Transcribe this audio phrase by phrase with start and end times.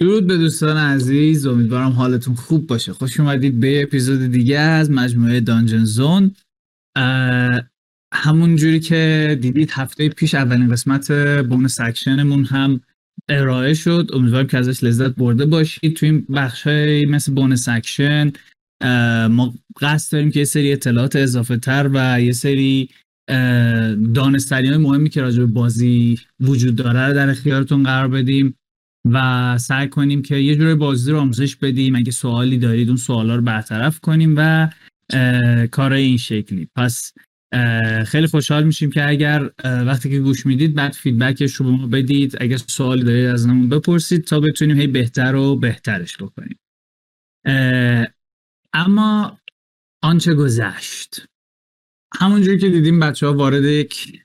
[0.00, 1.46] درود به دوستان عزیز.
[1.46, 2.92] امیدوارم حالتون خوب باشه.
[2.92, 6.34] خوش اومدید به اپیزود دیگه از مجموعه Dungeon Zone.
[8.14, 11.12] همون جوری که دیدید هفته پیش اولین قسمت
[11.48, 12.80] bonus section مون هم
[13.28, 14.10] ارائه شد.
[14.12, 15.96] امیدوارم که ازش لذت برده باشید.
[15.96, 16.66] توی این بخش
[17.08, 18.32] مثل bonus section
[19.30, 22.88] ما قصد داریم که یه سری اطلاعات اضافه تر و یه سری
[24.14, 28.54] دانستنی های مهمی که راجع به بازی وجود داره در اختیارتون قرار بدیم.
[29.12, 31.96] و سعی کنیم که یه جوری بازی رو آموزش بدیم.
[31.96, 34.68] اگه سوالی دارید اون سوالا رو برطرف کنیم و
[35.70, 36.68] کار این شکلی.
[36.76, 37.12] پس
[38.06, 42.36] خیلی خوشحال میشیم که اگر وقتی که گوش می‌دید بعد فیدبکش رو به ما بدید.
[42.40, 46.58] اگر سوالی دارید از همون بپرسید تا بتونیم هی بهتر و بهترش بکنیم.
[48.72, 49.38] اما
[50.02, 51.26] آنچه گذشت.
[52.14, 54.22] همونجوری که دیدیم بچه ها وارد یک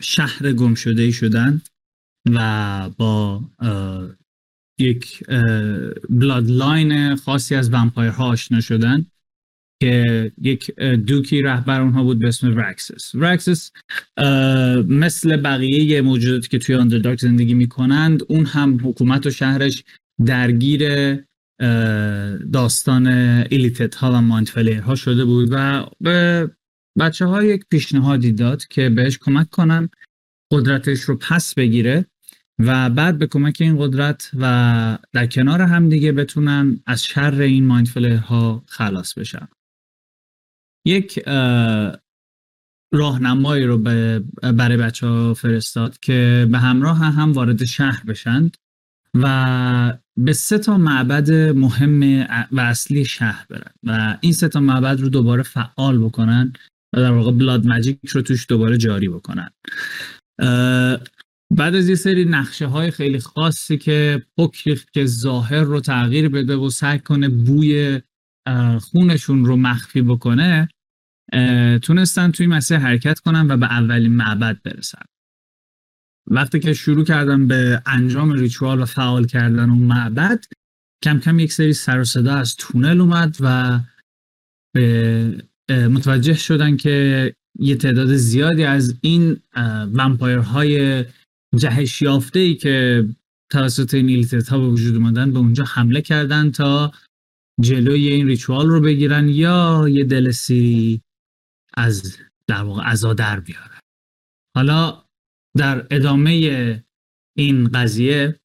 [0.00, 1.62] شهر گم شده ای شدن.
[2.34, 3.40] و با
[4.80, 5.24] یک
[6.10, 9.06] bloodline خاصی از vampire ها آشنا شدن
[9.82, 13.72] که یک دوکی رهبر اونها بود به اسم ورکسس ورکسس
[14.88, 19.84] مثل بقیه موجوداتی که توی Underdark زندگی می‌کنند اون هم حکومت و شهرش
[20.26, 20.82] درگیر
[22.52, 23.06] داستان
[23.50, 26.50] illithid ها و mind flayer ها شده بود و به
[26.98, 29.88] بچه ها یک پیشنهادی داد که بهش کمک کنن
[30.52, 32.06] قدرتش رو پس بگیره.
[32.58, 37.66] و بعد به کمک این قدرت و در کنار هم دیگه بتونن از شر این
[37.66, 39.48] مایندفلر ها خلاص بشن.
[40.86, 41.18] یک
[42.92, 43.78] راهنمایی رو
[44.56, 48.56] برای بچه ها فرستاد که به همراه هم وارد شهر بشند
[49.14, 55.00] و به سه تا معبد مهم و اصلی شهر برن و این سه تا معبد
[55.00, 56.52] رو دوباره فعال بکنن
[56.92, 59.50] و در واقع بلاد مجیک رو توش دوباره جاری بکنن.
[61.50, 66.56] بعد از یه سری نقشه های خیلی خاصی که پکر که ظاهر رو تغییر بده
[66.56, 68.00] و سعی کنه بوی
[68.80, 70.68] خونشون رو مخفی بکنه
[71.82, 75.02] تونستن توی مسیر حرکت کنن و به اولین معبد برسن.
[76.30, 80.44] وقتی که شروع کردن به انجام ریچوال و فعال کردن اون معبد
[81.04, 83.80] کم کم یک سری سر و صدا از تونل اومد و
[84.74, 89.40] به متوجه شدن که یه تعداد زیادی از این
[89.92, 91.04] ومپایرهای
[91.56, 93.04] جهش یافته ای که
[93.52, 96.92] توسط این ها به وجود اومدن به اونجا حمله کردن تا
[97.60, 100.32] جلوی این ریچوال رو بگیرن یا یه دل
[101.74, 103.80] از در واقع ازا در بیارن.
[104.56, 105.04] حالا
[105.56, 106.84] در ادامه
[107.36, 108.40] این قضیه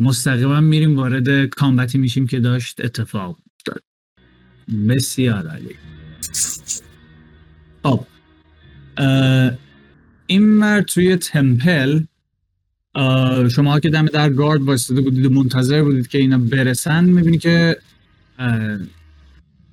[0.00, 3.82] مستقیما میریم وارد کامبتی میشیم که داشت اتفاق افتاد.
[4.88, 5.76] بسیار عالی.
[7.82, 8.06] خب
[10.26, 12.00] این مرد توی تمپل
[13.50, 17.76] شما که دم در گارد واسطه بودید و منتظر بودید که اینا برسن می‌بینی که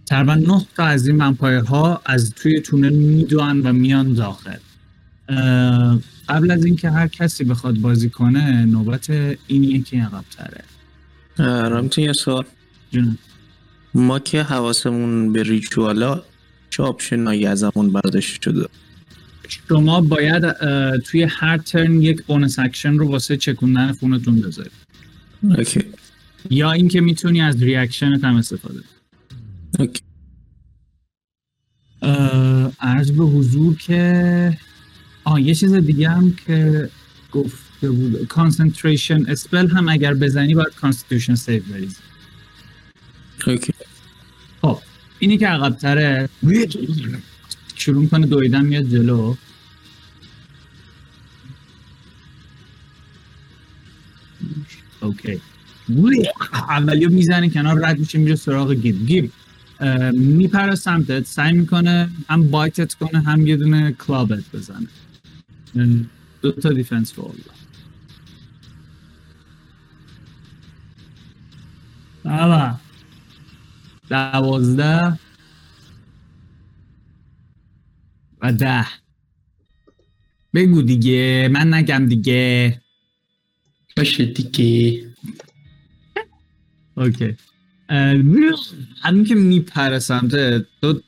[0.06, 1.22] تقریبا نه تا از این
[1.68, 4.58] ها از توی تونل میدوان و میان داخل.
[6.30, 9.10] قبل از اینکه هر کسی بخواد بازی کنه نوبت
[9.48, 10.64] این یکی عقب تره
[11.70, 12.46] رامتین یه سوال.
[13.94, 16.24] ما که حواسمون به ritual ا
[16.70, 18.68] چه option ایی ازمون برداشت شده.
[19.48, 20.52] شما باید
[20.98, 24.72] توی هر turn یک bonus action رو واسه چکوندن خونتون بذارید.
[25.44, 25.84] okay.
[26.50, 28.80] یا اینکه می‌تونی از reaction هم استفاده
[29.80, 30.02] okay.
[32.80, 34.58] عرض به حضور که
[35.24, 36.90] آه یه چیز دیگه هم که
[37.32, 38.28] گفته بود.
[38.28, 41.96] concentration spell هم اگر بزنی باید constitution save بریزی.
[43.48, 43.74] okay.
[44.62, 44.80] خب
[45.20, 46.30] اینی که عقبتره.
[47.84, 49.36] شروع کنه دویدن میاد جلو.
[55.02, 55.42] okay.
[56.54, 59.08] اولیو می‌زنه کنار رد میشه میره سراغ گیب.
[59.08, 59.32] گیب
[60.14, 64.88] میپره سمتت سعی می‌کنه هم بایتت کنه هم یه دونه کلابت بزنه.
[66.42, 67.36] دو تا دیفنس رول
[72.24, 72.80] بابا.
[74.10, 75.20] دوازده.
[78.44, 78.86] و ده
[80.54, 81.50] بگو دیگه.
[81.52, 82.82] من نگم دیگه.
[83.98, 85.08] باشه دیگه.
[86.96, 87.36] اوکی.
[89.02, 90.36] همین که میپره سمت
[90.82, 91.02] تو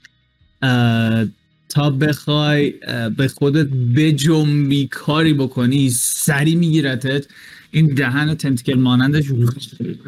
[1.70, 2.74] تا بخوای
[3.18, 7.28] به خودت بجنبی کاری بکنی سری میگیرتت
[7.72, 9.26] این دهن تنتکل مانندش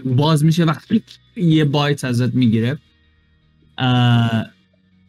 [0.06, 0.74] باز میشه و
[1.35, 2.77] یه بایت ازت می‌گیره.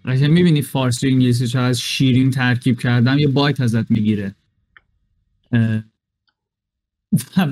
[0.08, 4.34] قشنگ می‌بینی فارسی و انگلیسی چقدر شیرین ترکیب کردم یه بایت ازت می‌گیره.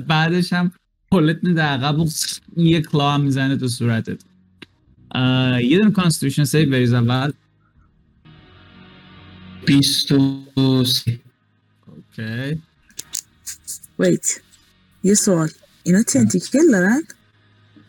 [0.07, 0.71] بعدش هم
[1.11, 2.09] هلت میده عقب و
[2.57, 4.23] یه claw هم می‌زنه تو صورتت.
[5.63, 7.31] یه دونه constitution save بریز اول.
[9.65, 11.19] 23
[11.87, 12.61] okay.
[13.99, 14.41] wait
[15.03, 15.49] یه سوال.
[15.83, 17.01] اینا tentacle دارن؟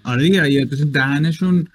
[0.05, 1.69] آره دیگه یه تو دهنشون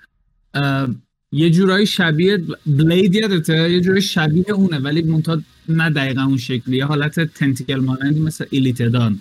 [1.33, 6.77] یه جورایی شبیه Blade یادته؟ یه جورایی شبیه اونه ولی منتها نه دقیقا اون شکلی
[6.77, 9.19] یه حالت tentacle مانندی مثل illithid ان.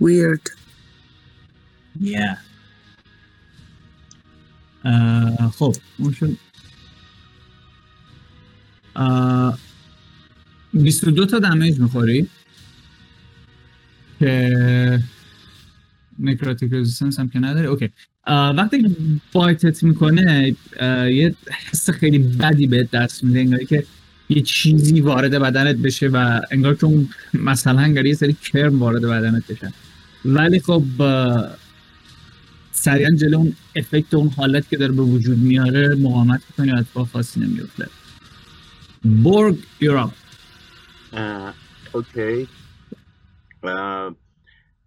[0.00, 0.50] Weird
[2.02, 2.38] Yeah.
[5.58, 6.36] خب اون شد.
[8.96, 9.58] اه،
[10.74, 12.28] 22 تا damage می‌خوری.
[14.20, 15.02] که
[16.18, 17.90] necrotic resistance هم که نداری okay.
[18.26, 18.90] وقتی که
[19.32, 20.56] bite ت می‌کنه
[21.12, 21.34] یه
[21.70, 23.84] حس خیلی بدی بهت دست میده انگاری که
[24.28, 29.02] یه چیزی وارد بدنت بشه و انگار که اون مثلا انگاری یه سری کرم وارد
[29.02, 29.72] بدنت بشه.
[30.24, 30.82] ولی خب
[32.72, 37.08] سریعا جلو اون effect اون حالت که داره به وجود میاره مقاومت می‌کنی و اتفاق
[37.08, 37.86] خاصی نمیفته
[39.04, 40.10] برگ you're up
[41.12, 41.54] اه،
[41.92, 42.48] okay.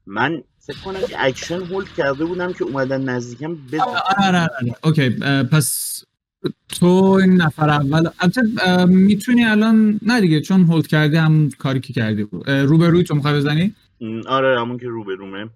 [0.05, 4.75] من فکر کنم که action hold کرده بودم که اومدن نزدیکم بزن آره آره آره.
[4.83, 5.09] okay
[5.51, 6.03] پس
[6.69, 11.93] تو این نفر اول البته می‌تونی الان نه دیگه چون hold کردی هم کاری که
[11.93, 12.49] کردی بود.
[12.49, 13.75] اه، روبروی تو می‌خوای بزنی؟
[14.27, 15.49] آره همون که رو به رومه.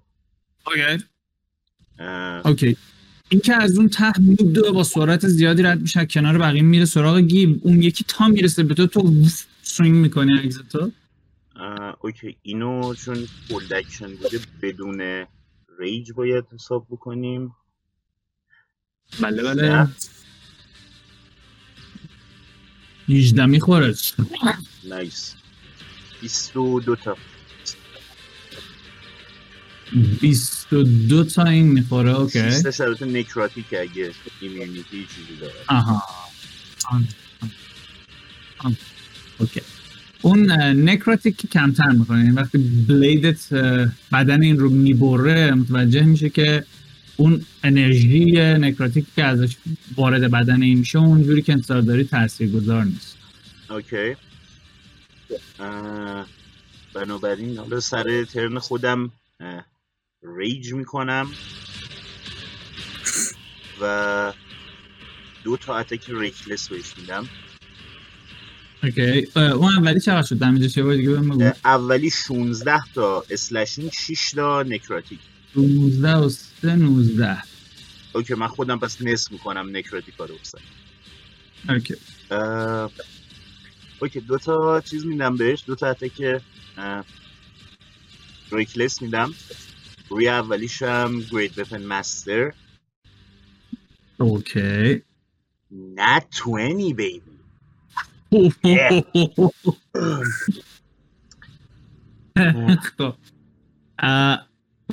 [0.68, 1.04] اوکی.
[2.46, 2.78] اوکی.
[3.30, 7.18] این که از اون ته میدوه با سرعت زیادی رد میشه کنار بقیه میره سراغ
[7.20, 7.60] گیب.
[7.62, 9.14] اون یکی تا می‌رسه به تو تو
[9.62, 10.82] swing می‌کنی axe تو.
[10.82, 10.92] اه،
[12.02, 15.26] okay اینو چون hold action بوده بدون
[15.80, 17.56] ریج باید حساب بکنیم.
[19.22, 19.88] بله بله.
[23.10, 23.96] 18 می‌خوره
[24.84, 25.36] نایس
[26.22, 27.18] 22 تا.
[30.22, 32.52] 22 تا این می‌خوره اوکی.
[32.52, 35.54] سیستش البته نکراتیک اگه ایمیونیتی چیزی داره.
[35.68, 36.04] آها.
[36.92, 37.08] آن.
[38.58, 38.78] آن.
[39.40, 39.62] اوکی.
[40.26, 40.52] اون
[40.90, 42.20] necrotic که کمتر می‌کنه.
[42.20, 42.58] یعنی وقتی
[42.88, 43.54] blade ت
[44.14, 46.66] بدن این رو می‌بره متوجه میشه که
[47.18, 49.56] اون انرژی necrotic که ازش
[49.96, 53.18] وارد بدن این میشه اونجوری که انتظار داری تاثیرگذار نیست.
[53.70, 54.16] okay.
[56.94, 59.12] بنابراین حالا سر turn خودم
[60.38, 61.30] rage می‌کنم.
[63.82, 64.34] و
[65.44, 67.30] دو تا attack reckless بهش میدم.
[68.86, 69.28] okay.
[69.36, 71.52] اون اولی چقدر شد؟ damage ش بار دیگه بگو.
[71.66, 75.20] اولی 16 تا slashing 6 تا necrotic.
[75.56, 77.38] 19 و 3 19
[78.14, 80.58] okay من خودم پس نصف می‌کنم necrotic رو بسن
[81.70, 81.96] okay.
[82.32, 82.92] اه،
[84.00, 86.42] okay دو تا چیز میدم بهش دو تا attack
[86.78, 87.06] اه،
[88.52, 89.34] reckless میدم.
[90.10, 92.54] روی اولیش هم great weapon master.
[94.18, 95.02] okay.
[95.98, 97.35] Nat 20 baby
[102.98, 103.14] خب.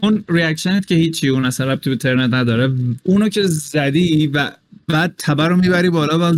[0.02, 2.74] اون reaction ت که هیچی اون اصلا ربطی به ترنت نداره
[3.04, 4.52] اونو که زدی و
[4.88, 6.36] بعد تبر رو می‌بری بالا و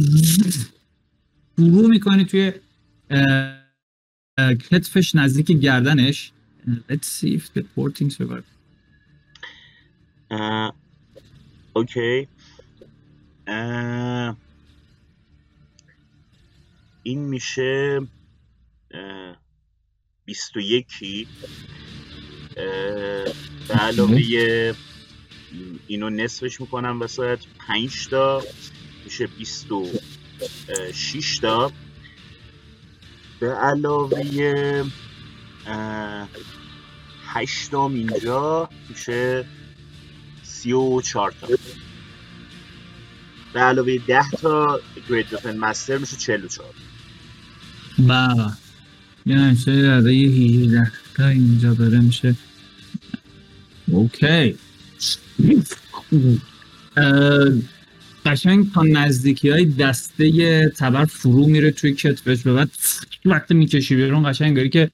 [1.56, 2.52] فرو می‌کنی توی
[4.70, 6.32] کتفش نزدیک گردنش
[6.88, 8.50] Let's see if the poor thing survived.
[10.30, 10.74] اه،
[11.76, 12.28] اوکی
[13.46, 14.36] اه،
[17.04, 18.00] این میشه
[18.90, 19.36] اه،
[20.24, 21.28] بیست و یکی.
[22.56, 23.24] اه،
[23.68, 24.74] به علاوه
[25.86, 28.42] اینو نصفش می‌کنم وسط پنج تا
[29.04, 29.88] میشه بیست و
[30.68, 31.72] اه، شیش تا
[33.40, 34.84] به علاوه
[35.66, 36.28] اه،
[37.26, 39.44] هشتم اینجا میشه
[40.42, 41.48] سی و چهار تا
[43.54, 44.80] به علاوه ده تا
[45.10, 46.74] گرید وپن مستر میشه چهل و چهار.
[47.98, 48.52] بله
[49.26, 49.36] یه
[49.90, 52.34] عده یه 18 تا اینجا داره میشه.
[53.86, 54.56] اوکی.
[58.26, 62.70] قشنگ تا نزدیکی های دسته تبر فرو میره توی کتفش و بعد
[63.24, 64.90] وقتی می‌کشی بیرون قشنگ انگاری که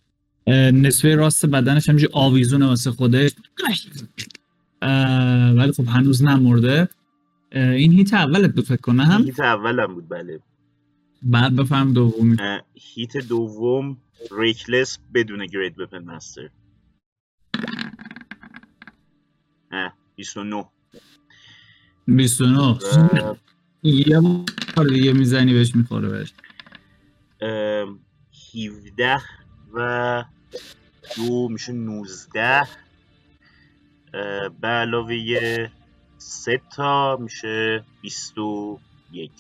[0.72, 3.30] نصفه راست بدنش همینجوری آویزونه واسه خودش.
[5.56, 6.78] ولی خب هنوز نمرده.
[6.80, 6.88] اه،
[7.52, 10.40] این هیت اولت بود فکر کنم هم هیت اولم بود بله.
[11.22, 12.36] بعد بفهم دومی
[12.74, 13.96] هیت دوم
[14.38, 16.50] ریکلس بدون گرید وپن مستر
[19.72, 20.64] اه 29
[22.06, 23.34] 29 و
[23.82, 24.20] یه
[24.76, 26.32] بار دیگه می‌زنی بهش می‌خوره بهش.
[27.40, 28.00] ام،
[28.54, 29.22] 17
[29.74, 30.24] و
[31.16, 32.60] دو میشه 19
[34.14, 35.70] اه، به علاوه
[36.22, 38.78] سه تا میشه بیست و
[39.12, 39.30] یک.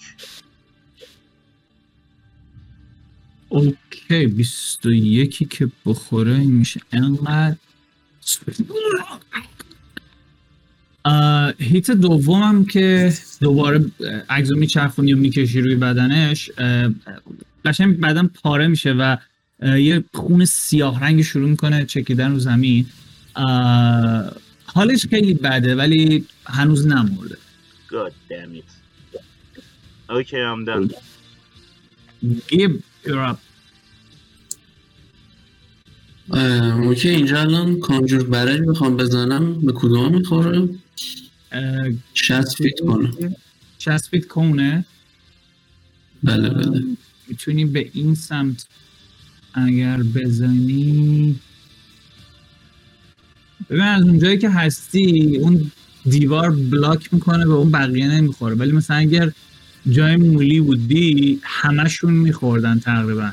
[3.48, 7.56] اوکی 21 که بخوره میشه انقدر.
[11.58, 13.84] هیت دومم که دوباره
[14.28, 16.50] اگزو میچرخونی و می‌کشی روی بدنش
[17.64, 19.16] قشنگ بدن پاره میشه و
[19.62, 22.86] یه خون سیاه رنگ شروع می‌کنه چکیدن رو زمین.
[24.74, 27.36] حالش خیلی بده ولی هنوز نمرده.
[27.88, 28.70] God damn it.
[30.08, 30.86] Okay, I'm done.
[32.50, 32.74] Give
[33.06, 33.38] you're up.
[36.84, 40.68] okay اینجا الان conjure barrage می‌خوام بزنم به کدوم می‌خوره؟
[42.14, 43.36] 60 feet cone ه.
[43.78, 44.84] 60 feet cone ه.
[46.22, 46.82] بله بله.
[47.28, 48.66] می‌تونی به این سمت
[49.54, 51.40] اگر بزنی
[53.70, 55.70] ببین از اونجایی که هستی اون
[56.06, 58.54] دیوار block می‌کنه به اون بقیه نمی‌خوره.
[58.54, 59.32] ولی مثلا اگر
[59.90, 63.32] جای مولی بودی همشون میخوردن تقریبا.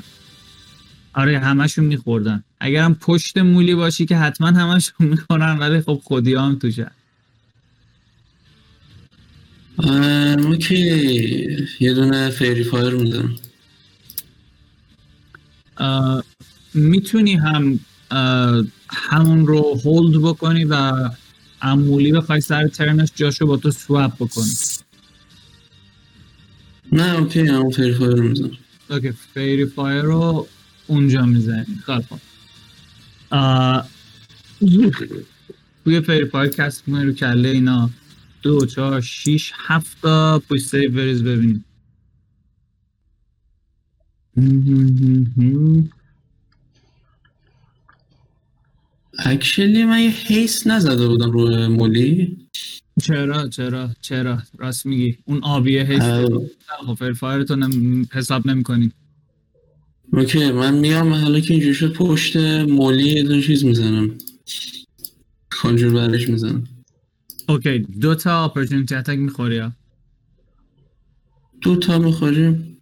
[1.13, 2.44] آره همشون میخوردن.
[2.60, 6.91] اگرم پشت مولی باشی که حتما همشون می‌خورن ولی خب خودی هم توشه
[10.38, 13.30] okay یه دونه faerie fire
[15.77, 16.24] اه،
[16.74, 17.79] می‌تونی هم
[18.90, 21.10] همون رو hold بکنی و
[21.62, 24.54] امولی بخوای سر turn ش جاشو با تو swap بکنی.
[26.92, 28.58] نه okay همون faerie fire رو می‌زنم
[28.90, 30.48] okay faerie fire رو
[30.88, 32.20] اونجا می‌زنی خیلی خوب
[33.32, 33.90] اه،
[35.84, 37.90] توی faerie fire cast کنی رو کله اینا.
[38.42, 41.66] دو چهار شیش هفت تا پوش save بریز ببینیم
[49.26, 52.38] actually من یه haste نزده بودم روی مولی.
[53.04, 55.18] چرا چرا چرا؟ راست میگی.
[55.26, 56.26] اون آبیه اه،
[56.88, 58.06] خب فایر تو نم...
[58.14, 58.92] حساب نمی کنی
[60.14, 64.18] اوکی من میام حالا که اینجوری شد پشت مولی یه دونه چیز می‌زنم.
[65.50, 66.64] کانجور برش می‌زنم.
[67.50, 69.72] اوکی دو تا اپورتونیتی اتک می‌خوری ها؟
[71.62, 72.78] دو تا می‌خوریم.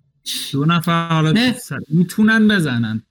[0.51, 1.53] دو نفر حالا
[1.89, 3.01] می‌تونن بزنن.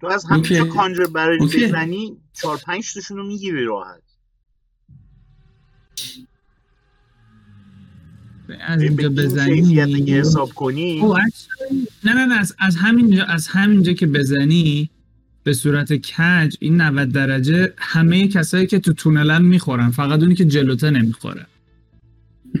[0.00, 0.64] تو از همینجا.
[0.64, 1.38] کانجر برای.
[1.38, 4.02] بزنی چهار پنج تاشون رو می‌گیری راحت.
[8.60, 10.12] از اینجا این بزنی.
[10.12, 11.00] حساب کنی.
[11.00, 14.90] actually- نه نه نه از, از همینجا از همینجا که بزنی
[15.44, 20.44] به صورت کج این 90 درجه همه کسایی که تو تونلن می‌خورن فقط اونی که
[20.44, 21.46] جلوته نمی‌خوره.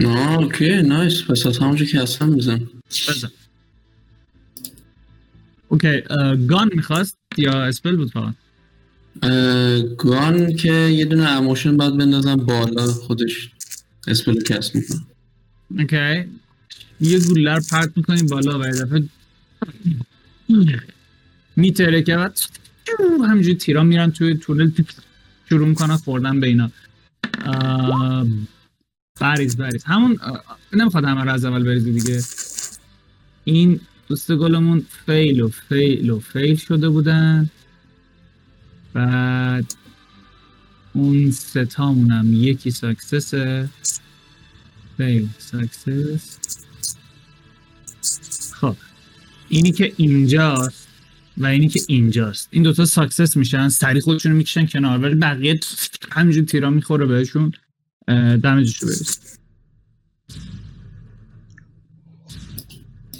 [0.00, 1.22] نه okay nice.
[1.22, 2.68] پس از همونجا که هستم می‌زنم.
[3.08, 3.30] بزن.
[5.68, 6.00] okay
[6.46, 8.34] gun می‌خواست؟ یا spell بود فقط؟
[9.96, 13.50] gun که یه دونه اموشن باید بندازم بالا خودش
[14.08, 15.06] spell رو cast می‌کنم
[15.78, 16.24] okay.
[17.00, 19.02] یه گوله رو پرت می‌کنی بالا و یه دفعه
[21.56, 22.40] می‌ترکه بعد
[23.28, 24.70] همینجوری تیرا میرن توی تونل
[25.48, 26.70] شروع می‌کنن خوردن به اینا.
[29.20, 29.84] بریز بریز.
[29.84, 30.18] همون
[30.72, 32.22] نمی‌خواد همه رو از اول بریزی دیگه.
[33.44, 37.50] این دوست گلمون fail و fail و fail شده بودن.
[38.92, 39.74] بعد
[40.92, 43.68] اون ستامون هم یکی success
[44.96, 46.38] ه fail success.
[48.52, 48.76] خب
[49.48, 50.88] اینی که اینجاست
[51.38, 52.48] و اینی که اینجاست.
[52.50, 55.60] این دوتا success میشن سری خودشون می‌کشن کنار ولی بقیه
[56.12, 57.52] همینجور تیرا می‌خوره بهشون
[58.42, 59.39] damage شو بریز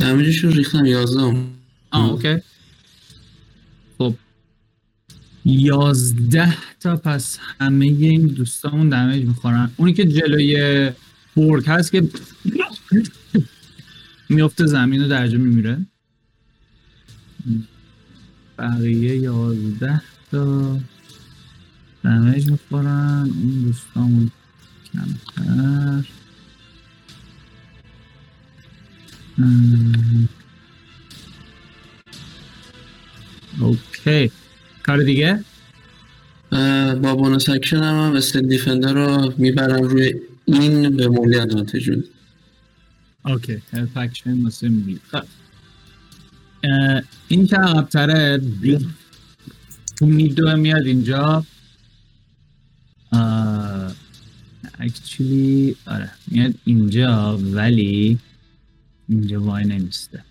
[0.00, 1.50] damage ش رو ریختم یازدهم.
[1.90, 2.10] آه.
[2.10, 2.36] okay.
[3.98, 4.14] خب.
[5.44, 9.70] یازده تا پس همه این دوستامون دمیج می‌خورن.
[9.76, 10.90] اونی که جلوی
[11.36, 12.08] برگ هست که
[14.28, 15.86] میفته زمین و درجه میمیره.
[18.58, 20.78] بقیه یازده تا
[22.04, 23.30] دمیج می‌خورن.
[23.42, 24.30] اون دوستامون
[24.92, 26.19] کمتر.
[33.60, 34.30] okay.
[34.82, 35.44] کار دیگه؟
[37.02, 42.02] با bonus action هم هم steel defender رو می‌برم روی این به مولی advantage میدم
[43.24, 43.62] okay.
[43.72, 45.22] help action واسه میگی خب.
[47.28, 48.40] این که عقبتره
[50.00, 51.46] می‌دوه میاد اینجا.
[54.78, 58.18] actually آره میاد اینجا ولی
[59.10, 60.24] اینجا وای نمیسته.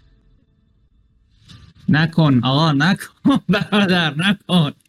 [1.90, 3.08] نکن آقا نکن.
[3.50, 4.72] برادر نکن.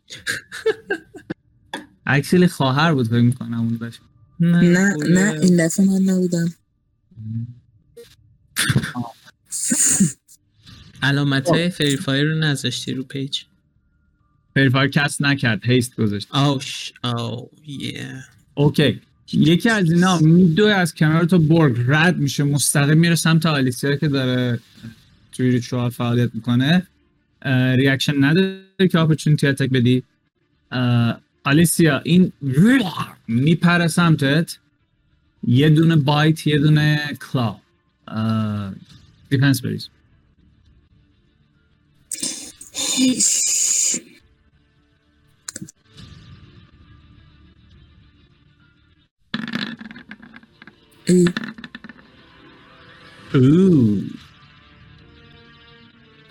[2.07, 4.01] actually خواهر بود فکر می‌کنم اون باشه
[4.41, 6.55] نه نه این دفعه من نبودم.
[11.03, 13.43] علامت های faerie fire رو نذاشتی رو page؟
[14.55, 16.35] faerie fire cast نکرد haste گذاشت.
[16.35, 19.01] اوش oh yeah okay.
[19.33, 24.09] یکی از اینا میدوه از کنار تو برگ رد میشه مستقیم میره سمت آلیسیا که
[24.09, 24.61] داره
[25.33, 26.87] توی ritual فعالیت می‌کنه.
[27.77, 30.03] reaction نداره که opportunity attack بدی.
[31.45, 32.33] آلیسیا این
[33.29, 34.57] میپره سمتت.
[35.47, 37.57] یه دونه bite یه دونه claw.
[39.31, 39.89] defense بریز
[53.35, 54.03] اوه.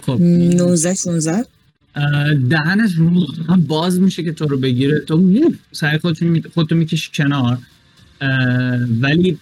[0.01, 0.21] خب.
[0.21, 1.45] 19 16
[1.95, 2.95] اه، دهنش
[3.49, 4.99] هم باز میشه که تو رو بگیره.
[4.99, 5.33] تو
[5.71, 6.41] سعی خودتو می...
[6.41, 7.57] خودتو می‌کشی کنار.
[9.01, 9.39] ولی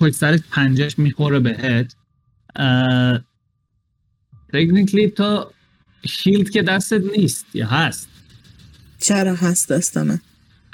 [0.00, 1.94] پشت سرش پنجش می‌خوره بهت.
[4.52, 5.50] تکنیکلی تو
[6.06, 8.08] شیلد که دستت نیست یا هست؟
[9.00, 10.20] چرا هست دستمه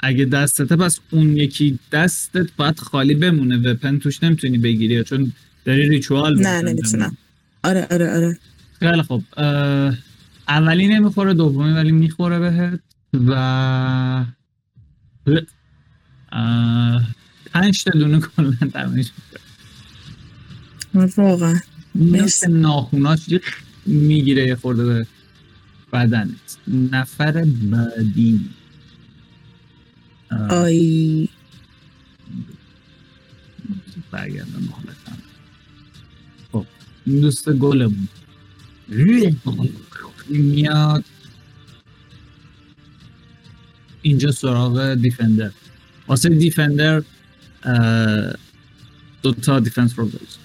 [0.03, 3.57] اگه دستته پس اون یکی دستت باید خالی بمونه.
[3.57, 5.31] وپن توش نمی‌تونی بگیری چون
[5.65, 6.61] داری ریچوال نه.
[6.61, 7.17] نمی‌تونم.
[7.63, 8.37] آره آره آره.
[8.79, 9.03] خیلی
[9.37, 9.97] اه،
[10.47, 12.79] اولی نمی‌خوره دومی ولی می‌خوره بهت
[13.13, 14.25] و
[17.53, 19.07] پنج تا دونه کلا دمیج
[21.17, 21.59] واقعا.
[21.95, 22.51] مثل.
[22.51, 23.19] ناخوناش
[23.85, 25.07] می‌گیره یه خورده به
[25.93, 26.57] بدنت.
[26.67, 28.49] نفر بعدی.
[30.49, 31.29] آی.
[34.11, 35.17] برگردم حالتم
[36.51, 36.65] خب
[37.05, 38.07] این دوست گلمون.
[40.29, 41.03] میاد.
[44.01, 45.51] اینجا سراغ defender.
[46.07, 47.03] واسه defender
[49.21, 50.37] دو تا defense رو بریز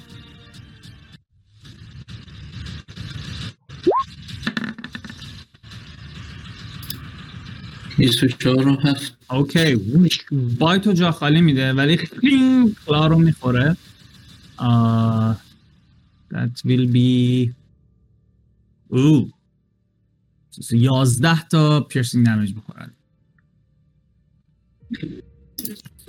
[7.99, 9.18] بیست و چهار و هفت.
[9.31, 9.75] okay.
[9.75, 10.25] وش.
[10.59, 13.77] بای تو جا خالی میده ولی خیلی کلا رو می‌خوره.
[16.33, 17.51] that will be
[18.89, 19.31] او
[20.71, 22.95] یازده تا پیرسینگ دمیج بخورد
[25.01, 25.23] این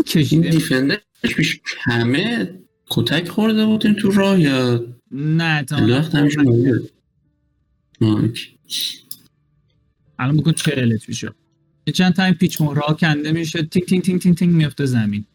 [0.06, 6.40] کشیده دیفندرش بیش کمه؟ کتک خورده بودیم تو راه یا؟ نه تا انداخت همیشه
[10.20, 11.34] الان بکن چهلت میشه.
[11.88, 15.26] یه چند تا این پیچ مهره کنده میشه تینگ تینگ تینگ تینگ تینگ میفته زمین.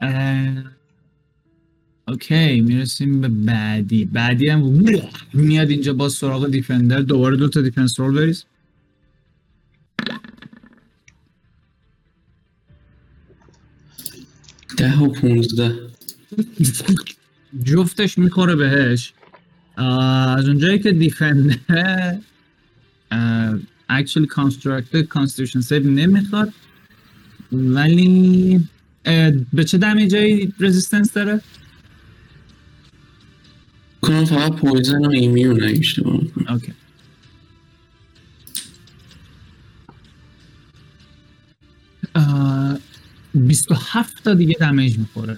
[0.00, 0.64] اه،
[2.08, 4.04] okay می‌رسیم به بعدی.
[4.04, 4.60] بعدی هم
[5.32, 7.00] میاد اینجا با سراغ defender.
[7.00, 8.44] دوباره دو تا defense roll بریز.
[14.76, 15.78] ده و پونزده.
[17.64, 19.12] جفتش می‌خوره بهش.
[19.76, 22.18] از اونجایی که defender
[23.90, 26.52] actually constructed constitution save نمی‌خواد
[27.52, 28.60] ولی
[29.52, 31.40] به چه damage هایی resistance داره؟
[34.02, 36.20] کنم فقط poison و immune اشتباه.
[36.48, 36.72] okay
[42.14, 42.78] آه،
[43.34, 45.36] 27 تا دیگه damage می‌خوره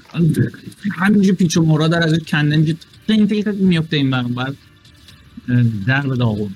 [0.93, 4.55] همینجور پیچ و مورا در از کنده تینگ تینگ تینگ میفته این برون بر
[5.87, 6.55] در به داغون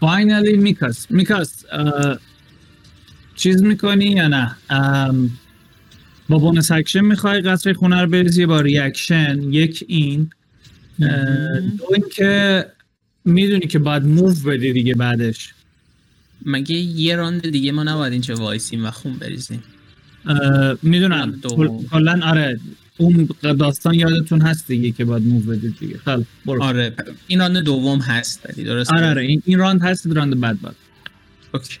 [0.00, 1.64] فاینالی میکاس میکاس
[3.36, 5.30] چیز می‌کنی یا نه؟ ام،
[6.28, 9.42] با بونس اکشن می‌خوای قطره خونه رو بریزی با ریاکشن.
[9.42, 10.30] یک این.
[11.02, 12.66] اه، دو اینکه
[13.24, 15.54] می‌دونی که باید موو بدی دیگه بعدش.
[16.46, 19.62] مگه یه راند دیگه ما نباید اینجا وایسیم و خون بریزیم؟
[20.26, 21.40] اه، می‌دونم.
[21.90, 22.60] کلا آره.
[22.96, 25.98] اون داستان یادتون هست دیگه که باید move بدید دیگه.
[26.04, 26.62] خیلی برو.
[26.62, 26.94] آره
[27.26, 30.76] این راند دوم هست ولی درست آره آره این, این راند هست راند بعد بعد
[31.54, 31.78] okay.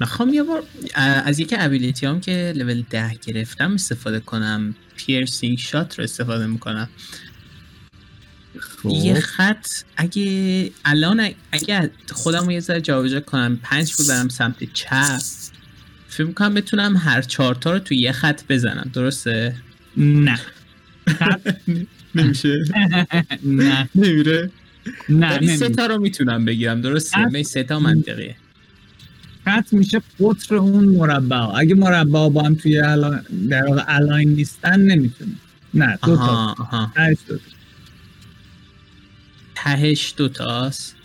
[0.00, 0.62] می‌خوام یه بار
[1.24, 4.74] از یکی ability هم که لول ده گرفتم استفاده کنم.
[4.96, 6.88] piercing shot رو استفاده می‌کنم.
[8.84, 9.66] یه خط
[9.96, 15.20] اگه الان اگه خودم رو یه ذره جابجا کنم پنج بود برم سمت چپ.
[16.14, 18.90] فکر می‌کنم بتونم هر چهارتا رو توی یه خط بزنم.
[18.92, 19.56] درسته؟
[19.96, 20.38] نه.
[22.14, 22.64] نمیشه.
[23.44, 23.88] نه.
[23.94, 24.50] نمیره.
[25.08, 25.68] نه ولی سه.
[25.68, 26.80] تا رو می‌تونم بگیرم.
[26.80, 28.36] درسته؟ می سه تا منطقیه.
[29.44, 31.36] خط میشه قطر اون مربع.
[31.36, 32.80] اگه مربع با هم توی.
[33.50, 35.36] در واقع الاین نیستن نمی‌تونی
[35.74, 36.22] نه دو تا.
[36.22, 36.92] آها آها.
[36.96, 37.42] هشت دو تا.
[39.54, 40.96] تهش دوتاست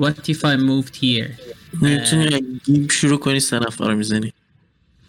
[0.00, 1.30] what if I moved here?
[1.72, 4.32] می‌تونی گیب شروع کنی سه نفر رو می‌زنی.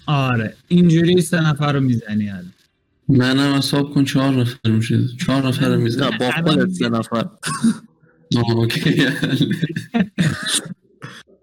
[0.06, 2.54] آره اینجوری سه نفر رو می‌زنی الان.
[3.08, 6.10] منم حساب کن چهار نفر میشه چهار نفر رو می‌زنی.
[6.12, 7.26] نه با خودت سه نفر.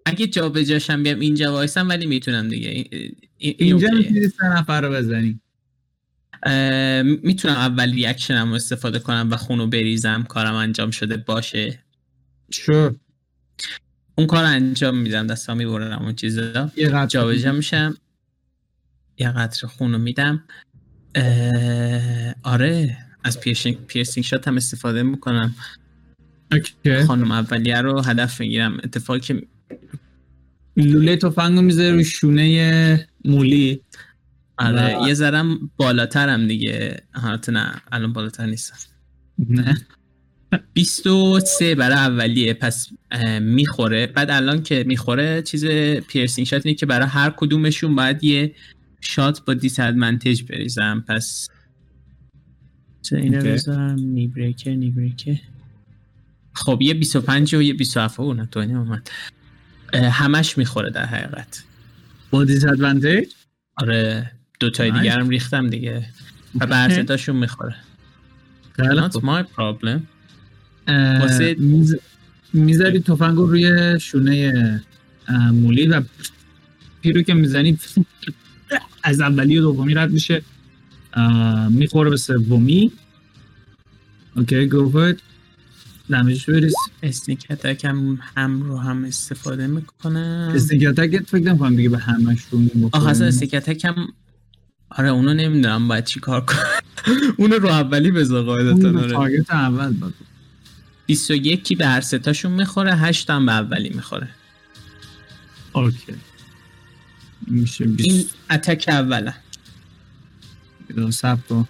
[0.07, 2.68] اگه جا به جاشم بیام اینجا وایسم ولی می‌تونم دیگه.
[2.68, 3.88] این- این- این اینجا.
[3.88, 5.40] می‌تونی سه نفر رو بزنی.
[7.22, 10.22] می‌تونم اول reaction م رو استفاده کنم و خونو بریزم.
[10.28, 11.78] کارم انجام شده باشه.
[12.50, 12.94] sure.
[14.18, 16.72] اون کار رو انجام میدم دستم می‌برم اون چیزا.
[16.76, 17.96] یه قطع جابجا میشم.
[19.18, 20.44] یه قطر خون رو میدم.
[22.42, 25.54] آره از piercing, piercing shot هم استفاده می‌کنم.
[26.52, 27.04] okay.
[27.04, 28.81] خانم اولیه رو هدف می‌گیرم.
[28.85, 29.42] اتفاقی که
[30.76, 33.83] لوله تفنگ رو می‌ذاره روی شونه مولی.
[34.59, 37.02] آره و- یه ذرم بالاترم دیگه.
[37.14, 38.76] البته نه الان بالاتر نیستم.
[39.38, 39.87] نه.
[40.72, 42.54] 23 برای اولیه.
[42.54, 42.88] پس
[43.40, 44.06] می‌خوره.
[44.06, 45.64] بعد الان که می‌خوره چیز
[46.09, 48.54] piercing shot اینه که برای هر کدومشون باید یه
[49.00, 51.04] shot با disadvantage بریزم.
[51.08, 51.48] پس
[53.02, 53.44] چرا اینو.
[53.44, 55.37] بذارم؟ knee breaker knee breaker
[56.52, 59.11] خب یه 25 و یه 27 اون تو اومد.
[59.94, 61.64] همش می‌خوره در حقیقت.
[62.30, 63.28] با دیس ادوانتیج
[63.76, 64.90] آره دو تای.
[64.90, 66.06] دیگه هم ریختم دیگه.
[66.61, 67.76] و ستاشون می‌خوره.
[68.76, 69.42] خیلی Not خوب.
[69.42, 70.17] my problem.
[70.88, 71.98] واسه- میز-
[72.53, 74.85] می‌ذاری تفنگ رو روی شونه
[75.53, 76.03] مولی و
[77.03, 77.79] پیرو که می‌زنی
[79.03, 80.42] از اولی و دومی رد میشه.
[81.70, 82.92] می‌خوره به سومی.
[84.37, 85.12] okay good
[86.11, 90.53] damage ش بریز sneak attack هم, هم رو هم استفاده می‌کنم.
[90.54, 94.09] sneak attack فکر نمی‌کنم دیگه به همشون بخوره آخه اصلا sneak attack هم
[94.90, 96.59] آره اونو نمی‌دونم باید چی کار کنم.
[97.38, 100.14] اونو رو اولی بذار قاعدتا اون آره target اول بود
[101.09, 104.29] 21 کی به هر ستاشون می‌خوره 8 هم به اولی می‌خوره.
[105.72, 106.14] okay.
[107.47, 109.35] میشه این 20 اتک اوله.
[110.97, 111.68] دو سب کن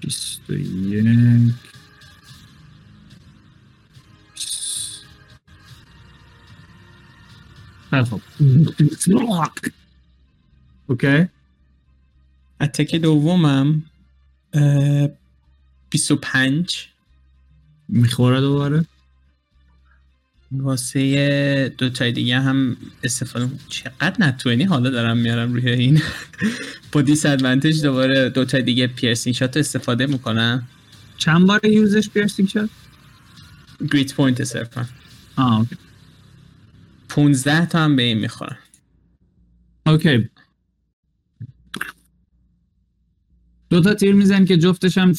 [0.00, 1.54] 21
[7.90, 8.20] خیلی خب.
[10.86, 11.28] اوکی.
[12.60, 13.82] اتک دومم
[14.52, 15.08] اه،
[15.90, 16.88] 25
[17.92, 18.84] می‌خوره دوباره.
[20.52, 26.02] واسه دو تای دیگه هم استفاده چقدر nat twenty حالا دارم میارم روی این.
[26.92, 30.68] با disadvantage دوباره دو تای دیگه piercing shot استفاده می‌کنم.
[31.16, 32.70] چند بار use ش piercing shot؟
[33.92, 34.86] grit point صرفا.
[35.36, 35.76] آه okay.
[37.08, 38.58] 15 تا هم به این می‌خورم
[39.86, 40.30] okay.
[43.70, 45.12] دو تا تیر میزن که جفتش هم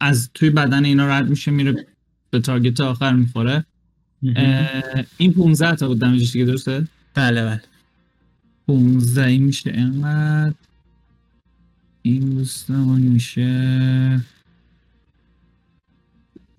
[0.00, 1.86] از توی بدن اینا رد میشه میره
[2.30, 3.64] به تارگت آخر می‌خوره.
[5.16, 7.62] این 15 تا بود دمیجش دیگه درسته؟ بله بله.
[8.66, 10.54] 15 این میشه اینقدر.
[12.02, 14.20] این دوستان میشه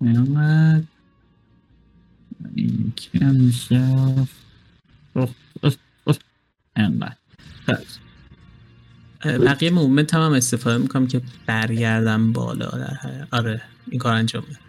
[0.02, 0.84] اینقدر.
[2.56, 3.84] این کم میشه.
[6.78, 7.18] اینقدر.
[9.26, 13.28] بقیه movement هم, هم استفاده می‌کنم که برگردم بالا در.
[13.32, 14.60] آره این کار انجام میدم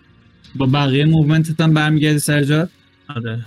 [0.54, 2.70] با بقیه movement ت هم برمیگردی سر جات؟
[3.08, 3.44] آره.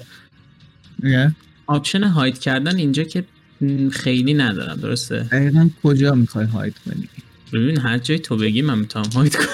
[1.04, 1.36] okay.
[1.68, 3.24] option hide کردن اینجا که
[3.92, 7.10] خیلی ندارم درسته؟ دقیقا کجا می‌خوای hide کنی؟
[7.54, 9.48] ببین هر جای تو بگی من می‌تونم hide کنم.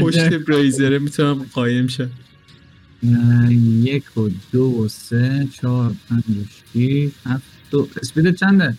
[0.00, 2.10] پشت ده- بریزره می‌تونم قایم شم.
[3.82, 8.74] یک و دو و سه چهار پنج و شیش هفت و اسپیدت چنده؟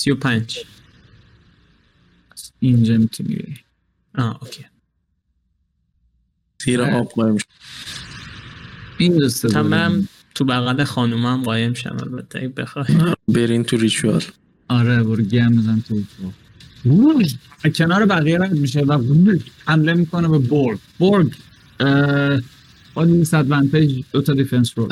[0.00, 0.58] 35
[2.60, 3.56] اینجا می‌تونی بری.
[4.18, 4.64] آه اوکی.
[6.64, 7.46] زیر آب قایم شد.
[8.98, 9.48] این دوسته.
[9.48, 12.86] برم تو بغل خانومم قایم شم البته اگه بخوای.
[13.28, 14.22] برین تو ریچوال.
[14.68, 16.02] آره برو گم بزن تو
[16.84, 17.70] تو.
[17.70, 19.22] کنار بقیه رد میشه و
[19.66, 21.34] حمله می‌کنه به برگ برگ
[21.80, 22.40] اه،
[22.94, 24.88] با disadvantage دو تا defense roll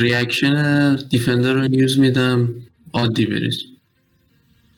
[0.00, 2.48] reaction defender رو use میدم.
[2.92, 3.62] عادی بریز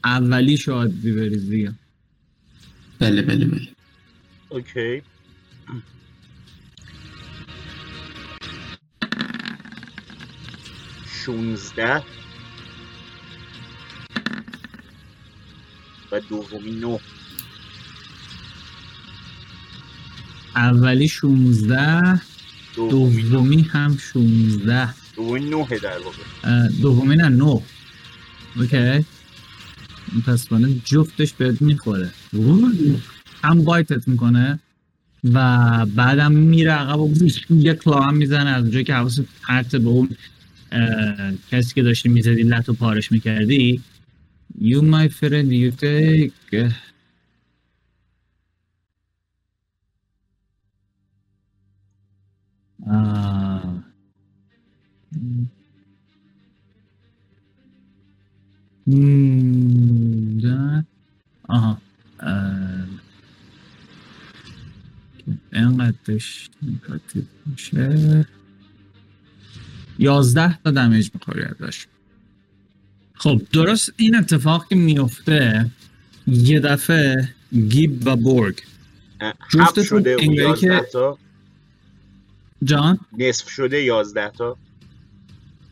[0.04, 1.74] اولی شاید بریز دیگه.
[2.98, 3.68] بله بله بله.
[4.48, 5.02] okay.
[11.06, 12.02] شونزده.
[16.12, 16.98] و دومی نو.
[20.56, 22.20] اولی 16
[22.76, 23.30] دومی نو.
[23.30, 26.22] دومی هم 16 دومی نوه در واقع.
[26.44, 27.62] اه، دومی نه 9
[28.56, 29.04] اوکی.
[30.50, 32.10] من جفتش بهت می‌خوره.
[33.42, 34.58] هم بایتت می‌کنه
[35.24, 37.14] و بعدم میره عقب و
[37.50, 38.50] یه کلا هم می‌زنه.
[38.50, 40.08] از اونجایی که حواس پرت به اون
[41.50, 43.82] کسی که داشتی می‌زدی لط و پارش می‌کردی
[44.60, 46.72] You my friend you take.
[52.86, 53.84] آه.
[60.42, 60.84] ده.
[61.48, 61.78] آها.
[62.20, 62.60] اه.
[65.52, 68.26] اینقدرش نگاتیو میشه.
[69.98, 71.86] یازده تا دمیج می‌خوری ازش.
[73.14, 75.70] خب درست این اتفاق که میفته
[76.26, 77.28] یه دفعه
[77.68, 78.58] گیب و برگ.
[79.20, 81.18] هفت جفتتون انگاری که- یازده تا.
[82.64, 84.56] جان؟ نصف شده یازده تا.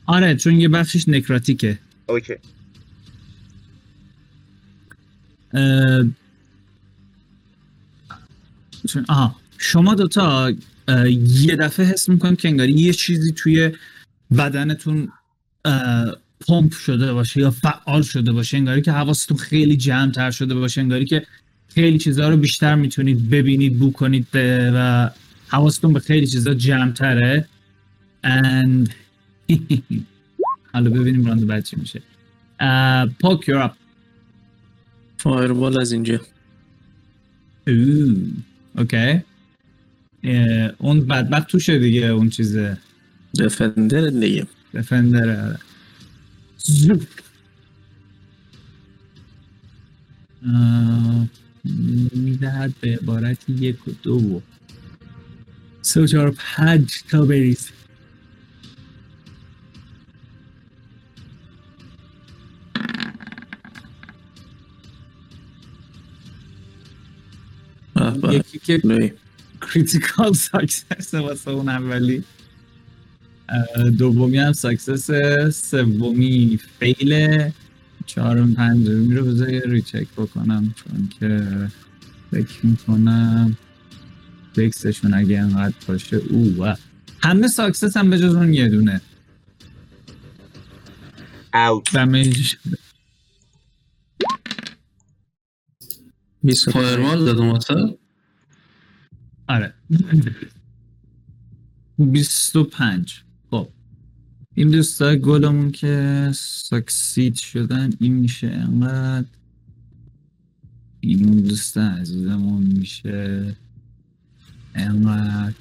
[0.06, 1.78] آره چون یه بخشش نکراتیکه.
[2.08, 2.34] اوکی.
[9.08, 9.36] آها.
[9.58, 10.52] شما دوتا
[11.20, 13.72] یه دفعه حس می‌کنم که انگاری یه چیزی توی
[14.38, 15.08] بدنتون
[16.48, 20.80] pump شده باشه یا فعال شده باشه انگاری که حواستون خیلی جمع تر شده باشه
[20.80, 21.26] انگاری که
[21.68, 25.10] خیلی چیزها رو بیشتر می‌تونید ببینید بو کنید و
[25.48, 27.48] حواستون به خیلی چیزها جمع تره
[30.72, 32.02] حالا ببینیم راند بعد چی میشه.
[33.20, 33.74] fuck you're up
[35.18, 36.20] fireball از اینجا.
[37.66, 38.16] اوه
[38.78, 39.22] okay.
[40.78, 42.78] اون بدبخت توشه دیگه اون چیزه.
[43.38, 44.46] دفندر دیگه.
[44.74, 45.58] دفندره آره.
[52.14, 54.42] می‌دهد به عبارت یک و دو.
[55.82, 57.70] سه و چهار پنج تا بریز.
[68.32, 69.14] یکی که.
[69.60, 72.24] critical success واسه اون اولی.
[73.98, 75.10] دومی هم success
[75.70, 77.52] سومی fail ه
[78.06, 81.46] چهارم پنجمی رو بذار یه recheck بکنم چون که
[82.30, 83.56] فکر می‌کنم
[84.54, 86.76] dex شون اگه انقدر باشه او و
[87.22, 89.00] همه success هم به جز اون یه دونه.
[91.54, 92.54] out damage.
[96.44, 96.70] پنج.
[96.70, 97.98] فایرمال دادم واسه.
[99.48, 99.74] آره.
[101.98, 103.68] 25 خب.
[104.54, 109.26] این دوستای گلمون که ساکسید شدن این میشه انقدر
[111.00, 113.56] این دوست عزیزمون میشه
[114.74, 115.54] انقدر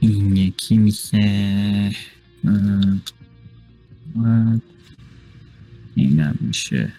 [0.00, 1.90] این یکی میشه.
[5.94, 6.92] اینم میشه.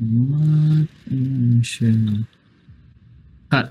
[0.00, 1.94] این میشه.
[3.52, 3.64] خب.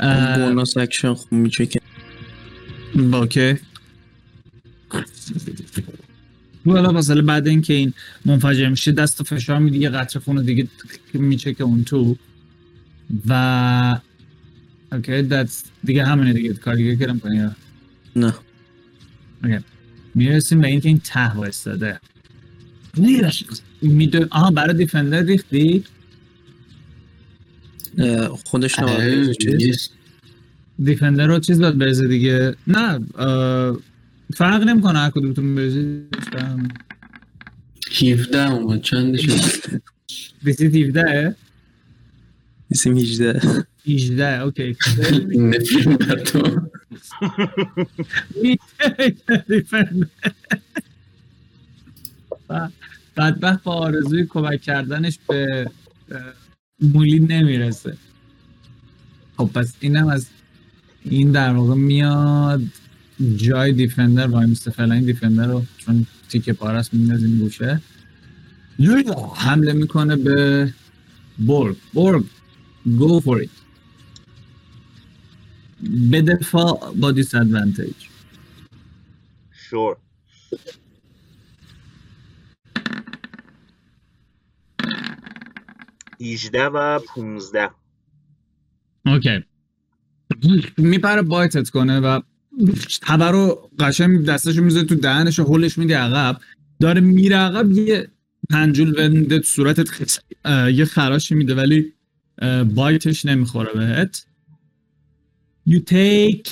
[0.00, 1.80] اه، bonus action خوب میشه که.
[3.12, 3.54] okay.
[6.66, 7.92] حالا مثلا بعد اینکه این
[8.24, 10.68] منفجر میشه دست و فشار میدی یه قطره خون دیگه
[11.14, 12.16] میچکه اون تو.
[13.26, 14.00] و
[14.92, 17.50] اوکی دست دیگه همینه دیگه کار دیگه کردم کنی
[18.16, 18.34] نه.
[20.14, 22.00] می‌رسیم به اینکه این ته وایستاده.
[23.82, 25.84] میدون آها برای دیفندر ریختی؟
[28.44, 28.76] خودش.
[30.84, 32.54] دیفندر رو چیز باید برزه دیگه.
[32.66, 33.00] نه
[34.34, 36.02] فرق نمی‌کنه هر کدومتون برزه
[38.02, 39.80] 17 اومد چند شد
[40.44, 41.36] دیسی 17
[42.70, 43.40] اسم 18
[43.86, 44.76] 18 اوکی.
[45.36, 46.60] نفرین بر تو.
[53.16, 55.70] بدبخت با آرزوی کمک کردنش به
[56.80, 57.96] مولی نمی‌رسه.
[59.36, 60.26] خب پس اینم از
[61.04, 62.62] این در واقع میاد
[63.36, 67.80] جای دیفندر وای میسته فعلا این دیفندر رو چون تیک پارس این گوشه.
[69.36, 70.72] حمله می‌کنه به
[71.38, 71.76] برگ.
[71.94, 72.24] برگ
[72.84, 73.50] گو فوری.
[76.10, 77.94] به دفاع با دیس ادوانتیج
[79.70, 79.96] sure.
[86.20, 87.70] 18 و 15
[89.06, 89.44] اوکی.
[90.76, 92.20] میپره بایتت کنه و
[93.02, 94.26] تبه رو قشنگ
[94.58, 96.40] رو میزه تو دهنش و حلش میده عقب.
[96.80, 98.08] داره میره عقب یه
[98.50, 100.18] پنجول بنده تو صورتت خس...
[100.74, 101.92] یه خراشی میده ولی
[102.74, 104.26] بایتش نمی‌خوره بهت.
[105.68, 106.50] You take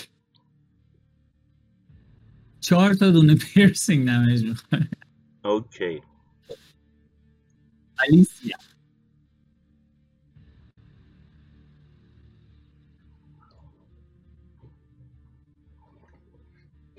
[2.61, 4.89] چهار تا دونه پیرسینگ دمیج می‌خوره.
[5.45, 5.99] اوکی.
[5.99, 6.03] Okay.
[7.99, 8.57] الیسیا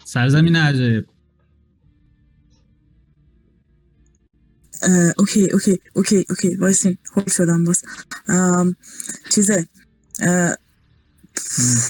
[0.10, 1.06] سرزمین عجایب.
[5.17, 7.84] okay okay okay okay وایسین هول شدم باز.
[9.30, 9.67] چیزه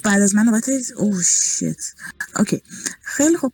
[0.04, 1.94] بعد از من نوبت oh shit.
[2.36, 2.62] okay.
[3.02, 3.54] خیلی خوب.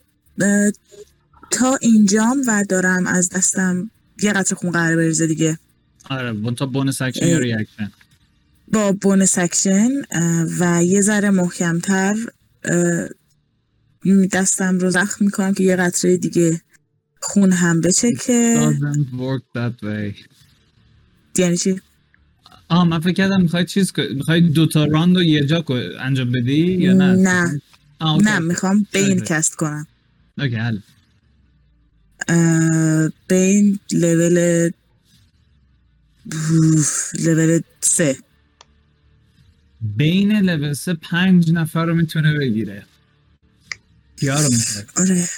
[1.52, 3.92] تا اینجام و دارم از دستم.
[4.22, 5.60] یه قطره خون قرار بریزه دیگه.
[6.10, 7.92] آره بون تا bonus action یا reaction.
[8.68, 9.92] با bonus action
[10.60, 12.16] و یه ذره محکمتر
[14.32, 16.62] دستم رو زخم می‌کنم که یه قطره دیگه
[17.22, 18.72] خون هم بچکه.
[18.80, 20.16] Doesn't work that way.
[21.38, 21.82] یعنی چی؟
[22.70, 26.58] آه من فکر کردم می‌خوای چیز می‌خوای دوتا راند رو یه جا کو- انجام بدی
[26.58, 27.62] یا نه؟ نه.
[28.22, 29.20] نه می‌خوام بین.
[29.20, 29.88] cast کنم.
[30.38, 30.78] okay حل.
[32.28, 34.70] اه، بین لول
[37.20, 38.18] لول سه.
[39.82, 42.86] بین لول سه پنج نفر رو می‌تونه بگیره.
[44.20, 45.30] کیا رو می‌خوای آره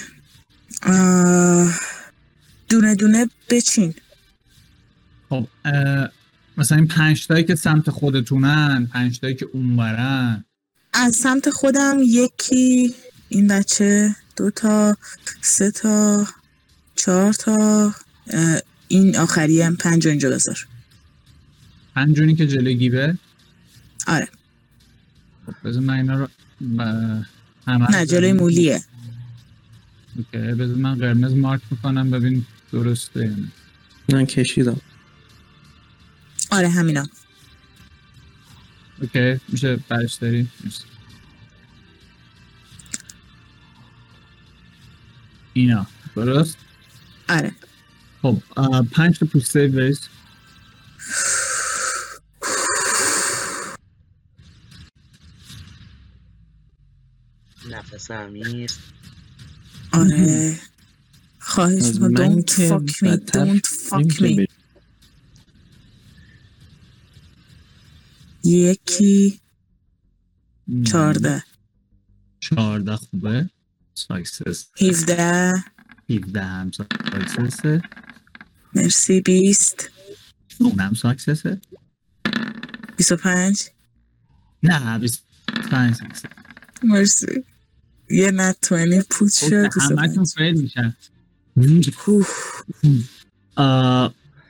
[2.70, 3.94] دونه دونه بچین.
[5.30, 5.48] خب
[6.58, 10.46] مثلا این پنج تایی که سمت خودتونن پنج تایی که اونورن.
[10.94, 12.96] از سمت خودم یکی
[13.30, 14.98] این بچه دو تا
[15.42, 16.28] سه تا
[16.96, 17.94] چهار تا
[18.88, 20.68] این آخری هم پنج اینجا بذار.
[21.96, 23.18] پنجونی که جلوی گیبه؟
[24.08, 24.28] آره.
[25.46, 26.28] خب بذار من اینا رو
[26.78, 27.26] ب-
[27.67, 28.84] نه جلوی مولیه.
[30.15, 33.51] اوکی بذار من قرمز مارک می‌کنم ببین درسته یا نه.
[34.10, 34.82] من کشیدم.
[36.51, 37.08] آره همینا.
[39.01, 40.84] اوکی میشه برش داری؟ مرسی.
[45.53, 46.58] اینا درست؟
[47.30, 47.51] آره.
[48.21, 48.41] خب
[48.91, 49.95] پنج تا پوست سیو
[57.98, 58.72] نفس عمیق
[59.94, 60.60] آره.
[61.40, 63.18] خواهش من don't که fuck me.
[63.32, 64.46] don't fuck me.
[68.44, 69.40] یکی.
[70.86, 71.44] چهارده.
[72.40, 73.50] چهارده خوبه؟
[73.93, 75.54] success هیفده
[76.10, 77.82] 17 هم success ه
[78.76, 79.22] مرسی.
[79.22, 79.90] بیست.
[80.60, 81.62] اونم success ه
[82.98, 83.62] بیست و پنج.
[84.64, 86.26] نه 25 success
[86.84, 87.44] مرسی.
[88.10, 90.96] یه nat twenty پوت شد همه fail میشن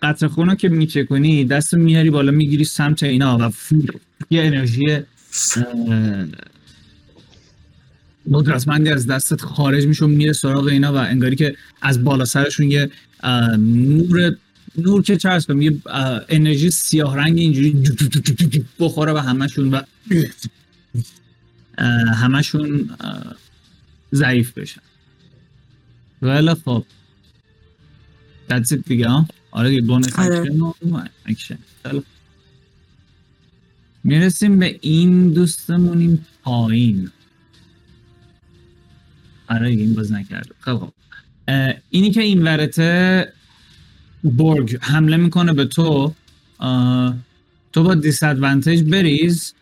[0.01, 3.51] قطره خون که میچکنی دست رو میاری بالا می‌گیری سمت اینا و
[4.29, 4.99] یه انرژی
[8.33, 12.71] قدرتمندی از دستت خارج میشه و میره سراغ اینا و انگاری که از بالا سرشون
[12.71, 12.89] یه
[13.57, 14.37] نور
[14.77, 15.77] نور که چرس کنم یه
[16.29, 17.83] انرژی سیاه رنگ اینجوری
[18.79, 19.81] بخوره به همشون و
[22.13, 22.89] همشون
[24.13, 24.81] ضعیف بشن.
[26.21, 26.85] ولی خب
[28.49, 30.19] That's it دیگه ها؟ آره دیگه بونس.
[31.25, 31.57] اکشن.
[34.03, 37.11] می‌رسیم به این دوستمون این پایین.
[39.49, 40.49] آره این باز نکرده.
[40.59, 40.93] خیلی خوب
[41.47, 43.33] اه، اینی که این ورته
[44.23, 46.13] برگ حمله می‌کنه به تو.
[47.73, 49.53] تو با disadvantage بریز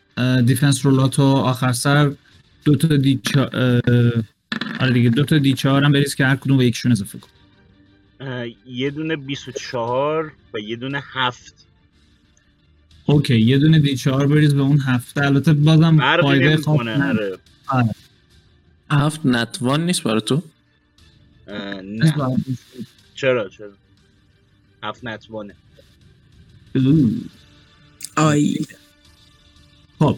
[0.45, 2.12] defense roll اتو آخر سر.
[2.63, 3.21] دو تا d
[4.79, 7.29] آره دیگه دو تا d چهار هم بریز که هر کدوم به یکشون اضافه کن
[8.65, 11.65] یه دونه 24 و یه دونه هفت.
[13.05, 15.25] اوکی یه دونه دی چهار بریز به اون هفته.
[15.25, 17.38] البته بازم فایده نمی‌کنه نداره.
[17.67, 17.89] آره.
[18.91, 20.43] هفت نتوان نیست برای تو؟
[21.47, 22.38] نه.
[23.15, 23.71] چرا چرا؟
[24.83, 25.55] هفت نتوانه.
[28.17, 28.57] آی.
[29.99, 30.17] خب.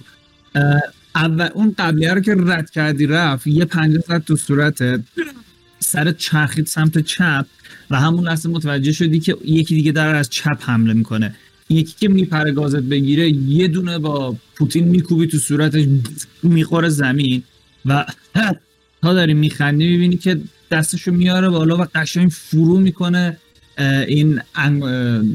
[1.17, 4.99] اول اون قبلیه رو که رد کردی رفت یه پنجه زد تو صورتت.
[5.79, 7.45] سر چرخید سمت چپ
[7.89, 11.35] و همون لحظه متوجه شدی که یکی دیگه داره از چپ حمله می‌کنه.
[11.69, 15.85] یکی که میپره گازت بگیره یه دونه با پوتین میکوبی تو صورتش
[16.43, 17.43] می‌خوره زمین
[17.85, 18.05] و
[19.01, 20.39] تا داری میخندی می‌بینی که
[20.71, 23.37] دستشو میاره بالا و قشنگ فرو می‌کنه
[24.07, 24.41] این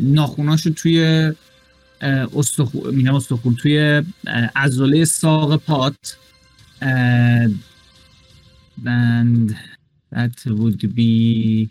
[0.03, 1.33] ناخوناشو توی
[2.03, 4.03] استخون میگم استخون توی
[4.57, 6.17] عضله ساق پات.
[8.85, 9.55] and
[10.11, 11.69] that would be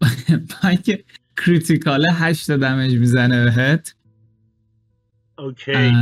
[0.84, 1.04] که
[1.36, 3.94] کریتیکاله هشت دمج می‌زنه بهت.
[5.38, 5.92] اوکی.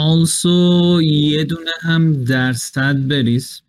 [0.00, 3.62] Also یه دونه هم درصد بریز.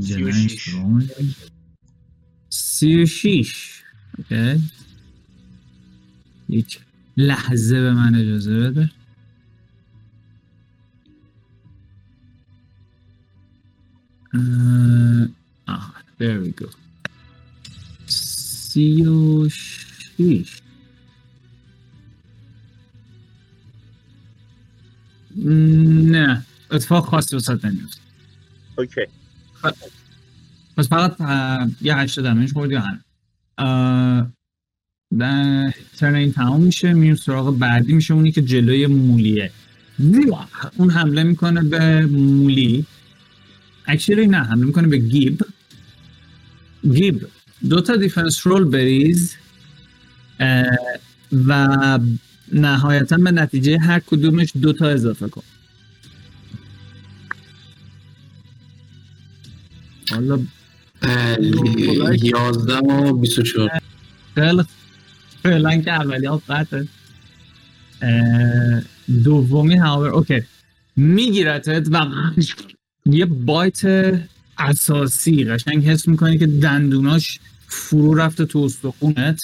[0.00, 0.68] سی و شیش.
[0.68, 1.02] اشتباه
[2.50, 3.82] سی و شیش.
[4.18, 4.62] اوکی.
[6.48, 6.80] یک
[7.16, 8.90] لحظه به من اجازه بده.
[18.06, 20.60] سی و شیش
[25.36, 26.46] نه.
[26.70, 28.00] اتفاق خاصی وسط نمیفته
[28.78, 29.00] okay.
[30.76, 31.16] پس فقط
[31.80, 32.82] یه هشت damage خورد یا
[35.18, 36.92] در turn این تمام میشه.
[36.92, 37.92] میریم سراغ بعدی.
[37.92, 39.50] میشه اونی که جلوی مولیه.
[40.76, 42.86] اون حمله می‌کنه به مولی.
[43.86, 45.43] actually نه حمله می‌کنه به گیب.
[46.92, 47.26] گیب
[47.70, 49.36] دو تا defense roll بریز
[51.32, 51.98] و
[52.52, 55.42] نهایتا به نتیجه هر کدومش دو تا اضافه کن.
[60.10, 60.38] حالا
[62.22, 63.68] یازده و بیست و
[64.34, 64.62] خیلی
[65.42, 66.88] فعلا که اولی ها قطعه
[69.24, 70.42] دومی هاور اوکی.
[70.96, 72.06] میگیرتت و
[73.06, 73.80] یه بایت
[74.58, 79.40] اساسی قشنگ حس می‌کنی که دندوناش فرو رفته تو استخونت.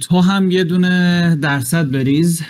[0.00, 2.42] تو هم یه دونه درصد بریز.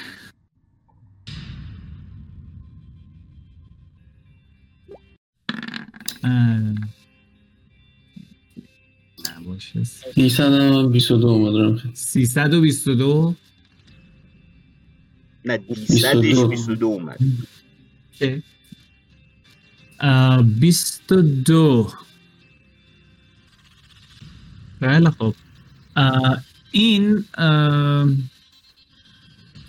[9.41, 13.35] نباشه سیصد و بیست و دو اومد رفت 322
[15.45, 16.49] نه دیصدش 22.
[16.49, 17.18] 22 اومد.
[20.01, 21.92] 22
[24.80, 25.34] خیلی خوب
[26.70, 27.24] این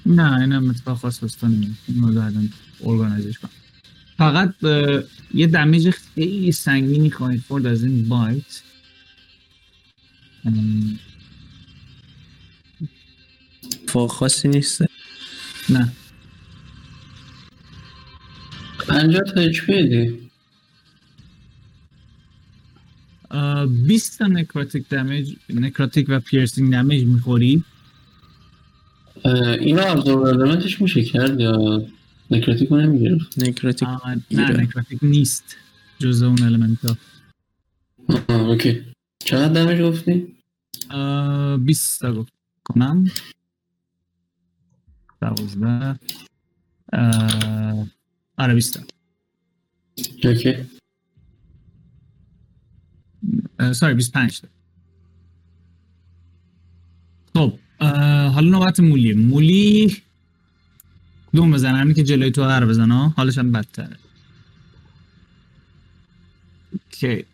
[0.05, 2.41] نه این هم اتفاق خاص بستان این بعداً
[2.83, 3.51] ارگانایزش کنم
[4.17, 4.53] فقط
[5.33, 8.61] یه دمیج خیلی سنگینی خواهید خورد از این بایت.
[13.83, 14.81] اتفاق خاصی نیست؟
[15.69, 15.91] نه.
[18.87, 20.29] پنجاه تا HD.
[23.31, 27.63] اه، 20 تا necrotic damage necrotic و piercing damage می‌خوری؟
[29.59, 31.85] اینا absorb element ش میشه کرد یا
[32.31, 34.61] necrotic رو نمی‌گرفت؟ necrotic آه، نه گیره.
[34.61, 35.55] necrotic نیست.
[35.99, 36.97] جزء اون element ها.
[38.29, 38.81] آه okay.
[39.19, 40.27] چقدر damage گفتی؟
[40.89, 42.33] اه، 20 تا گفت.
[42.63, 43.05] کنم.
[45.21, 45.99] دوازده.
[46.93, 47.87] اه،
[48.37, 48.83] آره 20 تا
[50.29, 50.53] اوکی
[53.73, 54.47] ساری 25 تا.
[57.35, 57.53] خب
[58.33, 59.13] حالا نوبت مولی.
[59.13, 59.97] مولی
[61.33, 63.97] کدوم بزنه همین که جلوی تو قرار بزنه؟ حالش هم بدتره.
[66.71, 67.25] اوکی.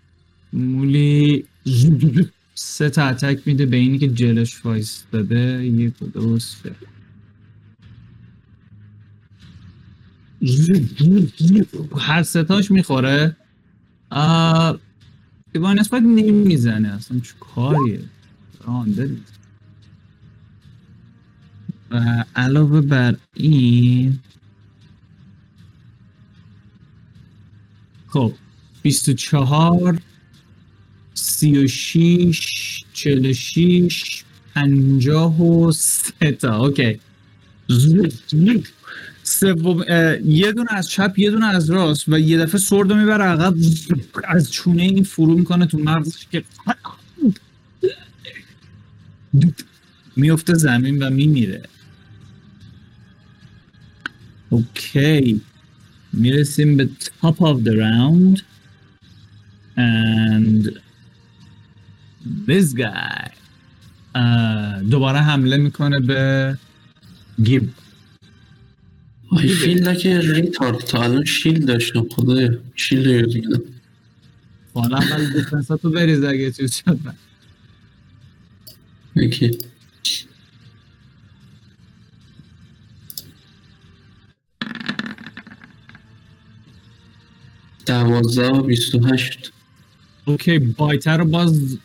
[0.54, 1.46] مولی
[2.56, 5.66] سه تا اتک میده به اینی که جلوش وایستاده.
[5.66, 6.76] یک و دو سه.
[11.98, 13.36] هر ستاش می‌خوره؟
[14.12, 14.80] آه
[15.54, 18.00] دیوان نسبت نمی‌زنه اصلا چه کاریه
[18.66, 19.18] رانده
[21.92, 24.20] و علاوه بر این
[28.08, 28.34] خب
[28.82, 30.00] 24
[31.14, 34.24] 36 46
[34.56, 36.66] 53 تا.
[36.66, 37.00] اوکی.
[39.24, 39.84] سوم
[40.26, 43.56] یه دونه از چپ یه دونه از راست و یه دفعه سرد رو می‌بره عقب
[44.24, 46.44] از چونه این فرو می‌کنه تو مغزش که
[50.16, 51.64] میفته زمین و میمیره.
[54.50, 55.42] okay.
[56.14, 56.90] می‌رسیم به
[57.22, 58.42] top of the round.
[59.78, 60.70] And
[62.48, 63.30] this guy.
[64.90, 66.58] دوباره حمله می‌کنه به
[67.44, 67.70] گیب.
[69.38, 72.58] I feel like a retard تا الان shield داشتم خدایا.
[72.76, 73.62] shield رو use میدم
[74.74, 77.00] حالا اول defense اتو بریز اگه چیز شد.
[79.16, 79.58] okay.
[87.86, 89.52] دوازده و بیست و هشت.
[90.26, 91.78] okay bite رو باز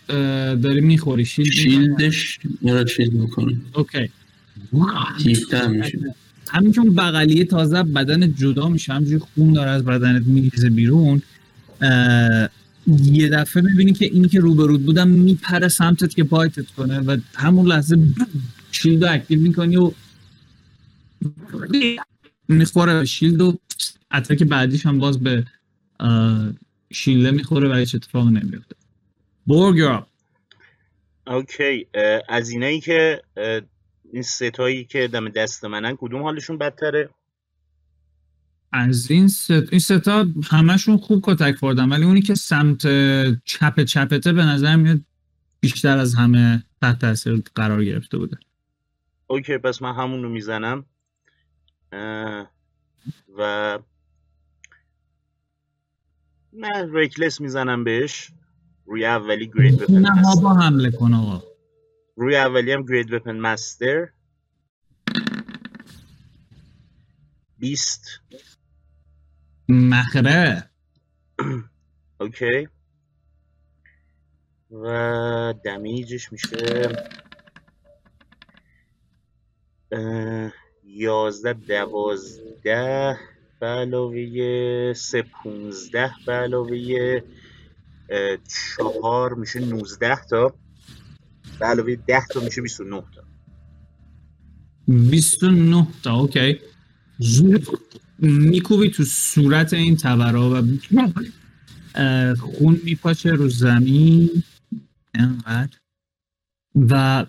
[0.62, 1.24] داری می‌خوری.
[1.24, 2.10] shield می‌کنه.
[2.10, 3.62] shield ش مرا shield می‌کنم.
[3.74, 4.10] okay.
[5.24, 6.14] تیپتر میشه.
[6.50, 11.22] همین اون بغلیه تازه بدن جدا میشه همجوری خون داره از بدنت میریزه بیرون
[13.02, 17.16] یه دفعه می‌بینی که اینی که روبرود بودم میپره سمتت که bite ت کنه و
[17.34, 17.98] همون لحظه
[18.72, 19.92] shield رو active می‌کنی و
[22.48, 23.58] می‌خوره به shield و
[24.12, 25.44] attack بعدیش هم باز به
[26.92, 28.76] shield ه می‌خوره و هیچ اتفاق نمیفته
[29.46, 30.02] برگر
[31.26, 31.86] okay
[32.28, 33.22] از اینایی که
[34.12, 37.10] این ستایی که دم دست منن کدوم حالشون بدتره؟
[38.72, 39.50] از این ست...
[39.50, 42.82] این ستا همشون خوب کتک خوردن ولی اونی که سمت
[43.44, 45.00] چپ چپته به نظر میاد
[45.60, 48.36] بیشتر از همه تحت تاثیر قرار گرفته بوده.
[49.26, 50.84] okay پس من همون رو می‌زنم
[53.38, 53.78] و
[56.52, 58.30] من reckless می‌زنم بهش.
[58.86, 61.47] روی اولی great weapon نه ما با حمله کن آقا.
[62.18, 64.08] روی اولی هم great weapon master
[67.58, 68.20] بیست.
[69.68, 70.70] مخره.
[72.20, 72.68] okay.
[74.70, 76.88] و دمیجش میشه.
[80.84, 83.18] یازده دوازده
[83.60, 87.22] به علاوه سه پونزده به علاوه
[88.48, 90.54] چهار میشه نوزده تا.
[91.60, 93.22] به علاوه ده تا میشه بیست و نه تا.
[94.88, 96.58] 29 تا اوکی.
[97.18, 97.66] زود
[98.18, 100.62] میکوبی تو صورت این تبرا و
[102.34, 104.42] خون میپاچه رو زمین.
[105.14, 105.76] انقدر
[106.74, 107.26] و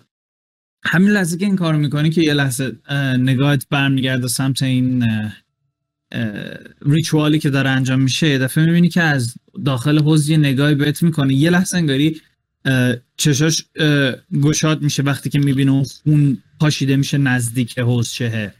[0.84, 5.06] همین لحظه که این کارو می‌کنی که یه لحظه اه، نگاهت برمیگرده سمت این
[6.82, 11.34] ریچوالی که داره انجام میشه دفعه می‌بینی که از داخل حوض یه نگاهی بهت می‌کنه.
[11.34, 12.20] یه لحظه انگاری
[13.16, 13.64] چشاش
[14.42, 18.54] گشاد میشه وقتی که می‌بینه اون خون پاشیده میشه نزدیک حوزچهه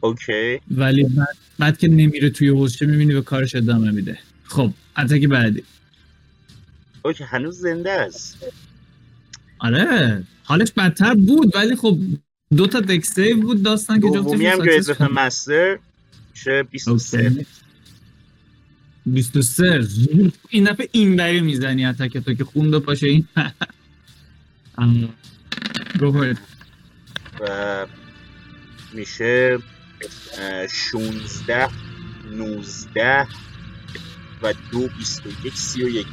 [0.00, 0.60] اوکی.
[0.70, 4.18] ولی بعد, بعد که نمیره توی حوزچه می‌بینی به کارش ادامه میده.
[4.44, 5.62] خب اتک بعدی.
[7.04, 8.44] اوکی هنوز زنده است.
[9.58, 11.98] آره حالش بدتر بود ولی خب
[12.56, 15.78] دو تا دک سیو بود داستان که دومی هم جفتش وپن مستر
[16.86, 17.46] و سه.
[19.06, 19.86] 23
[20.48, 23.28] این دفعه این بری می‌زنی اتک تو که خون دو پاشه این.
[24.78, 26.38] it.
[27.40, 27.86] و
[28.92, 29.58] میشه
[30.38, 31.68] اه، 16
[32.32, 33.26] 19
[34.42, 36.06] و دو 21 31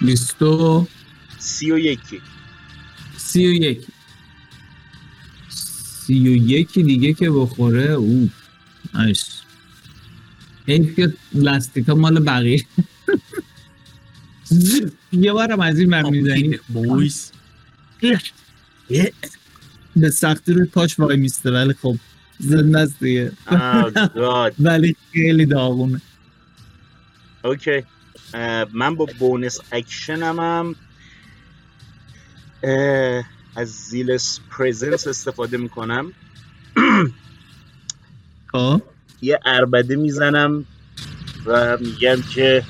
[0.00, 0.86] بیست و
[1.38, 2.00] 31
[3.16, 3.86] سی و یک.
[6.06, 8.30] سی و یکی دیگه که بخوره او
[8.94, 9.37] نایس
[10.68, 12.64] این که لاستیکا مال بقیه.
[15.12, 16.58] یه بارم از این بر می‌زنی.
[16.68, 17.32] بویس.
[19.96, 21.96] به سختی روی پاش وای میسته ولی خب
[22.38, 23.32] زنده است دیگه.
[24.58, 26.00] ولی خیلی داغونه.
[27.44, 27.82] okay.
[28.72, 30.74] من با bonus action م هم
[33.56, 36.12] از zealous presence استفاده می‌کنم.
[38.52, 38.82] خب.
[39.22, 40.64] یه عربده می‌زنم
[41.46, 42.62] و میگم که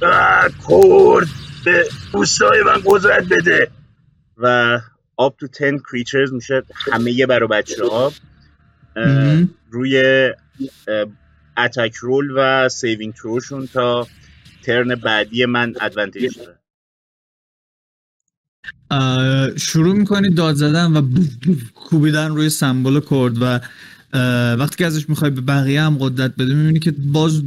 [0.00, 1.28] کرد
[1.64, 3.70] به دوستای من قدرت بده.
[4.36, 4.78] و
[5.20, 8.12] up to 10 creatures میشه همه برا بچه ها.
[9.70, 10.30] روی
[11.56, 14.06] attack roll و saving throw شون تا
[14.62, 16.58] turn بعدی من advantage داره.
[19.56, 21.02] شروع می‌کنی داد زدن و
[21.74, 23.60] کوبیدن روی symbol کرد و
[24.58, 27.42] وقتی که ازش می‌خوای به بقیه هم قدرت بده می‌بینی که باز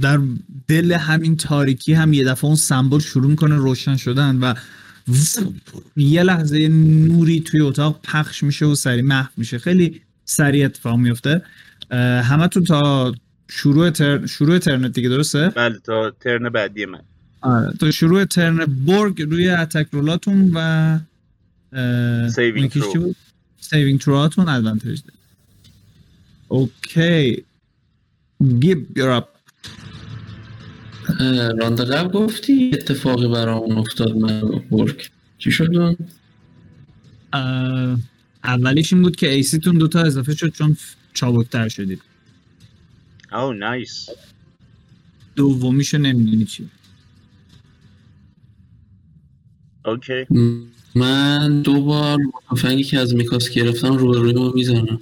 [0.00, 0.20] در
[0.68, 4.54] دل همین تاریکی هم یه دفعه اون سمبل شروع می‌کنه روشن شدن و
[5.96, 11.42] یه لحظه نوری توی اتاق پخش میشه و سریع محو میشه خیلی سریع اتفاق میفته
[12.22, 13.14] همه تو تا
[13.48, 14.26] شروع تر...
[14.26, 17.00] شروع ترنت دیگه درسته؟ بله تا ترن بعدی من
[17.40, 20.98] آره تا شروع ترن برگ روی اتک رولاتون و.
[22.92, 23.16] چی بود؟
[23.60, 25.23] saving throw هاتون advantage ده
[26.48, 27.44] okay
[28.60, 29.28] گیب you're up
[31.20, 34.40] اه، راند قبل گفتی اتفاقی برامون افتاد من
[34.70, 35.10] برک.
[35.38, 35.96] چی شد اون؟
[38.44, 40.76] اولیش این بود که AC تون دوتا اضافه شد چون
[41.14, 42.02] چابکتر شدید.
[43.32, 44.08] oh nice
[45.36, 46.70] دومیشو نمی‌دونی چی.
[49.84, 50.26] okay
[50.94, 52.18] من دو بار
[52.50, 55.00] تفنگی که از میکاس گرفتم رو روی ما می‌زنم.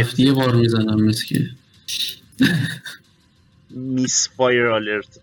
[0.00, 1.50] هفت یه بار می‌زنم مثل که
[3.70, 5.20] misfire alert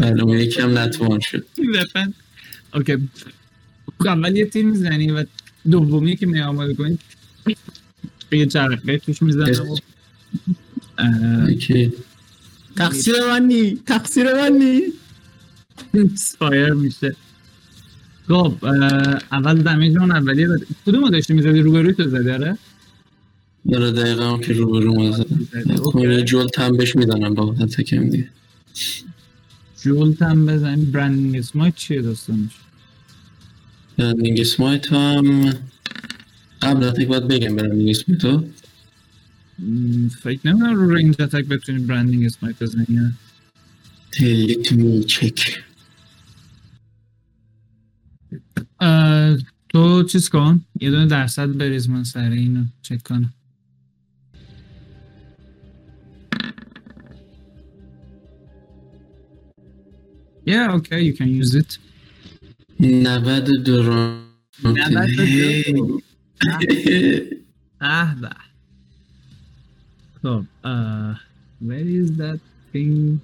[0.00, 1.46] بله اون یکی هم نتوان شد
[2.74, 3.08] okay
[4.06, 5.24] اول یه تیر می‌زنی و
[5.70, 6.98] دومی که می آماده کنی
[8.32, 9.22] یه چرخه توش
[11.48, 11.92] یکی
[12.76, 14.82] تقصیر من نی تقصیر من نی
[16.14, 17.16] سایر میشه.
[18.28, 18.54] خب
[19.32, 22.58] اول دمیج اون اولیه بده کدوم رو داشتی می‌زدی؟ روبروی تو زدی؟ آره.
[23.70, 25.26] داره دقیقا هم که رو برو مازه
[25.82, 26.22] اوکی.
[26.22, 28.28] جولت هم بهش میدنم با تکم دیگه.
[29.82, 32.50] جولت هم بزنی برندینگ اسمایت چیه داستانش؟
[33.98, 35.54] برندینگ اسمایت هم
[36.62, 38.44] قبل از باید بگم برندینگ اسمایت رو.
[39.58, 43.02] م، فکر نمی‌دونم رو رنج اتک بتونی برندینگ اسمایت بزنی یا؟
[44.20, 45.62] لیت می چک
[49.68, 53.32] تو چیز کن یه دونه درصد بریز من سر اینو چک کنم
[60.48, 61.78] Yeah, okay, you can use it.
[62.80, 64.20] 92 را
[64.64, 66.02] 92.
[67.80, 68.30] Ah, به.
[70.22, 71.14] خب uh,
[71.60, 72.40] where is that
[72.72, 73.20] thing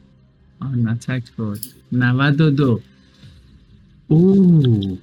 [0.61, 2.81] on attack code 92
[4.09, 4.99] اوه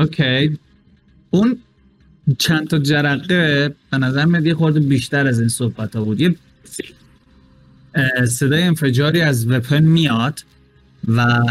[0.00, 0.58] اوکی.
[1.30, 1.58] اون
[2.38, 6.20] چند تا جرقه به نظر میاد یه خورده بیشتر از این صحبت ها بود.
[6.20, 6.34] یه
[8.28, 10.40] صدای انفجاری از وپن میاد
[11.08, 11.42] و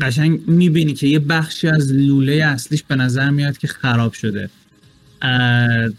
[0.00, 4.50] قشنگ می‌بینی که یه بخشی از لوله اصلیش به نظر میاد که خراب شده.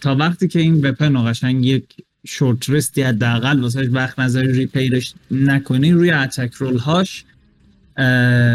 [0.01, 1.83] تا وقتی که این وپن رو قشنگ یک
[2.27, 7.25] شورت رستی حداقل واسه وقت نظری ریپیرش نکنی روی اتک رول هاش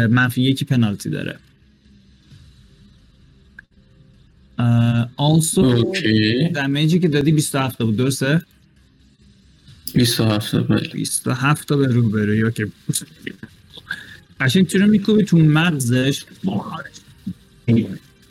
[0.09, 1.37] منفی یکی پنالتی داره.
[5.57, 8.41] اوکی دمیجی که دادی 27 بود درسته؟
[9.93, 12.65] 27 بله 27 تا به رو بروی okay
[14.39, 16.25] قشنگ چرا میکوبی تو مغزش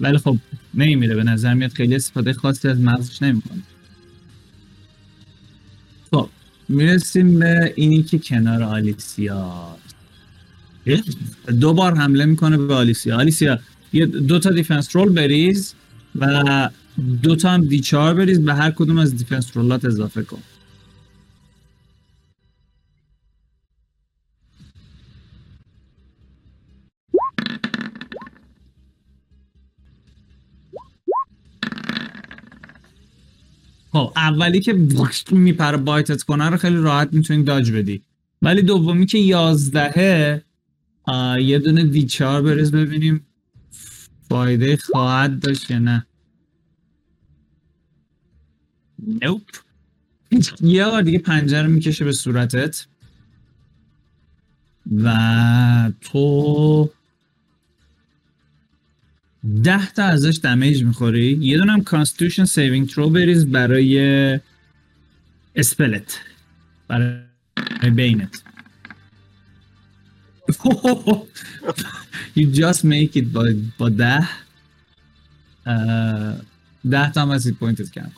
[0.01, 0.37] ولی خب
[0.75, 3.63] نمیره به نظر میاد خیلی استفاده خاصی از مغزش نمی‌کنه
[6.11, 6.29] خب
[6.69, 9.77] می‌رسیم به اینی که کنار آلیسیا
[11.61, 13.59] دو بار حمله می‌کنه به آلیسیا آلیسیا
[13.93, 15.75] یه دو تا defense roll بریز
[16.19, 16.71] و
[17.23, 20.39] دو تا هم دیچار بریز به هر کدوم از دیفنس رولات اضافه کن.
[33.93, 34.73] خب اولی که
[35.31, 38.03] میپره بایتت کنه رو خیلی راحت می‌تونی داج بدی.
[38.43, 40.43] ولی دومی که یازدهه
[41.41, 43.27] یه دونه دیچار بریز ببینیم.
[44.29, 46.07] فایده خواهد داشت یا نه؟
[49.23, 49.43] nope
[50.61, 52.87] یه بار دیگه پنجره می‌کشه به صورتت.
[55.05, 56.91] و تو
[59.65, 61.39] ده تا ازش damage می‌خوری.
[61.41, 64.41] یه دونه هم constitution saving throw بریز برای
[65.57, 66.21] spell ت
[66.89, 68.43] برای bane ت
[72.37, 74.29] you just make it با, با ده
[76.91, 78.11] ده تا هم از پوینتت کم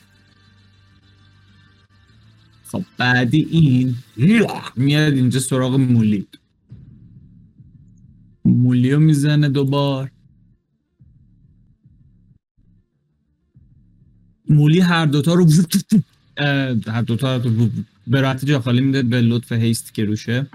[2.66, 3.96] خب بعدی این
[4.76, 6.26] میاد اینجا سراغ مولی
[8.44, 10.10] مولیو می‌زنه دوبار
[14.48, 15.46] مولی هر دوتا رو
[16.86, 17.70] هر دوتا رو
[18.06, 20.46] به راحتی جا خالی میده به لطف هیست که روشه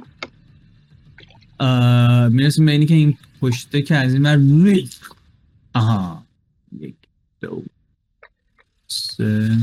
[2.32, 4.78] می‌رسیم به اینی که این پشته که از این ور
[5.74, 6.26] آها.
[6.80, 6.95] یک
[7.41, 7.64] دو
[8.88, 9.57] سه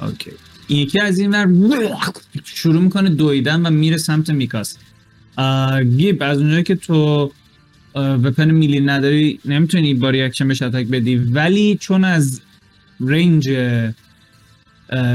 [0.00, 0.30] okay.
[0.66, 1.48] این یکی از این ور
[2.44, 4.76] شروع می‌کنه دویدن و میره سمت میکاس.
[5.96, 7.32] گیب از اونجایی که تو
[7.94, 12.40] weapon melee نداری نمی‌تونی با reaction بهش attack بدی ولی چون از
[13.00, 13.48] range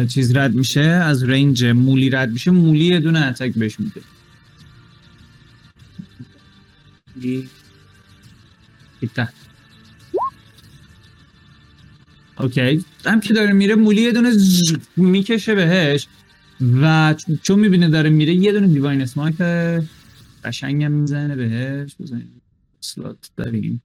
[0.09, 2.51] چیز رد میشه از رنج مولی رد میشه.
[2.51, 4.01] مولی یه دونه اتک بهش میده.
[12.39, 12.85] اوکی.
[13.05, 14.31] هم که داره میره مولی یه دونه
[14.97, 16.07] می‌کشه بهش
[16.81, 19.35] و چون می‌بینه داره میره یه دونه دیواین اسمایت
[20.43, 21.95] قشنگم می‌زنه بهش.
[21.99, 22.41] بزنیم.
[22.79, 23.81] سلات داریم.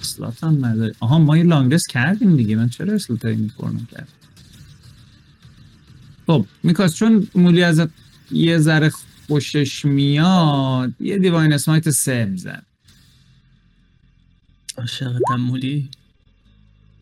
[0.00, 2.56] سلات هم نداره آها ما یه لانگرس کردیم دیگه.
[2.56, 4.08] من چرا اسلات می‌خورم کرد
[6.26, 7.88] خب میکاس چون مولی ازت
[8.30, 8.90] یه ذره
[9.26, 12.62] خوشش میاد یه دیواین اسمایت سه میزن
[14.78, 15.90] عاشقتم مولی.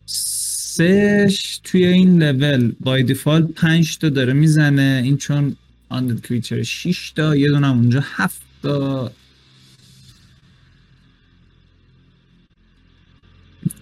[0.05, 5.55] سهش توی این لول بای دیفالت پنج تا داره می‌زنه این چون
[5.89, 9.11] آندد کریچر 6 تا یه دونه اونجا هفت تا.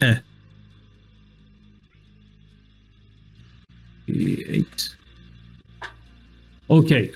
[0.01, 0.21] اه.
[4.07, 4.97] 8
[6.67, 7.09] اوکی.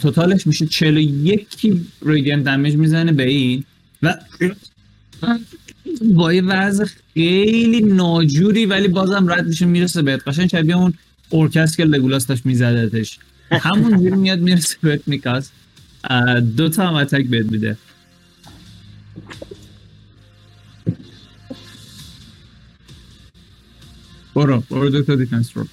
[0.00, 1.46] توتالش میشه 41
[2.02, 3.64] ریدین دمیج می‌زنه به این
[4.02, 4.14] و
[6.14, 10.28] با یه وضع خیلی ناجوری ولی بازم رد میشه می‌رسه بهت.
[10.28, 10.94] قشنگ شبیه اون
[11.32, 13.18] ارکست که لگولاس داشت میزدتش.
[13.50, 15.50] همون جوری میاد می‌رسه بهت میکاس.
[16.56, 17.76] دو تا هم اتک بهت میده.
[24.34, 25.66] برو برو دو تا دیفنس رو.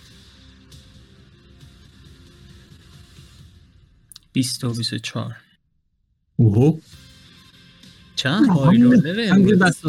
[4.35, 5.35] 20 و 24
[6.35, 6.79] اوهو.
[8.15, 9.83] چند های رولره همینجوری دست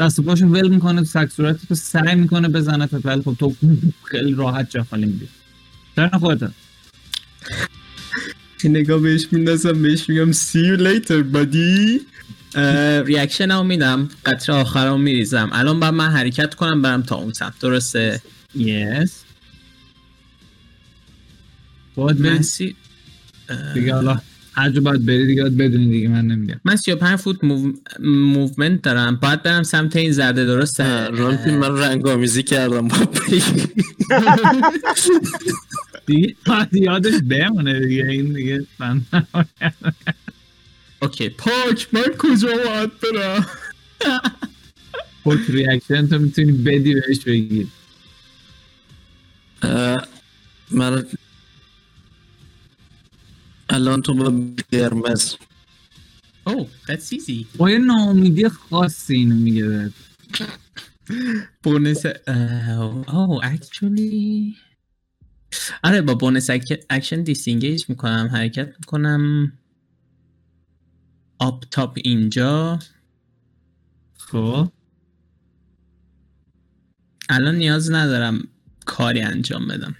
[0.00, 3.56] دست و پاشو ول می‌کنه تو سک صورتی تو سعی می‌کنه بزنه ولی خب تو
[4.04, 5.28] خیلی راحت جا خالی میدی.
[5.96, 6.50] turn خودت؟
[8.60, 12.00] که نگاه بهش میندازم بهش میگم see you later buddy.
[13.06, 15.50] reaction هم میدم قطر آخر هم میریزم.
[15.52, 17.58] الان باید من حرکت کنم برم تا اون سمت.
[17.58, 18.22] درسته؟
[18.54, 19.22] yes
[21.94, 22.20] باید
[23.74, 24.18] دیگه حالا
[24.54, 26.60] هر جا باید بری دیگه باید بدونی دیگه من نمیگم.
[26.64, 27.72] من 35 فوت move...
[28.00, 29.16] movement دارم.
[29.16, 32.96] باید برم سمت این زرده درسته رانتی من رنگ آمیزی کردم با
[36.06, 39.02] دیگه باید یادش بمونه دیگه این دیگه من
[41.02, 43.46] okay پوک من کجا باید برم؟
[45.24, 47.66] پوک reaction تو می‌تونی بدی بهش بگیر
[50.70, 51.04] من
[53.72, 54.32] الان تو با
[54.72, 55.34] قرمز.
[56.46, 57.46] oh that's easy.
[57.56, 59.92] با یه ناامیدی خاصی اینو میگه بهت.
[61.62, 62.02] bonus
[63.08, 64.56] oh actually.
[65.84, 66.50] آره با bonus
[66.90, 69.52] action disengage می‌کنم حرکت می‌کنم.
[71.38, 72.78] up top اینجا.
[74.14, 74.72] خب.
[77.28, 78.48] الان نیاز ندارم
[78.86, 79.96] کاری انجام بدم.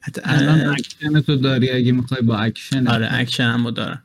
[0.00, 0.66] حتی الان.
[0.68, 3.44] اکشن تو داری اگه می‌خوای با اکشن آره اکشن.
[3.44, 4.02] هم دارم.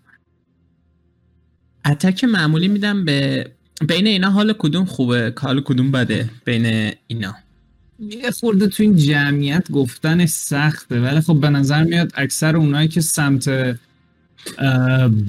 [1.86, 3.48] attack معمولی میدم به
[3.88, 7.36] بین اینا حال کدوم خوبه؟ حال کدوم بده بین اینا؟
[8.00, 13.02] یه خورده تو این جمعیت گفتن سخته ولی خب به نظر میاد اکثر اونایی که
[13.02, 13.50] سمت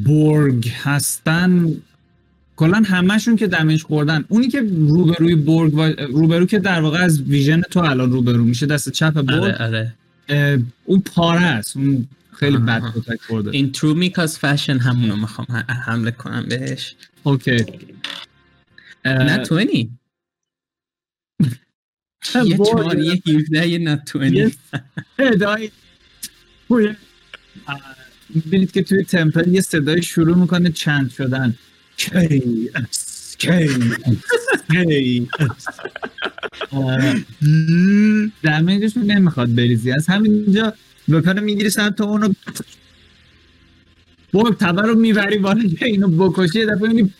[0.06, 1.74] برگ هستن
[2.56, 4.24] کلا همشون که دمیج خوردن.
[4.28, 8.66] اونی که روبروی برگ و روبرو که در واقع از ویژن تو الان روبرو میشه
[8.66, 9.42] دست چپ برگ.
[9.42, 9.94] آره آره.
[10.84, 11.76] اون پاره است.
[11.76, 12.82] اون خیلی بد.
[12.96, 15.46] کتک خورده این ترو میکاس فشن همونو می‌خوام
[15.86, 16.94] حمله کنم بهش.
[17.22, 17.64] اوکی.
[19.04, 19.52] نه 20
[22.44, 22.56] یه.
[22.58, 24.52] چهار یه 17 یه نه 20 یه
[25.18, 25.70] صدای
[26.68, 26.96] توی
[28.28, 31.54] می‌بینید که توی تمپل یه صدای شروع می‌کنه چند شدن.
[31.96, 33.68] کی اس کی
[34.70, 35.66] اس کی اس
[36.70, 37.14] آه،
[38.42, 39.92] دمیجش نمی‌خواد بریزی.
[39.92, 40.72] از همینجا
[41.08, 42.32] وپن می‌گیری سمت اونو.
[44.32, 47.14] برو تبر رو می‌بری بالا که اینو بکشی یه دفعه می‌بینی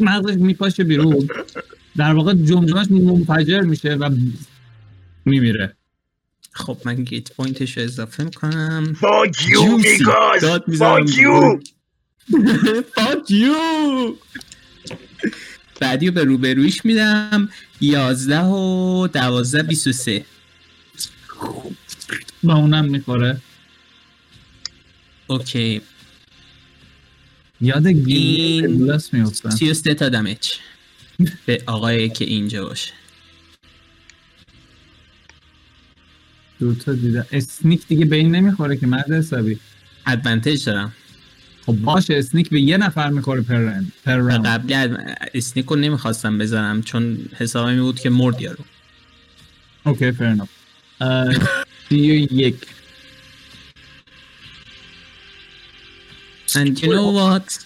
[0.00, 1.28] مغزش میپاشه بیرون.
[1.96, 4.10] در واقع جمجمش منفجر میشه و
[5.24, 5.76] میمیره.
[6.52, 8.94] خب من گیت پوینتش رو اضافه می‌کنم.
[8.94, 10.00] Fuck you, Juicy.
[10.00, 10.42] Mikos!
[10.42, 11.06] داد می‌زنم.
[11.06, 11.60] Fuck you!
[12.96, 14.14] Fuck you!
[15.80, 17.48] بعدی رو به روبرویش میدم.
[17.80, 20.24] 11 و 12 23
[22.42, 23.40] با اونم می‌خوره.
[25.26, 25.80] okay.
[27.60, 28.66] یاد گیل
[29.12, 30.52] میفتن 33 تا damage.
[31.46, 32.92] به آقایی که اینجا باشه.
[36.60, 39.58] دو تا دیدم sneak دیگه به این نمی‌خوره که مرد حسابی.
[40.06, 40.92] advantage دارم.
[41.66, 44.74] خب باشه sneak به یه نفر می‌خوره per round per round قبلی
[45.34, 48.64] sneak رو نمی‌خواستم بزنم چون حسابم بود که مرد یارو.
[49.84, 50.48] okay fair enough
[51.88, 52.56] سی و یک.
[56.52, 57.64] And you know what?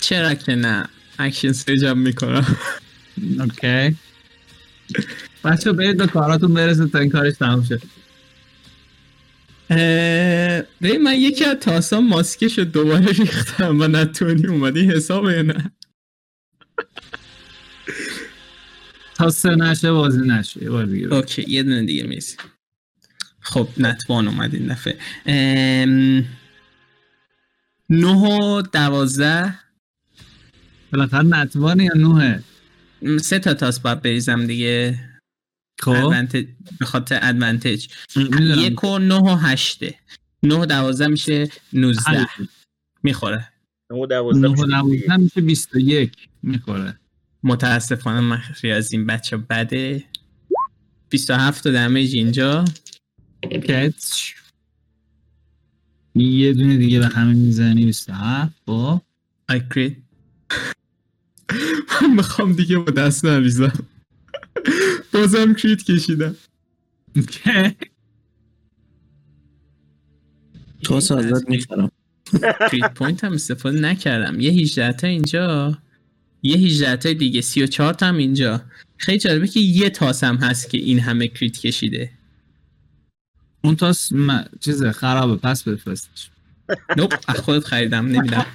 [0.00, 2.56] چرا که نه؟ action surge م می‌کنم.
[3.38, 3.96] okay.
[5.44, 7.80] بچه برید به کاراتون برسه تا این کارش تموم شه.
[10.80, 15.72] ببین من یکی از تاسا ماسکش رو دوباره ریختم و نتونی اومدی حساب یا نه.
[19.14, 21.14] تا سه نشه بازی نشه یه بار دیگه.
[21.14, 22.36] اوکی یه دونه دیگه می‌رسی.
[23.40, 24.98] خب نتوان اومد این دفعه.
[25.26, 26.24] ام...
[27.90, 29.54] نه و دوازده.
[30.92, 32.40] بالاخره نتوانه یا نوه؟
[33.20, 35.09] سه تا تاس باید بریزم دیگه.
[36.78, 38.58] به خاطر ادوانتج می‌دونم.
[38.58, 39.94] یک و نه و هشته.
[40.42, 42.26] نه و دوازده میشه نوزده.
[43.02, 43.48] می‌خوره.
[43.90, 45.76] نه و دوازده و میشه بیست.
[45.76, 46.12] و یک.
[46.42, 47.00] می‌خوره.
[47.42, 50.04] متاسفانه من از این بچه بده.
[51.10, 52.64] 27 تا دمیج اینجا.
[53.42, 53.94] اوکی
[56.14, 57.84] یه دونه دیگه به همه می‌زنی.
[57.84, 59.02] 27 با
[59.48, 60.02] آی کرید
[62.02, 63.86] من می‌خوام دیگه با دست نریزم.
[65.12, 66.36] بازم کرید کشیدم.
[70.82, 71.90] تو ازت می‌خرم.
[72.70, 74.40] کرید پوینت هم استفاده نکردم.
[74.40, 75.78] یه 18 تا اینجا.
[76.42, 77.40] یه 18 تا دیگه.
[77.40, 78.62] 34 تا هم اینجا.
[78.96, 82.10] خیلی جالبه که یه تاس هم هست که این همه کرید کشیده.
[83.64, 84.44] اون تاس م...
[84.60, 85.36] چیزه خرابه.
[85.36, 86.30] پس بفرستش.
[86.96, 88.06] نوپ از خودت خریدم.
[88.06, 88.46] نمیدم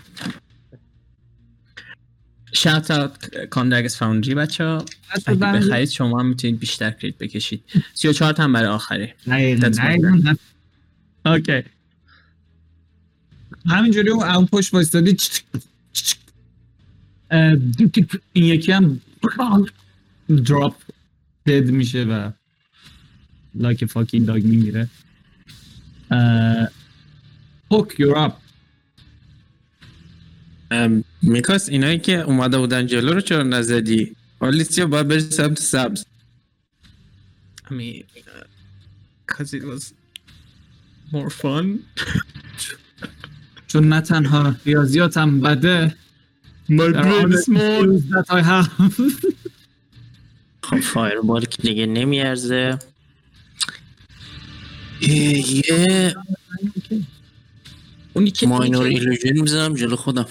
[2.56, 4.86] شات اوت کاندرگس فاوندری بچه ها.
[5.26, 7.64] اگه بخرید شما هم می‌تونید بیشتر کرید بکشید.
[7.93, 9.14] 34 تا هم برای آخری.
[9.28, 10.38] نه نه
[11.26, 11.63] okay
[13.66, 15.18] همینجوری اون اون پشت وایستادی
[18.34, 19.01] این یکی هم
[20.45, 20.76] drop
[21.45, 22.32] dead میشه و
[23.55, 24.89] like fucking dog میمیره.
[27.70, 28.38] پوک you're up
[31.22, 36.05] میکاس اینایی که اومده بودن جلو رو چرا نزدی آلیسیا باید بری سمت سبز
[37.68, 38.43] I mean, uh,
[39.28, 39.93] cause it was
[41.11, 41.80] more fun.
[43.68, 45.95] چون نه تنها ریاضیاتم بده
[46.70, 47.88] My brain is small.
[48.11, 48.72] that I have.
[50.63, 52.80] خب فایربال که دیگه نمیارزه
[55.01, 56.16] یه
[58.13, 60.26] اونی که ماینور ایلوژن می‌زنم جلو خودم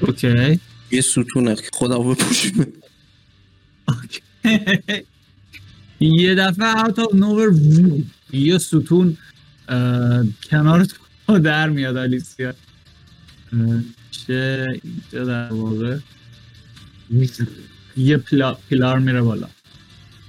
[0.00, 0.60] اوکی.
[0.90, 2.72] یه ستونه که خودم بپوشیم
[6.00, 9.16] یه دفعه out of nowhere یه ستون
[10.50, 10.86] کنار
[11.26, 12.54] تو در میاد آلیسیا.
[14.10, 15.98] چه اینجا در واقع؟
[17.96, 19.48] یه پلا، پیلار میره بالا.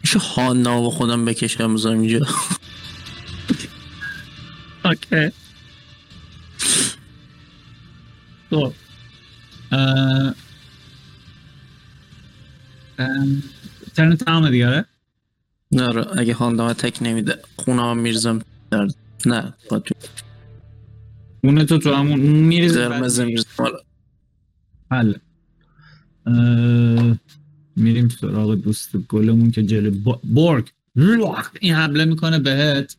[0.03, 2.27] میشه هانا با خودم بکشم بذارم اینجا.
[4.85, 5.31] اوکی.
[8.49, 8.73] خب.
[13.95, 14.85] ترن تمام دیگه آره؟
[15.71, 18.39] نه رو اگه هانا تک نمیده خونه هم میرزم
[18.71, 18.87] در
[19.25, 19.95] نه با تو
[21.43, 23.79] اونه تو تو همون میریزی قرمز میرزم حالا
[24.91, 25.13] حل
[27.75, 30.69] میریم سراغ دوست گلمون که جلو با- بورگ
[31.61, 32.97] این حمله می‌کنه بهت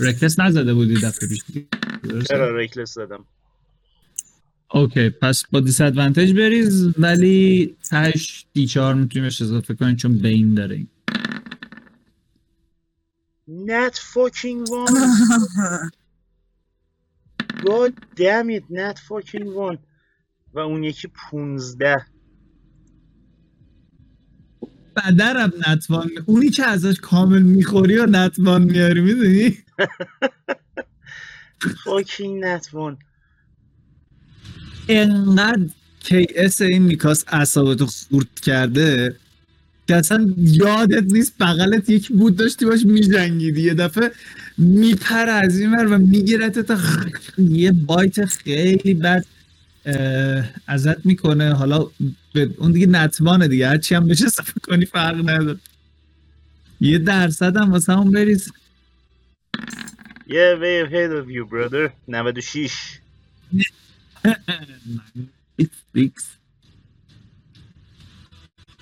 [0.00, 1.44] رکلس نزده بودی دفعه پیش؟
[2.28, 3.24] چرا ریکلس زدم
[4.70, 10.18] اوکی پس با دیس ادوانتج بریز ولی تهش دی چهار می‌تونی بهش اضافه کنی چون
[10.18, 10.86] بین داره
[14.14, 14.94] fucking one.
[17.66, 19.78] God damn it not fucking one.
[20.54, 21.96] و اون یکی پونزده.
[24.96, 29.58] بدرم نتوان اونی که ازش کامل می‌خوری و نتوان میاری می‌دونی؟
[32.40, 32.96] Not one.
[34.88, 35.66] انقدر
[36.04, 39.16] KS این میکاس اعصابتو خورد کرده
[39.88, 43.62] که اصلا یادت نیست بغلت یکی بود داشتی باش میجنگیدی.
[43.62, 44.10] یه دفعه
[44.58, 46.78] میپره از این و میگیرت تا
[47.38, 49.24] یه بایت خیلی بد
[50.66, 51.54] ازت می‌کنه.
[51.54, 51.86] حالا
[52.32, 53.68] به اون دیگه نتوانه دیگه.
[53.68, 55.58] هرچی هم بشه اضافه کنی فرق نداره.
[56.80, 58.52] یه درصد هم واسه همون بریز.
[60.28, 61.90] Yeah way ahead of you brother.
[62.08, 62.70] 96
[65.62, 66.24] It speaks.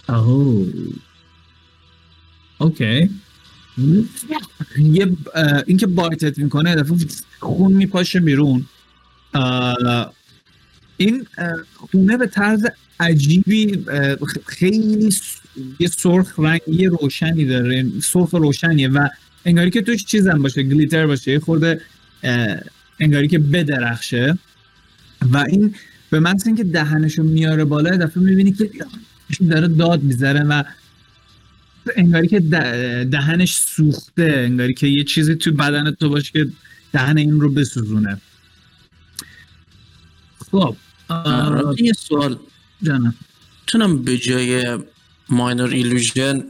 [0.09, 0.67] Oh.
[2.59, 3.11] اوکی
[4.79, 6.97] یه اه، اینکه بایتت می‌کنه دفعه
[7.41, 8.67] خون میپاشه بیرون.
[10.97, 11.27] این
[11.75, 12.67] خونه به طرز
[13.01, 13.85] عجیبی
[14.47, 15.15] خیلی
[15.81, 17.87] یه سرخ رنگی روشنی داره.
[18.03, 19.09] سرخ روشنیه و
[19.45, 21.33] انگاری که توش چیزم باشه گلیتر باشه.
[21.33, 21.81] یه خورده
[23.01, 24.39] انگاری که بدرخشه.
[25.23, 25.75] و این
[26.11, 28.71] به محض اینکه دهنشو میاره بالا دفعه می‌بینی که
[29.51, 30.65] داره داد می‌ذاره و
[31.97, 36.49] انگاری که ده- دهنش سوخته انگاری که یه چیزی تو بدن تو باشه که
[36.93, 38.21] دهن این رو بسوزونه.
[40.51, 40.77] خب
[41.09, 42.39] آه، یه سوال.
[42.83, 43.15] جانم.
[43.67, 44.79] تونم به جای
[45.29, 46.45] minor illusion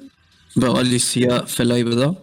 [0.57, 2.17] به آلیسیا fly بدم؟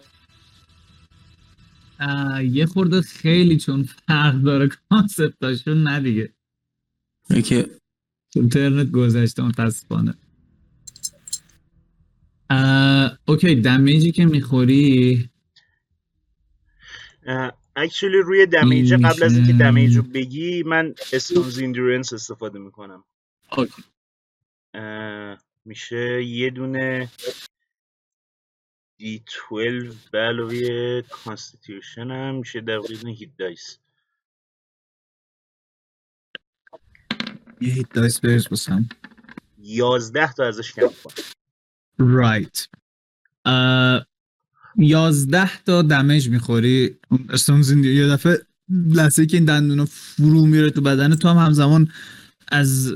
[2.42, 6.32] یه خورده خیلی چون فرق داره concept اشون نه دیگه.
[7.44, 7.70] که
[8.34, 10.14] اینترنت گذشته متاسفانه.
[13.28, 15.30] okay damage ی که می‌خوری؟
[17.76, 23.04] actually روی damage قبل از اینکه damage رو بگی من Stone's Endurance استفاده می‌کنم.
[23.56, 23.82] okay.
[25.64, 27.08] میشه یه دونه
[29.04, 33.78] D12 به علاوه constitution هم میشه دقیقا hit dice
[37.60, 38.88] یه hit dice بریز بسم
[39.58, 41.10] 11 تا ازش کم کن
[41.98, 42.68] right
[44.76, 46.98] یازده تا damage می‌خوری
[47.28, 48.38] Stone's یه دفعه
[48.70, 51.92] لحظه که این دندونا فرو میره تو بدن تو هم همزمان
[52.48, 52.92] از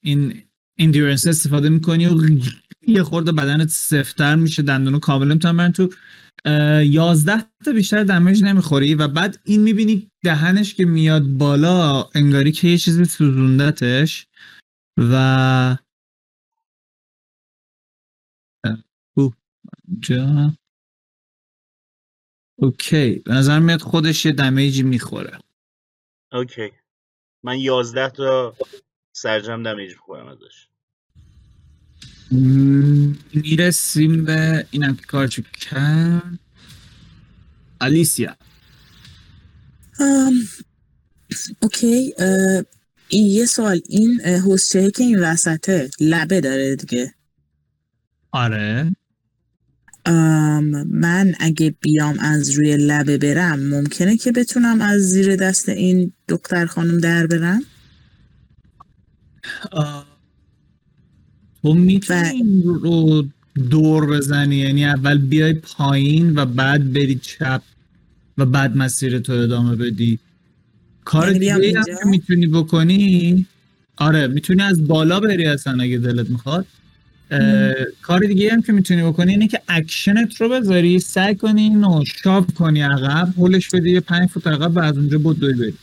[0.00, 0.42] این
[0.78, 2.14] اندیورنس استفاده می‌کنی و
[2.86, 5.90] یه خورده بدنت سفتر میشه دندونا کاملا می‌تونن برن تو
[6.84, 12.68] یازده تا بیشتر دمیج نمی‌خوری و بعد این می‌بینی دهنش که میاد بالا انگاری که
[12.68, 14.26] یه چیزی سوزوندتش
[14.98, 15.76] و
[20.00, 20.52] جا
[22.58, 25.38] okay به نظر میاد خودش یه damage ی می‌خوره.
[26.32, 26.72] okay
[27.42, 28.56] من 11 تا
[29.12, 30.68] سر جمع damage می‌خورم ازش.
[33.34, 36.38] می‌رسیم به اینم که کارچو کرد
[37.80, 38.36] الیسیا
[40.00, 40.34] ام،
[41.60, 42.64] okay اه،
[43.08, 47.14] این یه سوال این حوضچه‌ای که این وسطه لبه داره دیگه.
[48.32, 48.92] آره.
[50.06, 56.12] ام، من اگه بیام از روی لبه برم ممکنه که بتونم از زیر دست این
[56.28, 57.62] دختر خانم در برم؟
[59.72, 60.11] آه،
[61.62, 63.24] تو می‌تونی رو
[63.70, 67.62] دور بزنی یعنی اول بیای پایین و بعد بری چپ
[68.38, 70.18] و بعد مسیر تو ادامه بدی
[71.04, 73.46] کار یعنی دیگه هم؟ که می‌تونی بکنی
[73.96, 76.66] آره می‌تونی از بالا بری اصلا اگه دلت می‌خواد
[78.02, 82.46] کار دیگه هم که می‌تونی بکنی اینه که اکشنت رو بذاری سعی کنی اینو shove
[82.46, 85.74] کنی عقب هولش بدی یه پنج فوت عقب و از اونجا بود دوی بری.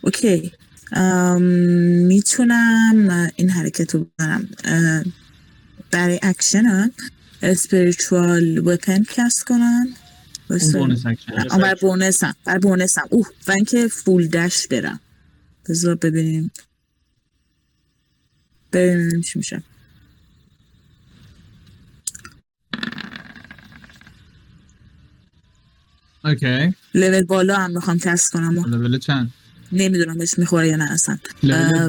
[0.00, 0.52] okay.
[2.06, 5.04] می‌تونم این حرکت رو بکنم اه،
[5.90, 6.90] برای اکشنم
[7.42, 9.86] spiritual weapon cast کنم
[10.72, 11.58] bonus action.
[11.58, 13.02] بر bonus م بر bonus م.
[13.10, 15.00] oh و اینکه full dash برم.
[15.68, 16.50] بذار ببینیم.
[18.72, 19.62] ببینیم چی میشه.
[26.24, 26.74] okay.
[26.94, 28.64] لول بالا هم می‌خوام cast کنم.
[28.66, 29.32] لول چند؟
[29.72, 31.18] نمی‌دونم بهش می‌خوره یا نه اصلا.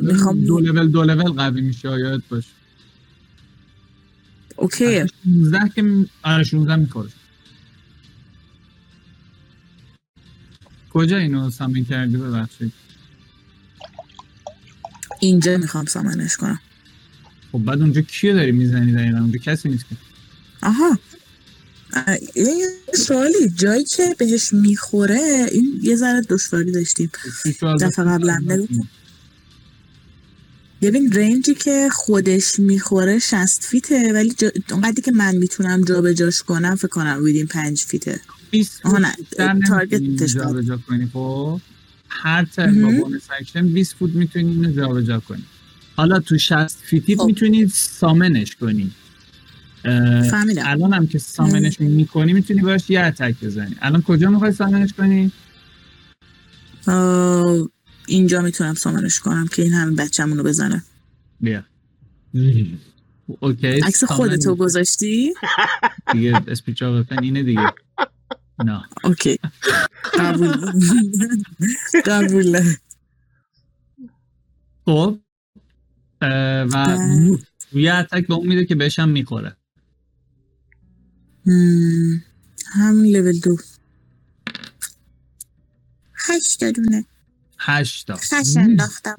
[0.02, 2.44] میخوام- دو لول دو لول قوی میشه یادت باش.
[4.56, 5.06] اوکی.
[5.26, 7.10] 16 که می- آره 16 می‌خوره.
[10.94, 12.74] کجا اینو سامین کردی؟ ببخشید.
[15.20, 16.60] اینجا می‌خوام سامنش کنم.
[17.52, 19.96] خب بعد اونجا کیو داری می‌زنی دقیقا؟ اونجا کسی نیست که.
[20.64, 20.98] آها.
[22.34, 27.12] این سوالی جایی که بهش می‌خوره این یه ذره دشواری داشتیم
[27.62, 28.68] دفعه قبلا.
[30.82, 34.52] ببین range ی که خودش می‌خوره 60 feet ه ولی جا...
[34.72, 38.22] اونقدری که من می‌تونم جابجاش کنم فکر کنم within 5 feet ه
[38.52, 39.16] 20 آها نه،
[39.68, 40.34] target ش.
[40.34, 41.62] جابجا کنی خب
[42.10, 43.04] هر turn با.
[43.04, 45.44] bonus action 20 فوت می‌تونی اینو جابجا کنی
[45.96, 47.26] حالا تو 60 feet ی خب.
[47.26, 48.92] می‌تونی summon ش کنی
[50.32, 50.64] فهمیدم.
[50.66, 53.76] الان هم که summon ش می‌کنی می‌تونی باش یه attack بزنی.
[53.82, 55.32] الان کجا می‌خوای summon ش کنی؟
[58.08, 60.84] اینجا می‌تونم summon ش کنم که این همه بچه‌مونو بزنه.
[61.40, 61.64] بیا.
[63.40, 65.34] okay عکس خودتو گذاشتی؟
[66.14, 67.74] دیگه spiritual weapon اینه دیگه.
[68.66, 68.84] نه.
[69.04, 69.40] okay.
[70.20, 70.72] قبول.
[72.06, 72.78] قبوله.
[74.86, 75.20] خب
[76.22, 76.98] و.
[77.74, 79.56] یه attack به اون میده که بهش هم می‌خوره.
[81.46, 83.58] هم، لول دو.
[86.16, 87.06] هشت تا دونه.
[87.60, 88.16] هشت تا.
[88.16, 89.16] خش انداختم.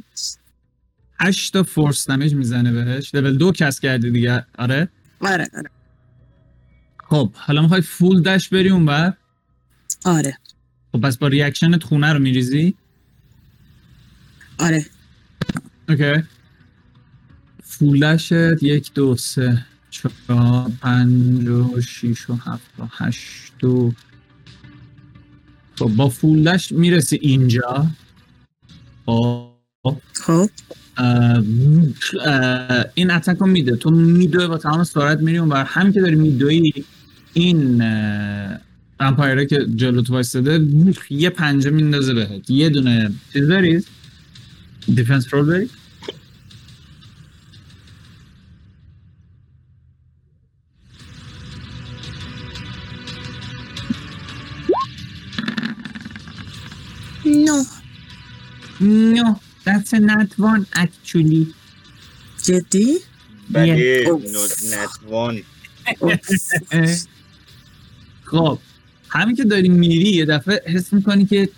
[1.21, 3.15] هشت تا force damage می‌زنه بهش.
[3.15, 4.47] level دو cast کردی دیگه.
[4.59, 4.89] آره؟
[5.21, 5.71] آره آره.
[7.05, 9.17] خب حالا می‌خوای full dash بری اون بعد
[10.05, 10.39] آره.
[10.93, 12.75] خب پس با reaction ت خونه رو میریزی؟
[14.59, 14.87] آره.
[15.89, 16.23] okay.
[17.63, 18.33] full dash ت
[18.63, 19.67] یک دو سه.
[19.93, 23.93] چهار پنج و شیش و هفت و هشت و
[25.79, 27.87] خب با فول دشت می‌رسی اینجا.
[29.07, 29.49] خب.
[30.13, 30.51] خب.
[32.95, 33.77] این اتک رو میده.
[33.77, 36.85] تو میدوی با تمام سرعت میری بر همین که داری میدوی
[37.33, 37.83] این
[39.01, 40.67] امپایره که جلو تو وایستاده
[41.11, 42.51] یه پنجه میندازه بهت.
[42.51, 43.85] یه دونه چیز داری
[44.95, 45.71] دیفنس رول داری
[58.83, 61.47] No, that's a not one actually.
[62.43, 62.99] جدی
[63.51, 64.23] بله اوه.
[64.33, 65.43] نو- نتوان
[68.25, 68.59] خب
[69.09, 71.49] همین که داری میری یه دفعه حس می‌کنی که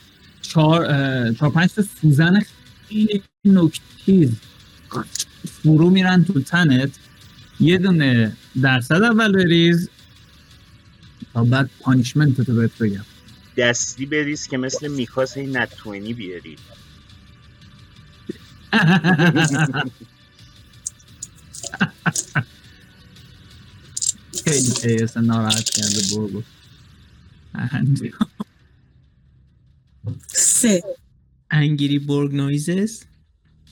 [0.43, 0.87] چهار
[1.33, 2.43] چهار پنج تا سوزن
[2.89, 4.31] خیلی نکتیز
[5.63, 6.91] فرو میرن تو تنت.
[7.61, 9.89] یه دونه درصد اول بریز
[11.35, 13.05] تا بعد پانیشمنت تو بهت بگم.
[13.57, 16.57] دستی بریز که مثل میکاس هی نتوانی بیاری.
[24.45, 26.43] خیلی کیس ناراحت کرده برگو
[30.29, 30.83] سه
[31.51, 33.05] انگری برگ نویزز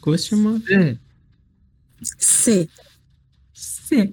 [0.06, 0.98] question mark سه
[2.18, 2.68] سه
[3.54, 4.12] سه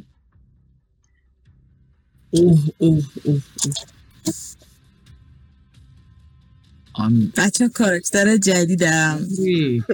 [2.31, 3.75] اوه اوه اوه اوه
[6.99, 9.27] آن بچه کارکتر جدیدم.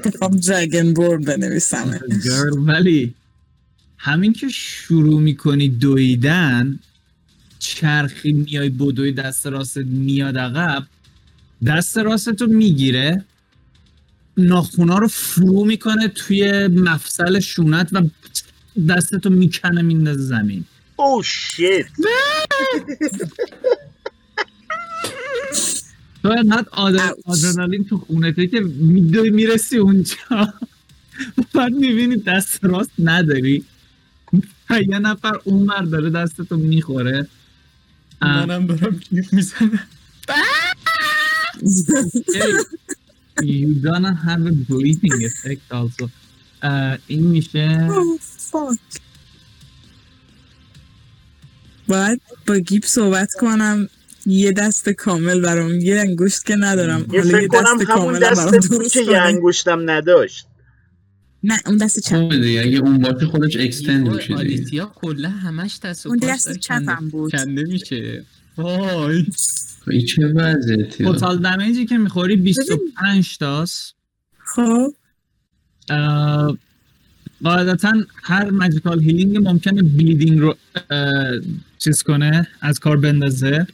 [0.06, 2.00] می‌خوام درگن بور بنویسم.
[2.58, 3.14] ولی
[3.98, 6.80] همین که شروع می‌کنی دویدن
[7.60, 10.84] چرخی میای بدوی دست راست میاد عقب
[11.66, 13.26] دست راستتو می‌گیره
[14.38, 18.02] ناخونا رو فرو می‌کنه توی مفصل شونت و
[18.90, 20.66] دستتو می‌کنه میندازه زمین.
[20.96, 21.86] او شیت
[26.26, 26.68] تو انقدر.
[27.26, 30.16] آدرنالین تو خونته که میدوی می‌رسی اونجا.
[31.54, 33.66] بعد می‌بینی دست راست نداری.
[34.70, 37.28] و یه نفر اون ور داره دستتو می‌خوره.
[38.22, 39.80] منم دارم کیف می‌زنم.
[43.42, 46.10] You gonna have a breathing effect also.
[47.08, 47.90] این میشه.
[48.52, 49.00] Fuck.
[51.88, 53.90] باید با گیب صحبت کنم.
[54.26, 57.06] یه دست کامل برام یه انگشت که ندارم.
[57.12, 59.90] یه حالا فکر یه کنم دست همون کامل برام دست بود درست که یه انگشتم
[59.90, 60.46] نداشت.
[61.44, 62.32] نه اون دست چپ.
[62.32, 64.36] دیگه اگه اون باشه خودش اکستند میشه دیگه.
[64.40, 67.32] آلیسیا کلا همش دست و اون دست چپم کنده- بود.
[67.32, 68.24] کنده میشه.
[68.58, 69.26] وای.
[69.88, 73.96] این چه وضعیتی توتال دمیجی که می‌خوری 25 تاست.
[74.56, 74.94] خب.
[77.44, 80.56] قاعدتا هر magical healing ممکنه bleeding رو
[81.78, 83.68] چیز کنه از کار بندازه.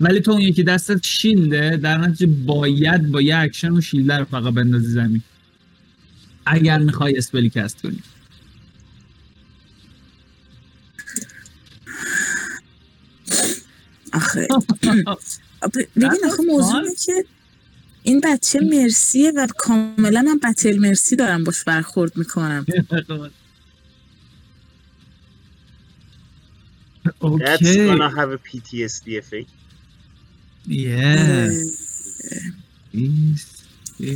[0.00, 4.11] ولی تو اون یکی دستت shield ه؟ در نتیجه باید با یه اکشن و shield
[4.11, 5.22] ه رو فقط بندازی زمین.
[6.46, 8.02] اگر می‌خوای spell ی cast کنی.
[14.12, 14.48] آخه.
[15.96, 17.24] ببین آخه موضوع اینه که
[18.02, 22.66] این بچه mercy ه و کاملا من battle mercy دارم باش برخورد می‌کنم.
[27.06, 27.88] That's okay.
[27.88, 29.65] gonna have a PTSD effect.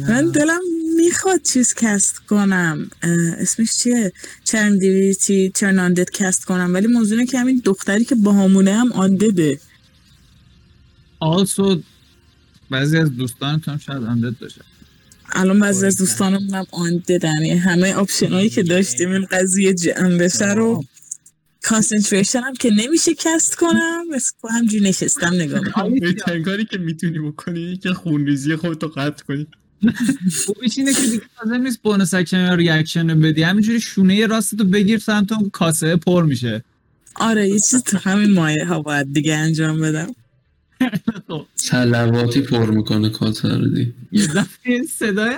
[0.09, 0.61] من دلم
[0.97, 2.91] می‌خواد چیز cast کنم.
[3.39, 4.13] اسمش چیه؟
[4.45, 6.75] channel divinity turn undead cast کنم.
[6.75, 9.61] ولی موضوع اینه که همین دختری که باهامونه هم undead ه.
[11.25, 11.79] Also
[12.71, 14.61] بعضی از دوستانتون شاید undead باشه.
[15.33, 17.35] الان بعضی از دوستانم هم آنددن.
[17.35, 20.85] یعنی همه option هایی که داشتیم این قضیه جمع بشه رو
[21.63, 25.95] concentration هم که نمیشه cast کنم بس همجوری نشستم نگاه می‌کنم.
[25.95, 29.47] بهترین کاری که می‌تونی بکنی که خونریزی خودتو قطع کنی.
[30.47, 33.43] خوبیش اینه که دیگه لازم نیست bonus action یا reaction رو بدی.
[33.43, 36.65] همینجوری شونه راستتو بگیر سمت اون کاسه پر میشه.
[37.15, 40.15] آره یه چیز تو همین مایه ها باید دیگه انجام بدم.
[41.55, 45.35] سلواتی پر می‌کنه کاسه رو دیگه یه دفعه صدای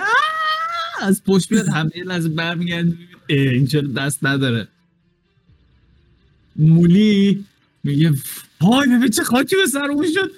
[1.01, 2.85] از پشت بیاد همه یه لحظه برمیگرد
[3.27, 4.67] این چرا دست نداره.
[6.55, 7.45] مولی
[7.83, 8.13] میگه
[8.61, 10.31] وای ببین چه خاکی به سر اون شد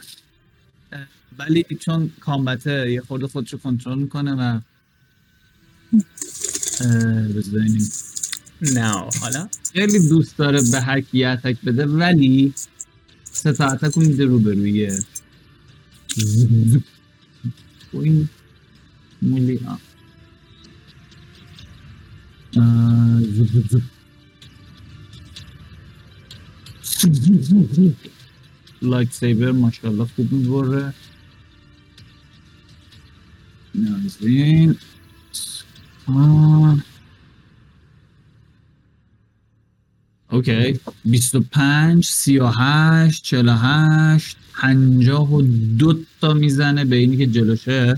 [1.39, 4.59] ولی چون کامبته یه خورده خودش رو کنترل می‌کنه و
[7.53, 7.89] ببینیم.
[8.61, 8.89] نه
[9.21, 12.53] حالا خیلی دوست داره به هر کی اتک بده ولی
[13.23, 14.91] سه تا اتک میده رو به روی
[17.93, 18.29] و این
[19.21, 19.59] مولی
[22.57, 23.21] آه،
[28.81, 30.93] لایت سیبر ماشاءالله خوب می‌بره.
[34.21, 34.75] این
[36.07, 36.77] آه.
[40.31, 45.41] okay 25 38 48 50 و
[45.77, 47.97] دو تا می‌زنه به اینی که جلوشه.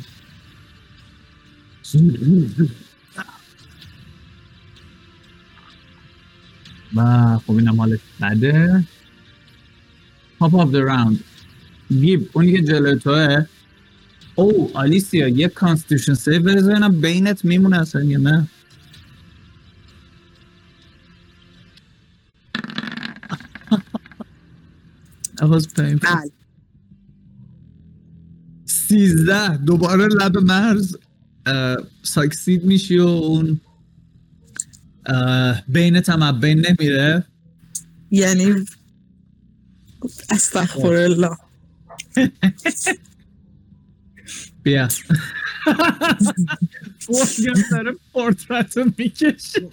[6.95, 8.83] و خب اینم حالش بده.
[10.39, 11.23] top of the round
[11.89, 13.45] گیب اونی که جلو توه
[14.35, 16.41] او آلیسیا یه constitution save.
[16.41, 18.47] برزو اینا bane ت میمونه اصلا یا نه؟
[25.41, 26.31] بله.
[28.65, 29.57] سیزده.
[29.57, 30.95] دوباره لب مرز.
[32.03, 33.61] succeed میشی و اون
[35.67, 37.23] bane ت هم بین نمیره.
[38.11, 38.65] یعنی
[40.29, 41.37] استغفر الله
[44.63, 44.87] بیا.
[47.07, 49.69] واقعا داره پورترت رو می‌کشه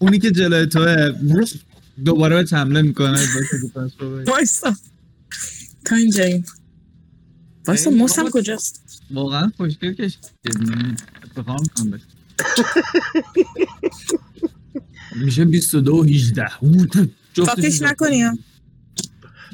[0.00, 1.12] اونی که جلوی توه
[2.04, 3.20] دوباره به حمله می‌کنه
[4.26, 4.76] وایسا
[5.84, 6.44] تا اینجاییم.
[7.66, 8.30] وایسا ای، موسم.
[8.30, 10.30] کجاست؟ واقعا خوشگل کشید
[11.24, 12.15] اتفاق می‌کنم بشه
[15.24, 16.42] میشه 22 و 18
[17.34, 17.82] جفتشون فاکش جفت.
[17.82, 18.38] نکنی ها.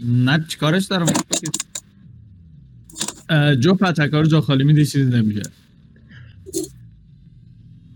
[0.05, 1.07] نه چیکارش دارم؟
[3.61, 5.43] جو پتکا رو جا خالی میده چیزی نمیشه.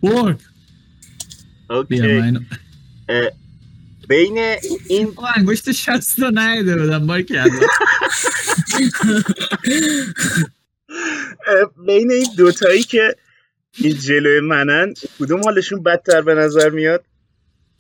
[0.03, 0.39] بیا
[1.71, 2.01] اوکی
[4.09, 4.39] بین
[4.89, 7.51] این انگشت شست رو نهیده بدم بار کرد
[11.47, 13.17] اه، بین این دوتایی که
[13.79, 14.95] این جلوی منن.
[15.19, 17.05] کدوم حالشون بدتر به نظر میاد؟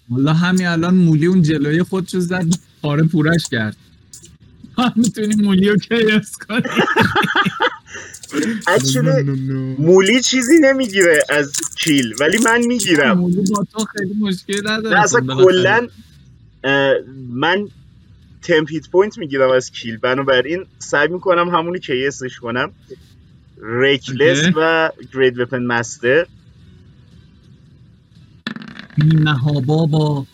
[0.08, 2.44] والا همین الان مولی اون جلوی خودشو زد
[2.82, 3.76] پاره پورش کرد.
[4.78, 6.62] هم می‌تونی مولی رو کیاس کنی؟
[8.66, 9.22] اکچولی
[9.78, 13.18] مولی چیزی نمی‌گیره از کیل ولی من می‌گیرم.
[13.18, 14.96] مولی با تو خیلی مشکل نداره.
[14.96, 15.36] نه اصلا.
[15.36, 15.88] کلا
[17.30, 17.68] من
[18.42, 19.96] تمپیت پوینت می‌گیرم از کیل.
[19.96, 22.72] بنابراین سعی می‌کنم همونی که یسش کنم.
[23.62, 24.52] ریکلس.
[24.56, 26.26] و گرید وپن مستر
[28.96, 30.26] بیمها بابا.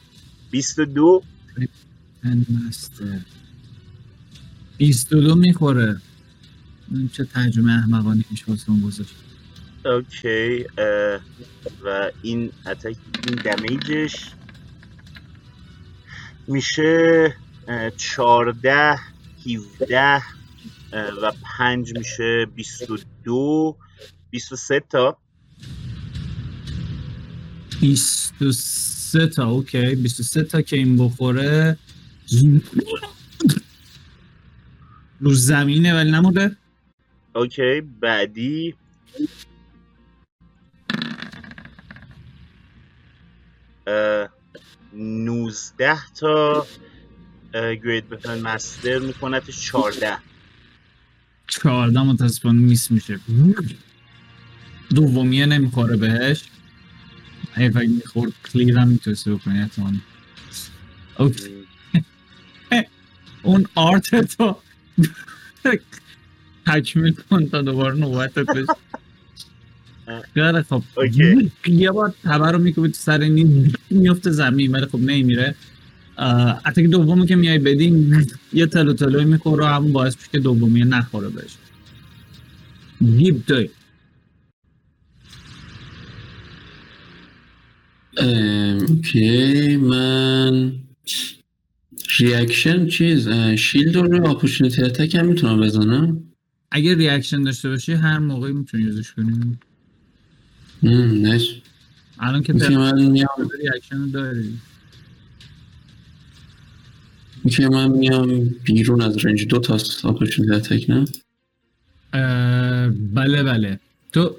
[0.50, 1.22] 22
[2.68, 3.20] مستر
[4.78, 6.00] 22 می‌خوره.
[6.90, 9.14] این چه ترجمه احمقانی میشه واسه گذاشت
[9.84, 10.64] اوکی
[11.84, 12.96] و این اتک
[13.26, 14.30] این دمیجش
[16.46, 17.34] میشه
[17.68, 18.98] اه، 14
[19.46, 20.22] 17 اه،
[21.22, 22.96] و 5 میشه 22
[24.30, 25.18] 23 تا.
[27.80, 29.94] 23 تا اوکی.
[29.94, 31.78] 23 تا که این بخوره.
[35.20, 36.56] رو زمینه ولی نموده
[37.34, 38.74] اوکی بعدی.
[44.92, 46.66] 19 تا.
[47.54, 50.31] گرید بفن مستر میکنتش 14
[51.60, 53.18] 14 متاسفانه میس میشه.
[54.94, 56.44] دومیه نمی‌خوره بهش.
[57.54, 59.96] اگه فکر می‌خورد کلیر هم می‌تونسته بکنی احتمالا.
[61.18, 61.42] اوکی.
[63.42, 64.56] اون آرت تو
[66.66, 68.66] تکمیل کن تا دوباره نوبتت بشه
[70.34, 70.82] خیلی خب.
[71.66, 75.54] یه بار تبر رو میکوبی تو سر این میفته زمین ولی خب نمیره
[76.66, 81.28] اتک دومی که میای بدین یه تلو تلوی می‌خوره همون باعث میشه که دومی نخوره
[81.28, 81.56] بهش.
[83.18, 83.70] گیب دوی
[88.88, 90.72] okay من
[92.18, 93.28] reaction چیز
[93.58, 96.22] shield رو opportunity attack هم می‌تونم بزنم؟
[96.70, 99.58] اگه reaction داشته باشی هر موقعی می‌تونی use ش کنی
[100.82, 101.42] nice.
[102.18, 103.16] الان که من
[103.58, 104.58] reaction داری.
[107.44, 111.04] okay من میام بیرون از range دو تا opportunity attack نه
[113.14, 113.80] بله بله.
[114.12, 114.36] تو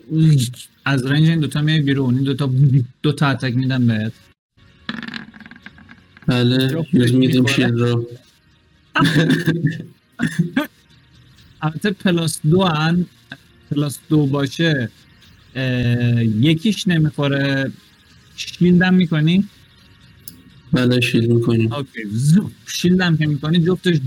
[0.86, 2.16] از range این دوتا میای بیرون.
[2.16, 2.52] این دوتا
[3.04, 4.14] دوتا attack میدن بهت.
[6.28, 7.48] بله use میدیم.
[7.48, 8.08] shield رو.
[11.62, 13.06] البته plus دو هن
[13.72, 14.90] plus دو باشه
[16.20, 17.72] یکیش نمی‌خوره.
[18.36, 19.50] shield م می‌کنی؟
[20.74, 22.06] بله shield می‌کنیم okay.
[22.12, 22.52] زوپ.
[22.68, 23.98] shield م که می‌کنی جفتش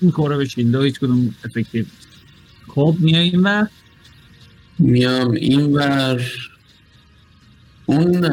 [0.00, 0.76] می‌خوره به shield.
[0.76, 1.84] هیچ کدوم effective.
[2.68, 3.66] خب میای این و
[4.78, 6.22] میام این ور.
[7.86, 8.24] اون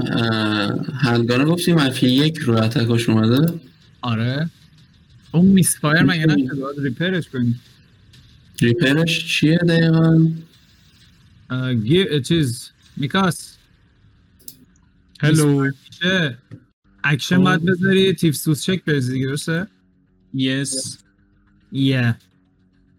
[0.93, 3.60] هندگانه گفتیم منفی یک رو اتکاش اومده.
[4.01, 4.49] آره.
[5.31, 7.56] اون میسفایر مگه نشد باید ریپرش کنی.
[8.61, 10.27] ریپرش چیه دقیقا؟
[11.49, 13.56] اه، گی چیز میکاس.
[15.19, 15.72] هلو
[17.03, 17.43] اکشن خب.
[17.43, 19.67] باید بذاری تیف سوس چک بریزی دیگه درسته؟
[20.34, 20.97] یس
[21.71, 22.15] یه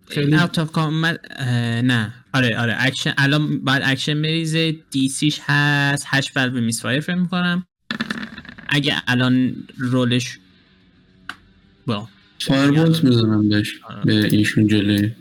[0.09, 2.14] خیلی اوت آف نه.
[2.32, 2.77] آره آره.
[2.78, 4.77] اکشن الان بعد اکشن بریزه.
[4.90, 6.05] دی سیش هست.
[6.06, 7.66] هشت بر به میس فایر فکر می‌کنم.
[8.68, 10.39] اگه الان رولش
[11.86, 12.09] با
[12.39, 13.81] فایربولت می‌زنم بهش.
[14.05, 15.12] به ایشون جلوی.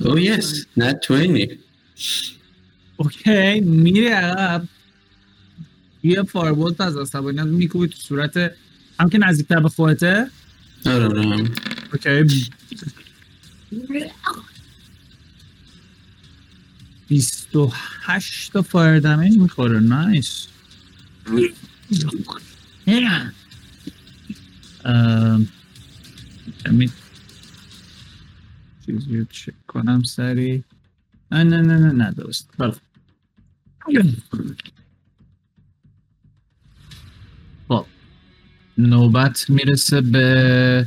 [0.00, 1.40] او یس نه 20
[2.96, 4.68] اوکی میره عقب.
[6.08, 8.36] یه فایربولت از عصبانیت میکوبی تو صورت
[9.00, 10.30] هم که نزدیکتر به خودته؟
[10.86, 11.50] آره آره.
[11.92, 12.50] okay.
[17.08, 17.72] بیست و
[18.02, 19.80] هشت تا fire damage می‌خوره.
[19.80, 20.46] nice
[24.84, 25.48] ام،
[26.64, 26.90] کمی
[28.86, 30.64] چیزی رو چک کنم sorry
[31.32, 32.50] نه نه نه نه نه درست.
[32.58, 32.74] بله.
[38.78, 40.86] نوبت می‌رسه به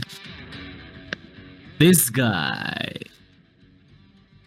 [1.80, 3.08] This guy.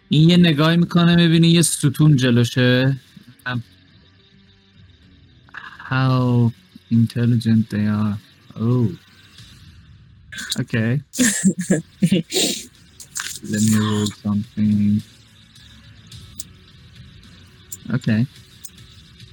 [0.09, 2.97] این یه نگاهی می‌کنه می‌بینی یه ستون جلوشه.
[5.91, 6.51] How
[6.93, 8.17] intelligent they are.
[8.57, 8.89] Oh.
[10.63, 10.93] Okay.
[13.51, 15.03] Let me roll something.
[17.97, 18.27] Okay.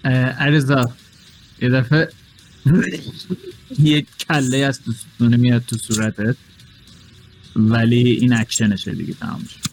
[0.05, 0.93] علیرضا
[1.61, 2.09] یه دفعه
[3.79, 6.35] یه کله از تو ستونه میاد تو صورتت
[7.55, 9.71] ولی این اکشنشه دیگه تمام شد.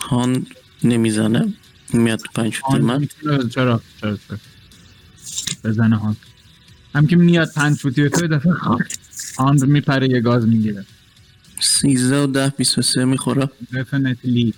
[0.00, 0.46] هان
[0.84, 1.52] نمی‌زنه؟
[1.92, 4.18] میاد تو پنج فوتی من؟ چرا چرا چرا
[5.64, 6.16] بزنه هان.
[6.94, 8.52] هم که میاد پنج فوتی به تو دفعه
[9.38, 10.84] آن میپره یه گاز می‌گیره.
[11.60, 13.50] سیزده و ده بیست و سه می‌خوره.
[13.72, 14.54] Definitely.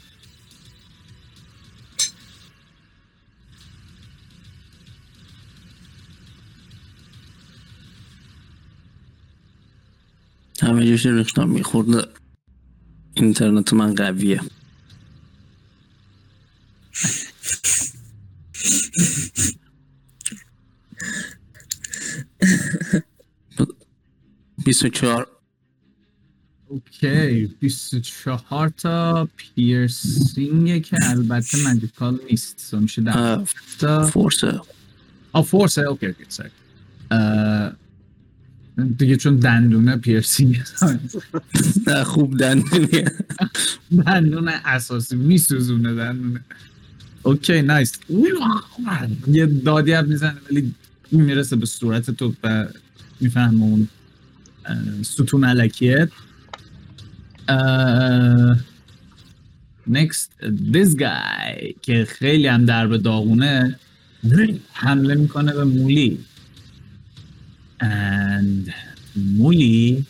[10.70, 12.06] همه جوش ریختم میخورده.
[13.14, 14.40] اینترنت من قویه.
[24.64, 25.28] بیست و چهار.
[26.68, 32.60] اوکی 24 تا پیرسینگه که البته ماجیکال نیست.
[32.60, 33.44] سو میشه در اه،
[33.78, 34.06] تا.
[34.06, 34.60] فورسه.
[35.32, 35.80] آه فورسه.
[35.80, 36.50] اوکی اوکی سر
[38.88, 40.62] دیگه چون دندونه پیرسینگ
[41.86, 43.12] نه خوب دندونیه.
[44.06, 46.40] دندون اساسی میسوزونه دندونه.
[47.22, 47.98] اوکی نایس
[49.28, 50.74] یه دادی هم می‌زنه ولی
[51.12, 52.66] می‌رسه به صورت تو و
[53.20, 53.88] می‌فهمه اون
[55.02, 56.08] ستون علکیه.
[59.90, 60.28] next
[60.72, 63.78] this guy که خیلی هم در به داغونه
[64.72, 66.18] حمله می‌کنه به مولی.
[67.80, 68.72] And
[69.16, 70.06] مولی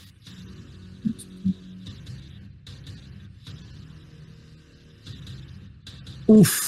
[6.26, 6.60] اوف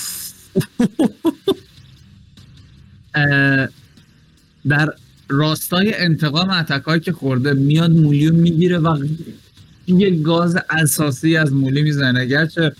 [3.14, 3.68] اه،
[4.68, 4.94] در
[5.28, 9.06] راستای انتقام اتکایی که خورده میاد مولیو می‌گیره و
[9.86, 12.26] یه گاز اساسی از مولی می‌زنه.
[12.26, 12.72] گرچه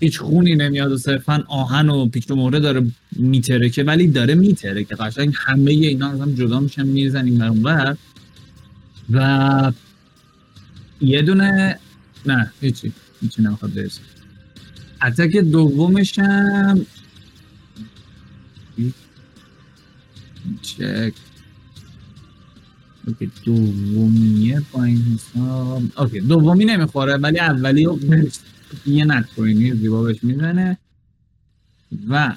[0.00, 4.94] هیچ خونی نمیاد و صرفا آهن و پیچ و مهره داره میترکه ولی داره میترکه.
[4.96, 7.96] قشنگ همه اینا از هم جدا میشن می‌زنیم بر اونور
[9.10, 9.72] و
[11.00, 11.78] یه دونه
[12.26, 12.92] نه هیچی.
[13.20, 14.00] هیچی نمی‌خواد برسه.
[15.02, 16.86] attack دومش هم
[20.62, 21.12] check.
[23.06, 27.86] okay دومیه با این حساب okay دومی نمی‌خوره ولی اولی
[28.86, 30.78] یه نتکوینی زیبا بهش می‌زنه
[32.08, 32.36] و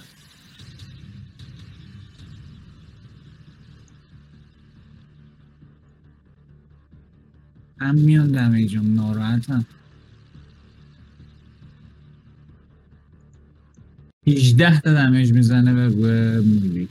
[7.79, 9.65] هم میان دمیجم ناراحتم.
[14.27, 16.89] 18 تا دمیج می‌زنه به به مولی.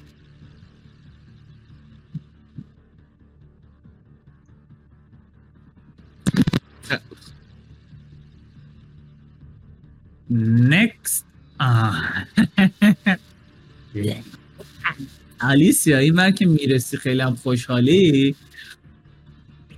[15.52, 18.34] آلیسیا این بر که می‌رسی خیلی هم خوشحالی؟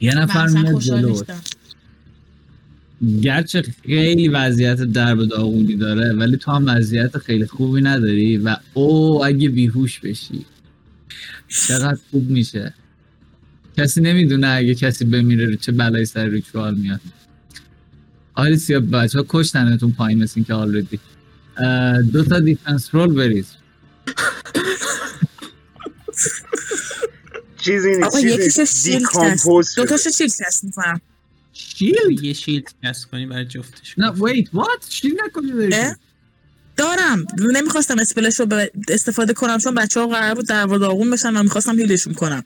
[0.00, 1.22] یه نفر میاد جلو
[3.22, 9.24] گرچه خیلی وضعیت درب داغونی داره ولی تو هم وضعیت خیلی خوبی نداری و او
[9.24, 10.46] اگه بیهوش بشی.
[11.48, 12.74] چقدر خوب میشه.
[13.76, 17.00] کسی نمی‌دونه اگه کسی بمیره رو چه بلایی سر ریچوال میاد.
[18.34, 20.98] آلیسیا بچه ها کشتنتون پایین مثل که آلردی
[22.12, 23.46] دو تا دیفنس رول بریز.
[27.56, 28.64] چیزی نیست آقا نیست.
[28.64, 29.96] شیلد دیکامپوز تست دو شده.
[29.96, 31.00] تاشو شیلد تست می‌کنم.
[31.52, 33.98] شیلد؟ یه شیلد کست کنی برای جفتش.
[33.98, 35.70] نه ویت وات شیلد نکنی؟
[36.76, 37.26] دارم.
[37.38, 41.42] نمی‌خواستم اسپلش رو به- استفاده کنم چون بچه ها قرار بود در داغون بشن و
[41.42, 42.44] می‌خواستم هیلشون کنم.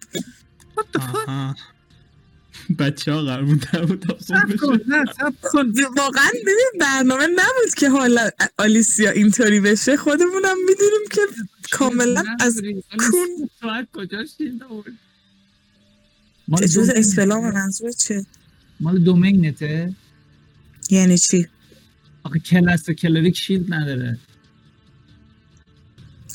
[2.79, 3.87] بچه ها قرار بود در
[4.21, 4.57] صبر
[5.43, 5.73] کن.
[5.97, 9.97] واقعا ببین برنامه نبود که حالا آلیسیا اینطوری بشه.
[9.97, 11.21] خودمونم می‌دونیم که
[11.71, 12.63] کاملا از
[13.11, 14.99] کون تو از کجا shield آوردی؟
[16.49, 18.27] مال جز spell ام منظور چه؟
[18.81, 19.95] مال دومینته.
[20.91, 21.47] یعنی چی؟
[22.23, 24.19] آخه کلاس cleric shield نداره.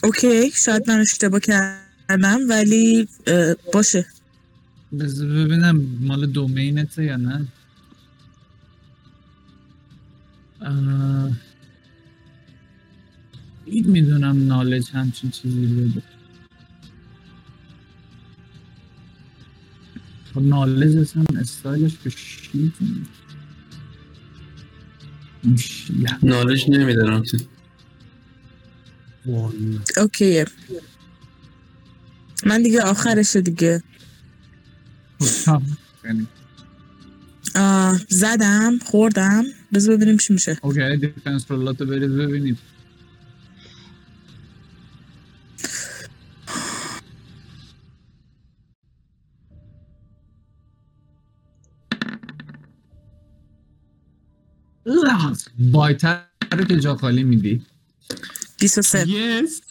[0.04, 3.08] okay شاید من اشتباه کردم ولی
[3.74, 4.06] باشه.
[5.00, 7.48] بذار ببینم مال دومینته یا نه.
[13.66, 16.02] این می‌دونم نالج همچین چیزی بده.
[20.34, 22.74] خب نالج اصلا استایلش به شیلد.
[26.24, 27.24] نالج نمیدارم.
[29.98, 30.46] اوکیه.
[32.46, 33.84] من دیگه آخرشه دیگه.
[37.56, 39.44] آه، زدم خوردم.
[39.74, 40.60] بذار ببینیم چی میشه.
[40.62, 42.58] اوکی defense roll اتو برید ببینید
[55.72, 57.62] biter رو که جا خالی میدی.
[58.60, 59.62] 23 یس.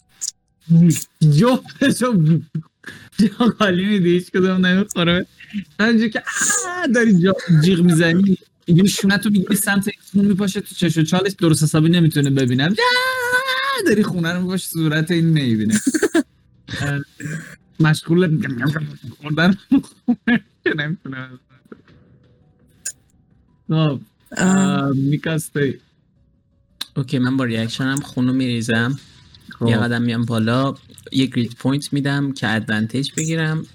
[1.39, 2.39] جفتشو
[3.19, 4.11] جا خالی میدی.
[4.11, 5.27] هیچ کدوم نمی‌خوره.
[5.81, 6.23] همینجور که
[6.95, 11.33] داری جا جیغ می‌زنی اینجوری شونتو می‌گیری سمت این خون میپاشه تو چش و چالش
[11.33, 12.75] درست حسابی نمی‌تونه ببینم
[13.87, 15.81] داری خونه رو میپاشه صورت این نمی‌بینه
[17.81, 18.41] مشغول
[19.21, 19.57] خوردن
[20.77, 21.31] نمی‌تونه.
[23.69, 24.01] خب.
[24.39, 25.79] آه، میکاسته
[26.97, 28.99] okay من با reaction م خونو میریزم.
[29.67, 30.75] یه قدم میام بالا
[31.13, 33.67] یه grit point میدم که advantage بگیرم.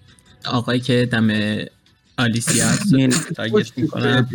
[0.45, 1.57] آقایی که دم
[2.17, 4.29] آلیسیا هست رو این- target می‌کنم.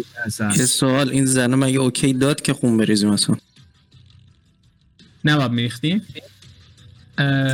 [0.57, 3.37] یه سوال این زنه مگه okay داد که خون بریزیم اصلا
[5.25, 6.03] نباید میریختیم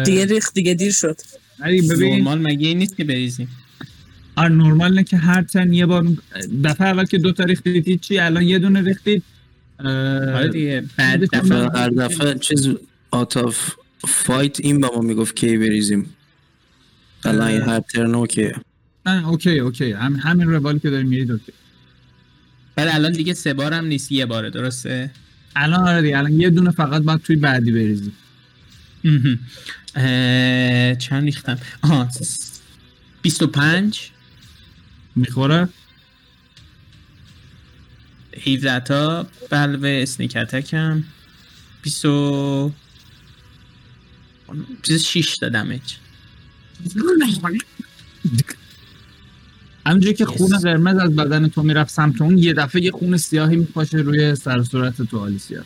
[0.05, 1.17] دیگه ریخت دیگه دیر شد.
[1.91, 2.13] ببین.
[2.15, 3.49] نورمال مگه این نیست که بریزیم؟
[4.39, 6.07] آره نورمال نه که هر turn یه بار
[6.65, 9.23] دفعه اول که دو تا ریختید چی؟ الان یه دونه ریختید.
[9.79, 12.69] آره دیگه بعد دفعه هر دفعه چیز
[13.11, 13.73] out of
[14.09, 16.15] fight این به ما می‌گفت کی بریزیم.
[17.25, 18.53] الان هر turn okay
[19.07, 19.93] نه okay okay.
[19.93, 21.53] هم همین روالی که داری میرید okay.
[22.77, 25.11] بعد الان دیگه سه بارم نیست یه باره درسته؟
[25.57, 28.13] الان آره دیگه الان یه دونه فقط باید توی بعدی بریزی
[29.05, 29.39] مهم.
[29.97, 32.09] اه، چند ریختم؟ آها
[33.23, 34.11] 25
[35.17, 35.69] می‌خوره.
[38.47, 41.05] 17 تا بلوه اسنیک اتکم
[41.83, 42.73] 20 و
[44.83, 45.95] 26 تا دمیج.
[49.87, 53.57] همونجوری که خون قرمز از بدن تو می‌رفت سمت اون یه دفعه یه خون سیاهی
[53.57, 55.65] میپاشه روی سر صورت تو آلیسیا.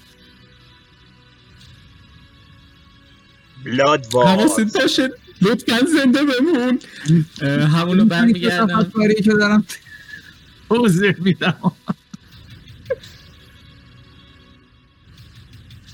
[3.65, 5.11] بلاد حواست باشه
[5.43, 6.79] لطفا زنده بمون.
[7.67, 8.91] همونو برمیگردم.
[9.25, 9.65] که دارم؟
[10.69, 11.73] توضیح میدم.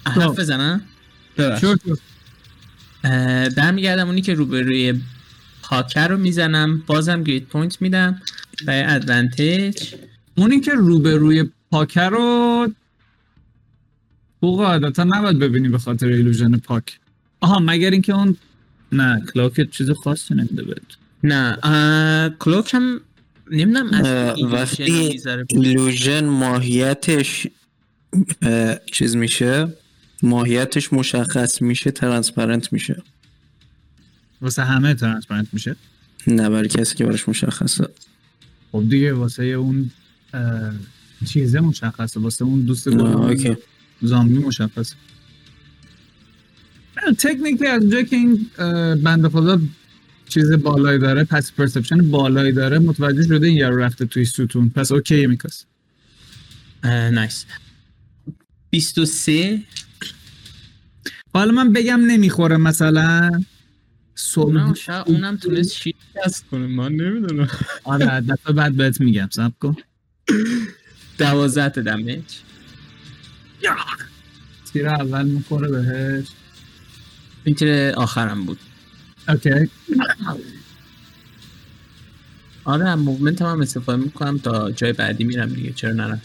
[0.07, 0.83] حرف بزنم
[3.57, 5.01] برمیگردم اونی که روبروی
[5.62, 6.83] پاکر رو می‌زنم.
[6.87, 8.23] بازم grit point میدم.
[8.66, 9.94] برای advantage.
[10.35, 12.69] اونی که روبروی پاکر رو
[14.41, 16.99] فوق عادتا نباید ببینی به خاطر illusion پاک.
[17.41, 18.37] آها مگر اینکه اون
[18.93, 20.82] نه cloak چیز خاصی نمیده بهت.
[21.24, 23.01] نه اه، cloak هم
[23.51, 27.47] نمی‌دونم از وقتی illusion ماهیتش
[28.43, 29.73] اه، چیز میشه
[30.23, 33.02] ماهیتش مشخص میشه transparent میشه.
[34.40, 35.77] واسه همه transparent میشه؟
[36.27, 37.89] نه برای کسی که براش مشخصه.
[38.73, 39.90] خب دیگه واسه اون
[41.28, 42.90] چیزه مشخصه واسه اون دوست
[44.02, 44.94] زامبی مشخصه.
[47.07, 49.61] نه، تکنیکی از اونجایی که این اه، بنده خدا
[50.29, 54.70] چیز بالایی داره پس perception بالایی داره متوجه شده این یارو رفته توی ستون.
[54.70, 55.65] پس okay میکاس.
[56.85, 57.44] nice
[58.70, 59.62] 23
[61.35, 63.43] حالا من بگم نمی‌خوره مثلا.
[64.37, 67.49] اونم شاید اونم تونست shield cast کنه من نمی‌دونم.
[67.85, 69.77] آره دفعه بعد بهت میگم صبر کن.
[71.19, 72.24] دوازده تا damage
[74.73, 76.27] تیر اول می‌خوره بهش
[77.49, 78.59] این تیر آخرم بود.
[79.28, 79.51] okay.
[82.65, 85.73] آره movement هم استفاده می‌کنم تا جای بعدی میرم دیگه.
[85.73, 86.23] چرا نرم.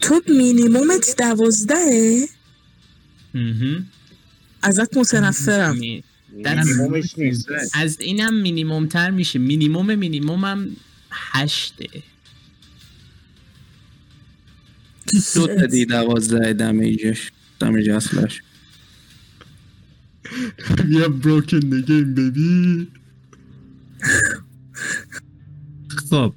[0.00, 2.28] تو مینیمومت دوازدهه
[3.34, 3.86] مهم.
[4.62, 5.76] ازت متنفرم.
[5.76, 7.48] می- مینیمومش نیست.
[7.74, 9.38] از اینم مینیموم تر میشه.
[9.38, 10.76] مینیموم مینیموم هم
[11.10, 11.88] هشته
[15.34, 18.42] دو تا دی دوازده دمیجش دمیج اصلش
[20.88, 22.88] بیا بروکن نگیم ببی
[26.10, 26.34] خب.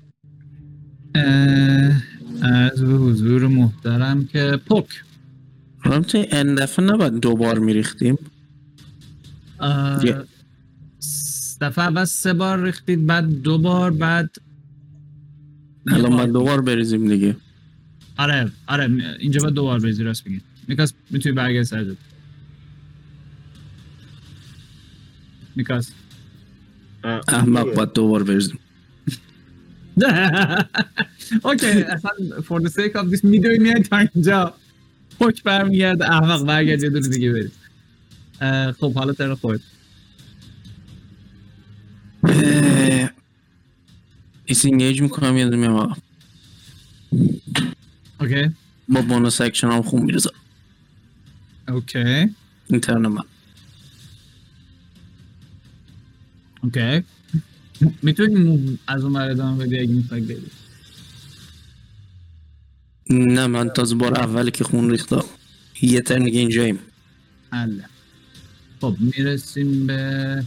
[1.15, 2.03] اه،
[2.41, 5.03] از به حضور محترم که پک
[5.83, 8.17] رامتی این دفعه نباید دوبار میریختیم.
[11.61, 14.35] دفعه اول سه بار ریختید بعد دو بار بعد
[15.87, 17.35] الان باید دوبار بریزیم دیگه.
[18.17, 20.41] آره آره اینجا باید دو بار بریزی راست میگی.
[20.67, 21.95] میکاس می‌تونی برگرد سر
[27.03, 27.73] اه، احمق.
[27.75, 28.59] باید دوبار بریزیم
[31.43, 32.11] اوکی اصلا
[32.41, 34.53] for the sake of this میدوی میاد تا اینجا.
[35.19, 37.51] پک برمیگرد احمق برگرد یه دونه دیگه برید
[38.41, 39.61] اه، خب حالا تر خود
[42.23, 43.09] اه،
[44.45, 45.95] ایس اینگیج می‌کنم یه میام آقا.
[48.19, 48.49] اوکی
[48.89, 50.29] با بونوس اکشن هم خون میرزم
[51.67, 52.29] اوکی
[52.69, 53.23] اینترن من.
[56.63, 57.03] اوکی
[58.01, 60.51] می‌تونی از اون ادامه بدی اگه می‌خوای بری
[63.09, 65.23] نه من تازه بار اولی که خون ریختم
[65.81, 66.79] یه ترن دیگه اینجاییم
[67.51, 67.85] حله
[68.81, 70.43] خب می‌رسیم به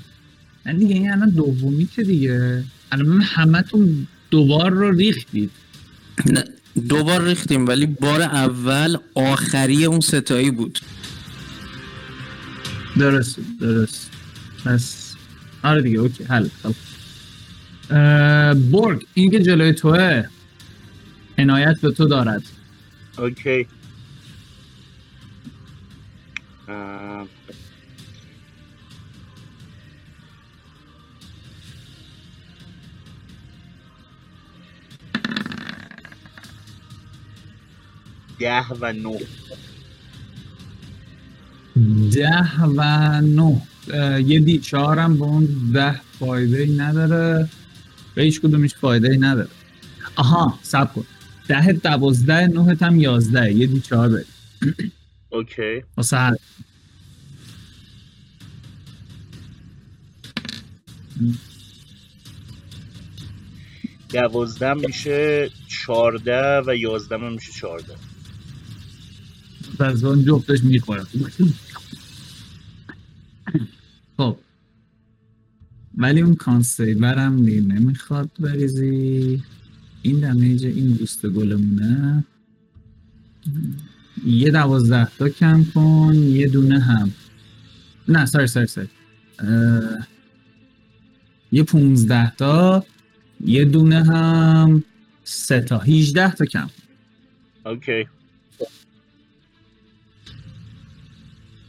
[0.66, 5.50] نه دیگه این الان دومی که دیگه الان همه تون دوبار رو ریختید
[6.26, 6.44] نه
[6.88, 10.80] دوبار ریختیم ولی بار اول آخری اون ستایی بود
[12.96, 14.10] درست درست
[14.64, 15.03] پس
[15.64, 16.24] آره دیگه اوکی.
[16.24, 16.48] حل.
[16.62, 16.74] خب.
[18.54, 20.24] برگ این که جلوی توه
[21.38, 22.42] عنایت به تو دارد.
[23.18, 23.66] اوکی.
[38.38, 39.18] ده و نه.
[42.10, 43.73] ده و نه.
[44.26, 47.48] یه دی چهارم به اون ده فایده ای نداره.
[48.14, 49.48] به هیچ کدومش فایده ای نداره.
[50.16, 51.04] آها سب کن.
[51.48, 53.52] ده دوازده نه هم یازده.
[53.52, 54.24] یه دی چهار بری.
[55.30, 55.82] اوکی.
[55.96, 56.36] واسه هر
[64.08, 67.94] دوازده میشه چارده و یازده میشه چارده
[69.78, 71.06] از اون جفتش می‌خورم.
[74.16, 74.36] خب.
[75.96, 79.42] ولی اون کانسیورم دیگه نمی‌خواد بریزی.
[80.02, 82.24] این دمیج این دوست گلمونه.
[84.26, 87.12] یه دوازده تا کم کن یه دونه هم.
[88.08, 88.88] نه ساری ساری ساری.
[89.38, 90.06] اه،
[91.52, 92.86] یه پونزده تا
[93.40, 94.84] یه دونه هم
[95.24, 95.78] سه تا.
[95.78, 96.70] هیجده تا کم.
[97.66, 98.06] okay.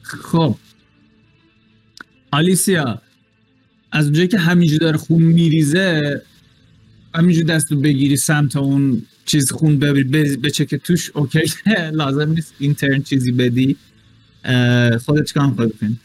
[0.03, 0.56] خب.
[2.36, 3.02] آلیسیا
[3.91, 6.22] از اونجایی که همینجور داره خون میریزه
[7.16, 11.53] همینجور دستو بگیری سمت اون چیز خون ببری بچکه توش okay
[12.02, 13.78] لازم نیست این turn چیزی بدی.
[15.06, 15.99] خودت چیکار می‌خوای بکنی؟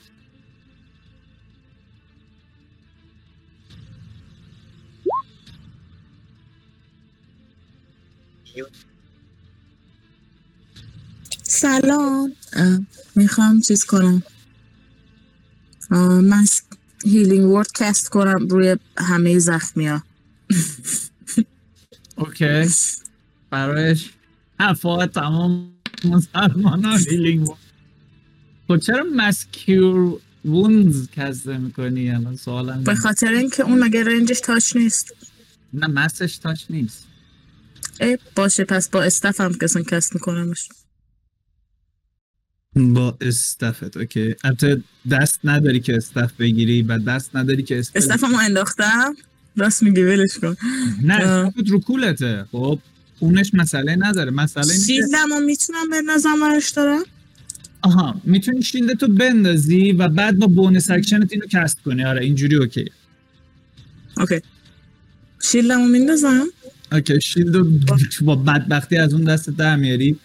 [11.43, 12.33] سلام.
[13.17, 14.23] می‌خوام چیز کنم.
[15.91, 16.45] من
[17.05, 20.03] healing word cast کنم روی همه زخمی ها.
[22.17, 22.71] okay.
[23.51, 24.11] برایش
[24.59, 25.73] افا تمام
[26.05, 27.49] مسلمان ها هیلینگ
[28.69, 32.95] خب چرا مسکیور وونز کسته می‌کنی؟ الان سوالم به.
[32.95, 35.15] خاطر اینکه اون مگه رنجش تاچ نیست.
[35.73, 37.07] نه مسش تاش نیست.
[38.01, 40.69] ای باشه پس با استف هم کسان کست میکنمش.
[42.77, 44.35] با استفت اوکی.
[44.45, 49.15] البته دست نداری که استف بگیری و دست نداری که استف استف هم انداختم.
[49.57, 50.57] راست میگی ولش کن.
[51.03, 51.15] نه.
[51.15, 52.45] استفت رو کولته.
[52.53, 52.79] خب
[53.19, 54.31] اونش مسئله نداره.
[54.31, 57.03] مسئله اینه که- shield م هم می‌تونم بندازم ورش دارم؟
[57.83, 62.05] آها می‌تونی shield تو بندازی و بعد با bonus action ت اینو cast کنی.
[62.05, 62.85] آره اینجوری okay.
[64.17, 64.41] okay.
[65.43, 66.47] shield م رو میندازم؟
[66.93, 67.57] okay shield
[68.25, 70.17] با بدبختی از اون دست در میاری.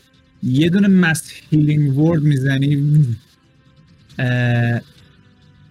[0.46, 3.06] یه دونه mass healing word می‌زنی.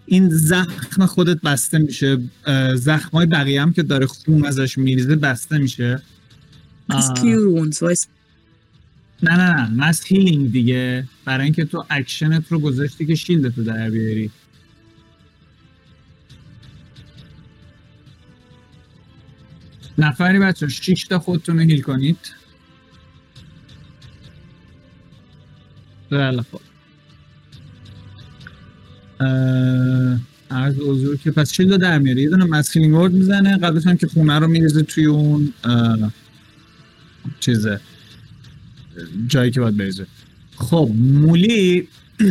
[0.06, 2.18] این زخم خودت بسته میشه.
[2.74, 6.02] زخمای بقیه هم که داره خون ازش میریزه بسته میشه.
[9.22, 9.70] نه نه نه.
[9.70, 11.04] mass healing دیگه.
[11.24, 14.30] برای اینکه تو اکشنت رو گذاشتی که shield تو در بیاری.
[19.98, 22.18] نفری بچه 6 تا خودتون رو heal کنید.
[26.10, 26.44] بله.
[29.20, 30.18] اه،
[30.50, 34.06] عرض حضور که پس شیلد در میاره؟ یه دونه مسکلینگ ورد می‌زنه قبلش هم که
[34.06, 35.52] خونه رو میریزه توی اون
[37.40, 37.80] چیزه.
[39.28, 40.06] جایی که باید بریزه.
[40.56, 41.88] خب مولی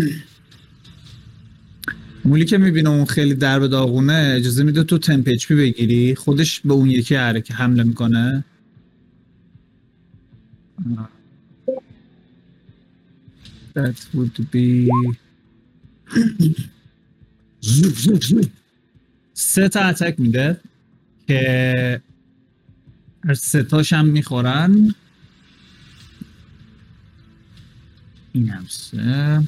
[2.26, 6.16] مولی که می‌بینه اون خیلی در به داغونه اجازه میده تو تمپ پی بگیری.
[6.16, 8.44] خودش به اون یکی که حمله می‌کنه.
[13.76, 14.90] That would be
[19.34, 20.60] سه تا اتک میده
[21.28, 22.02] که
[23.28, 24.96] هر سه تاش هم می‌خورن.
[28.34, 29.44] این هم سه.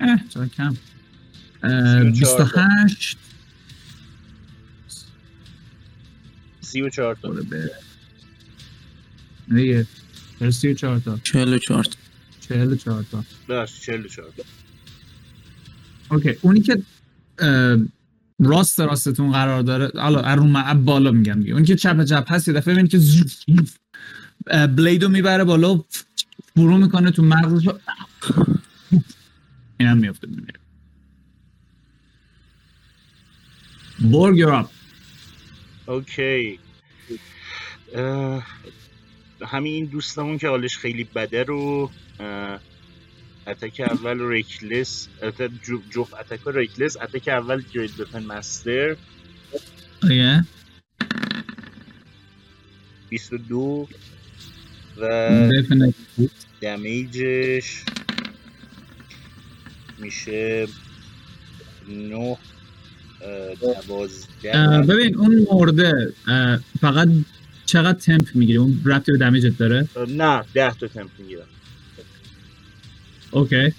[0.00, 0.76] اه چرا کم.
[1.62, 2.12] اه،
[6.60, 7.34] سی و چهار تا.
[9.48, 11.14] 28 سی و چهار تا.
[11.16, 11.84] دیگه چرا 34 تا.
[11.84, 11.90] 44 تا
[12.40, 13.24] 44 تا.
[13.48, 14.42] بس چهل و چهار تا.
[16.10, 16.82] اوکی اونی که
[18.38, 21.52] راست راستتون قرار داره حالا رو م- بالا میگم دیگه.
[21.52, 22.98] اونی که چپ چپ هست یه دفعه ببینید که
[24.66, 25.86] بلیدو می‌بره بالا و
[26.56, 27.78] فرو می‌کنه تو مغزش و-
[29.80, 30.60] این هم میفته میمیره
[34.00, 34.68] برگ you're up.
[35.88, 36.58] okay.
[39.42, 41.90] همین این دوستمون که حالش خیلی بده رو
[43.46, 45.08] attack اول reckless
[45.90, 48.96] جفت attack ها reckless attack اول great weapon master.
[50.02, 50.40] okay
[53.08, 53.88] 22
[55.00, 55.50] و.
[56.60, 57.84] damage ش
[59.98, 60.66] میشه
[61.88, 62.38] 9 اه،
[63.54, 64.82] دوازده.
[64.88, 66.12] ببین اون مرده
[66.80, 67.08] فقط
[67.66, 71.46] چقدر تمپ می‌گیره اون ربطی به دمیجت داره؟ نه ده تا تمپ می‌گیرم.
[73.30, 73.72] اوکی.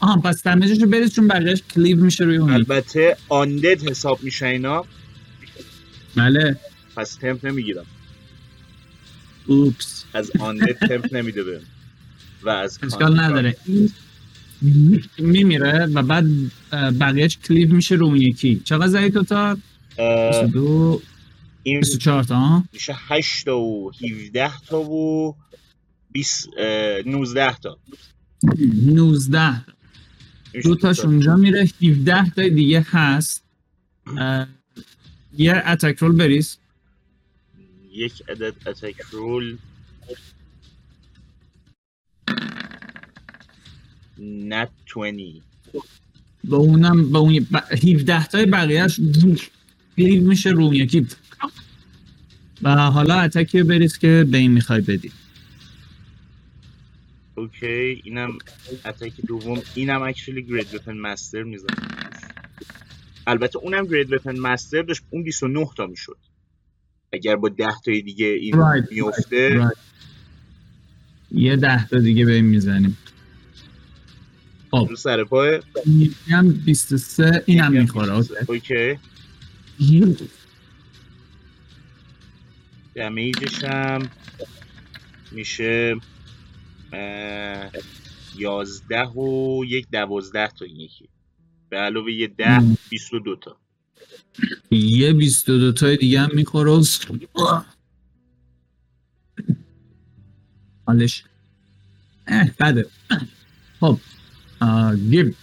[0.00, 2.50] آها پس دمیجش رو بریز چون بقیهش کلیو میشه روی اون.
[2.50, 4.84] البته آندد حساب میشه اینا.
[6.16, 6.56] بله.
[6.96, 7.86] پس تمپ نمی‌گیرم.
[9.46, 10.04] اوپس.
[10.14, 11.60] از آندد تمپ نمیده بهم.
[12.42, 13.56] و از اشکال نداره.
[15.18, 16.26] میمیره و بعد
[17.00, 18.62] بقیهش کلیو میشه رو اون یکی.
[18.64, 19.56] چقدر زدی توتال؟
[19.98, 21.02] اه، 22
[21.62, 25.36] این 24 تا ها میشه 8 تا و 17 تا و
[26.12, 27.78] 20 اه، 19 تا.
[28.86, 29.64] 19
[30.54, 31.68] میشه دو تاش اونجا میره.
[31.82, 33.44] 17 تا دیگه هست.
[35.38, 36.56] یه اتک رول بریز.
[37.92, 39.58] یک عدد attack roll
[44.18, 45.42] nat 20
[46.44, 47.56] به اونم به اون ب...
[47.56, 49.00] 17 تای بقیهش
[49.96, 51.06] cleave میشه رو یکی.
[52.62, 55.12] و حالا attack ی رو بریز که به این می‌خوای بدی.
[57.34, 58.38] okay اینم
[58.84, 61.88] attack دوم اینم actually great weapon master می‌زنم
[63.26, 66.16] البته اونم گرید وپن مستر داشت اون 29 تا می‌شد.
[67.12, 69.78] اگر با 10 تای دیگه این Right, میفته right.
[71.32, 72.96] یه ده تا دیگه به این می‌زنیم.
[74.70, 74.86] خب.
[74.90, 75.60] رو سر پای
[76.28, 78.12] هم 23 این هم یکی می‌خوره
[78.48, 78.98] اوکی.
[82.94, 84.10] دمیجش هم
[85.32, 85.96] میشه
[88.38, 91.08] یازده و یک دوازده تا این یکی.
[91.68, 92.76] به علاوه یه ده.
[92.90, 93.56] بیست و دو تا.
[94.70, 96.70] یه 22 تای دیگه هم می‌خوره.
[96.70, 96.82] و
[100.86, 101.24] حالش
[102.26, 102.86] اه بده.
[103.80, 103.98] خب
[105.10, 105.34] گیب.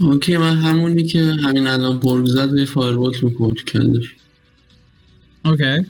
[0.00, 4.14] اوکی من همونی که همین الان برگ زد یه فایربال رو کود کردش
[5.44, 5.86] اوکی.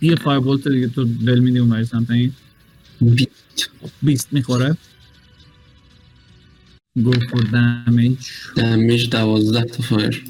[0.00, 2.32] یه فایربولت دیگه تو دل میدی اون سمت این؟
[3.00, 3.28] بیت
[4.02, 4.76] 20 می‌خوره.
[6.96, 8.18] گو فور دمیج
[8.56, 10.24] دمیج دوازده تا فایر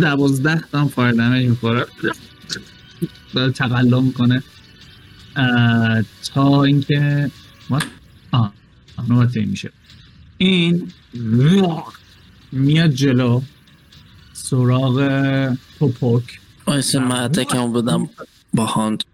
[0.00, 1.86] دوازده تا هم فایر دمیج می‌خوره.
[3.34, 4.42] داره تقلا می‌کنه.
[6.34, 7.30] تا اینکه
[7.70, 7.84] what؟
[8.32, 8.54] آه
[9.08, 9.70] نوبت این میشه.
[10.38, 10.92] این
[12.52, 13.42] میاد جلو
[14.32, 14.98] سراغ
[15.78, 18.08] پوپوک وایسه من اتکمو بدم
[18.54, 19.04] با هاند.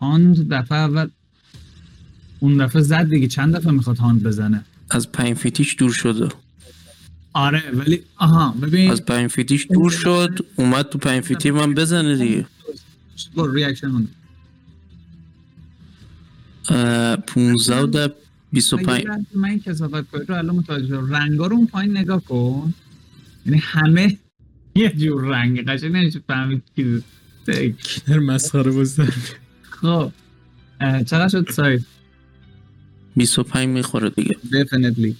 [0.00, 1.08] هاند دفعه اول
[2.40, 3.26] اون دفعه زد دیگه.
[3.28, 6.28] چند دفعه می‌خواد هاند بزنه؟ از پنج فیتیش دور شده
[7.32, 8.90] آره ولی آها ببین.
[8.90, 12.46] از پنج فیتیش دور شد اومد تو پنج فیتی من بزنه دیگه.
[13.36, 14.08] برو ریاکشن
[16.68, 18.08] اه، 15 و
[18.52, 21.14] 25 من کسافت کاری رو الان متوجه شدم.
[21.14, 22.74] رنگا رو اون پایین نگاه کن.
[23.46, 24.18] یعنی همه
[24.74, 27.04] یه جور رنگ قشنگ نمیشه فهمید کی
[28.06, 29.02] در مسخره بازی
[29.70, 30.12] خب
[30.80, 31.80] چقدر شد سایت
[33.16, 34.36] 25 می‌خوره دیگه.
[34.50, 35.14] Definitely.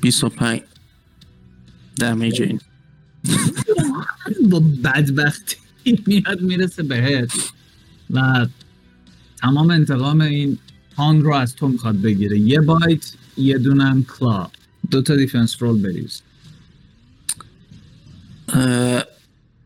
[0.00, 0.60] 25
[1.96, 2.60] دمیج این
[4.50, 5.56] با بدبختی.
[6.06, 7.32] میاد می‌رسه بهت.
[8.10, 8.46] و
[9.36, 10.58] تمام انتقام این
[10.96, 12.38] هان رو از تو می‌خواد بگیره.
[12.38, 14.48] یه بایت یه دونم کلا.
[14.90, 16.22] دو تا دیفنس رول بریز.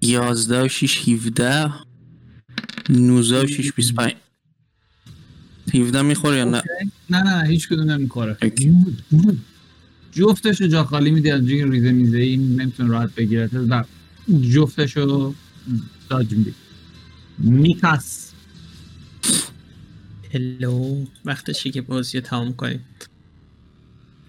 [0.00, 1.72] 11 و 6 17
[2.90, 4.12] 19 و 6 25
[5.74, 6.62] 17 می‌خوره یا نه؟
[7.10, 8.36] نه نه هیچ کدوم نمی‌خوره.
[10.12, 13.84] جفتشو جا خالی میدی از جای ریزه میزه این نمی‌تونه راحت بگیره و
[14.40, 15.34] جفتشو داج
[16.16, 16.54] میدی
[17.38, 18.32] میکاس
[20.34, 22.84] هلو وقتشه که بازی رو تمام کنیم؟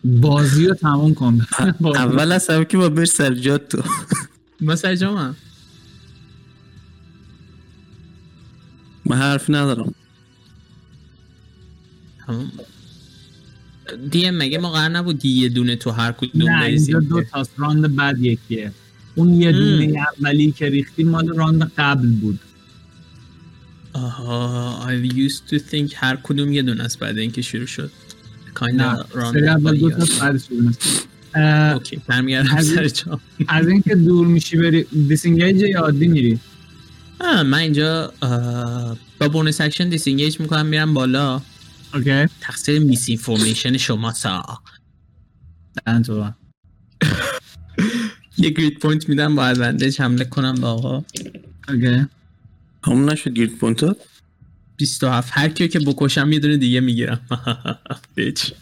[0.04, 1.48] بازی رو تموم کن.
[1.82, 3.84] اول از همه که با بر سر جات تو.
[4.62, 5.34] ما سر جامعه
[9.06, 9.94] من حرف ندارم.
[12.28, 12.52] تمام
[14.12, 17.96] دیم مگه ما قرار نبود یه دونه تو هر کدوم نه اینجا دو تا راند
[17.96, 18.72] بعد یکیه.
[19.20, 22.40] اون یه دونه اولی که ریختی مال راند قبل بود.
[23.94, 27.92] آها I used to think هر کدوم یه دونه است بعد اینکه شروع شد.
[28.56, 28.96] Kind نه
[29.80, 31.08] دو تا بدونست.
[31.36, 32.02] اه، اوکی
[33.48, 36.40] از- اینکه دور میشی بری دیسینگیج یا عادی میری؟
[37.22, 38.14] آه، من اینجا
[39.20, 41.42] با bonus action disengage می‌کنم میرم بالا.
[41.94, 42.26] okay.
[42.42, 44.44] تقصیر misinformation شما سا.
[48.40, 51.04] یه grit point میدم با advantage حمله کنم به آقا.
[51.70, 52.06] okay
[52.84, 53.96] همون نشد grit point تا
[54.78, 57.22] 27 هر کیو که بکشم یه دونه دیگه می‌گیرم.
[58.16, 58.54] bitch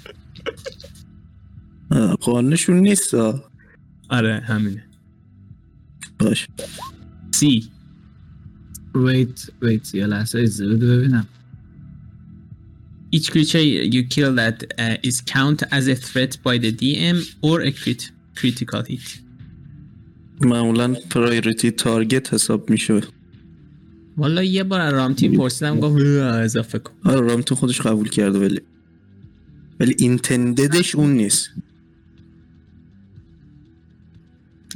[2.22, 3.16] قانونشون نیست.
[4.10, 4.84] آره همینه.
[6.20, 6.48] باش.
[7.32, 7.70] سی
[8.96, 11.28] ویت ویت یه لحظه اجازه بده ببینم.
[13.16, 13.64] Each creature
[13.96, 18.12] you kill that uh, is count as a threat by the DM or a crit
[18.36, 19.27] critical hit.
[20.42, 23.02] معمولا پرایوریتی تارگت حساب میشه.
[24.18, 26.94] والا یه بار از رامتین پرسیدم گفت "اه، اضافه کن.
[27.04, 28.62] آره رام تو خودش قبول کرده ولی
[29.80, 31.50] ولی اینتنددش اون نیست.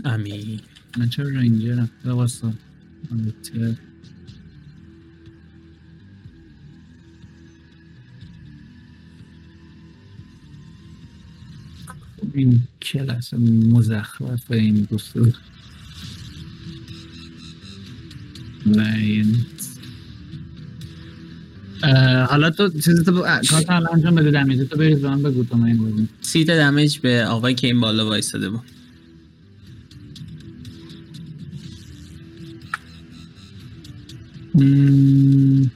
[0.06, 0.60] امین.
[0.98, 1.90] من چرا رنجرم
[12.34, 13.34] این کلاس
[13.72, 15.18] مزخرف این دوست
[18.66, 19.46] نه این
[22.30, 25.58] حالا تو چیزی تو کارت حالا انجام بده دمیجه تو بریز به من بگو تو
[25.58, 28.62] من این تا دمیج به آقایی که این بالا وایستاده بود.
[34.56, 35.72] مم.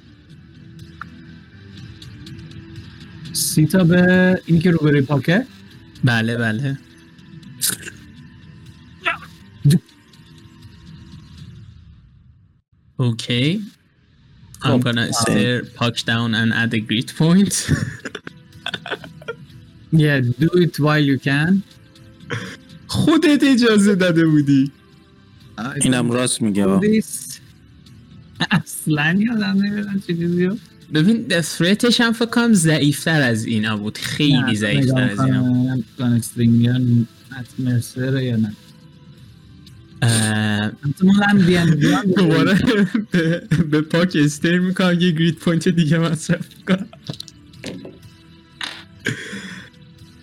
[3.34, 5.46] سی تا به این که روبروی پاکه
[6.06, 6.78] بله بله
[13.00, 13.60] Okay.
[14.64, 14.84] I'm خب.
[14.86, 17.54] gonna stare Puck down and add a grit point.
[19.92, 21.64] Yeah, do it while you can
[22.88, 24.72] خودت اجازه داده بودی
[25.82, 26.66] اینم راست میگه
[28.52, 30.58] اصلا یادم نمی‌دونم چه چیزیو
[30.96, 33.98] ببین ثرتش هم فکر کنم ضعیفتر از اینا بود.
[33.98, 35.86] خیلی ضعیفتر از اینا بود.
[37.60, 38.54] مرسر یا نه.
[42.18, 42.60] دوباره
[43.72, 46.88] به, پوک stare می‌کنم یه grit point دیگه مصرف می‌کنم.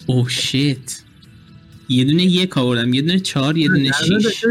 [0.07, 1.03] oh shit.
[1.89, 4.45] یه دونه یک آوردم یه دونه چهار یه دونه شیش.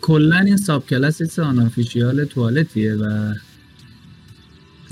[0.00, 3.34] کلا این subclass unofficial توالتیه و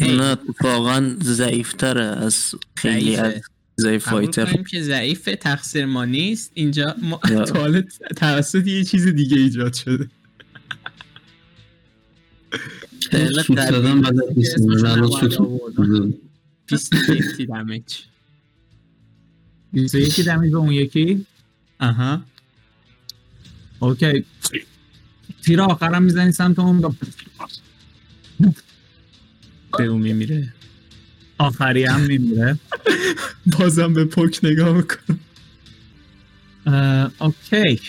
[0.00, 3.34] نه اتفاقا ضعیفتره از خیلی از.
[3.80, 4.62] ضعیف fighter.
[4.62, 6.50] که ضعیف تقصیر ما نیست.
[6.54, 7.20] اینجا ما.
[7.52, 10.08] توالت توسط یه چیز دیگه ایجاد شده.
[16.66, 17.94] 20 دمیج.
[19.72, 21.26] 21 دمیج به اون یکی؟
[21.80, 22.22] آها.
[23.78, 24.24] اوکی.
[25.42, 26.94] تیر آخرم می‌زنی سمت اون
[29.78, 30.54] به اون میمیره.
[31.38, 32.58] آخری هم میمیره.
[33.58, 35.20] بازم به پوک نگاه می‌کنم.
[37.18, 37.80] okay.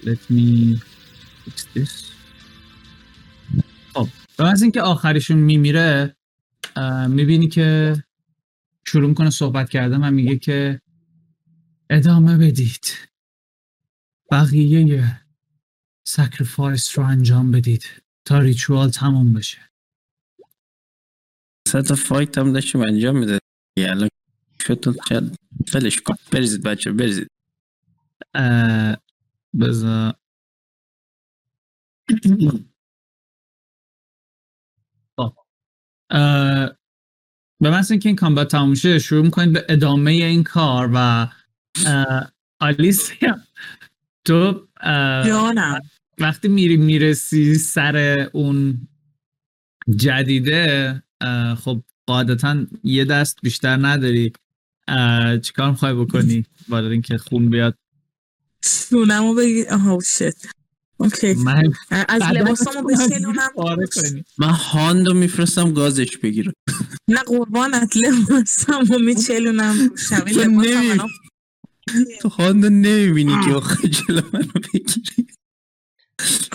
[0.00, 0.78] Let me
[1.44, 2.04] fix this.
[3.94, 4.08] خب
[4.38, 6.16] از اینکه آخریشون میمیره
[7.08, 7.94] می‌بینی که
[8.86, 10.80] شروع می‌کنه صحبت کردن و میگه که
[11.90, 12.84] ادامه بدید.
[14.30, 15.20] بقیه
[16.06, 17.84] sacrifice رو انجام بدید
[18.24, 19.58] تا ریچوال تموم بشه.
[21.82, 23.38] تا فایت هم داشتیم انجام میده
[23.78, 24.08] الان
[24.62, 25.28] شدتون چل
[25.68, 26.14] فلش کن.
[26.32, 27.28] بریزید بچه بریزید
[29.60, 30.14] بذار.
[35.16, 35.34] خب.
[37.60, 41.28] به محض اینکه این کامبت تموم شه شروع می‌کنید به ادامه این کار و
[42.60, 43.38] آلیسیا
[44.24, 44.68] تو
[46.18, 47.96] وقتی میری می‌رسی سر
[48.32, 48.88] اون
[49.96, 51.03] جدیده
[51.56, 54.32] خب قاعدتا یه دست بیشتر نداری.
[55.42, 57.78] چیکار می‌خوای بکنی برای اینکه خون بیاد؟
[58.64, 59.64] شونمو بگی.
[59.64, 60.46] آها شت
[60.96, 61.34] اوکی.
[61.34, 61.72] من
[62.08, 62.90] از لباسامو
[63.94, 64.24] کنی.
[64.38, 66.52] من هاندو میفرستم گازش بگیره
[67.08, 67.96] نه قربانت.
[67.96, 69.96] لباسامو میچلونم.
[69.96, 70.98] شبیه تو نمی-
[72.20, 75.26] تو هاندو نمی‌بینی که آخه جلو منو بگیری.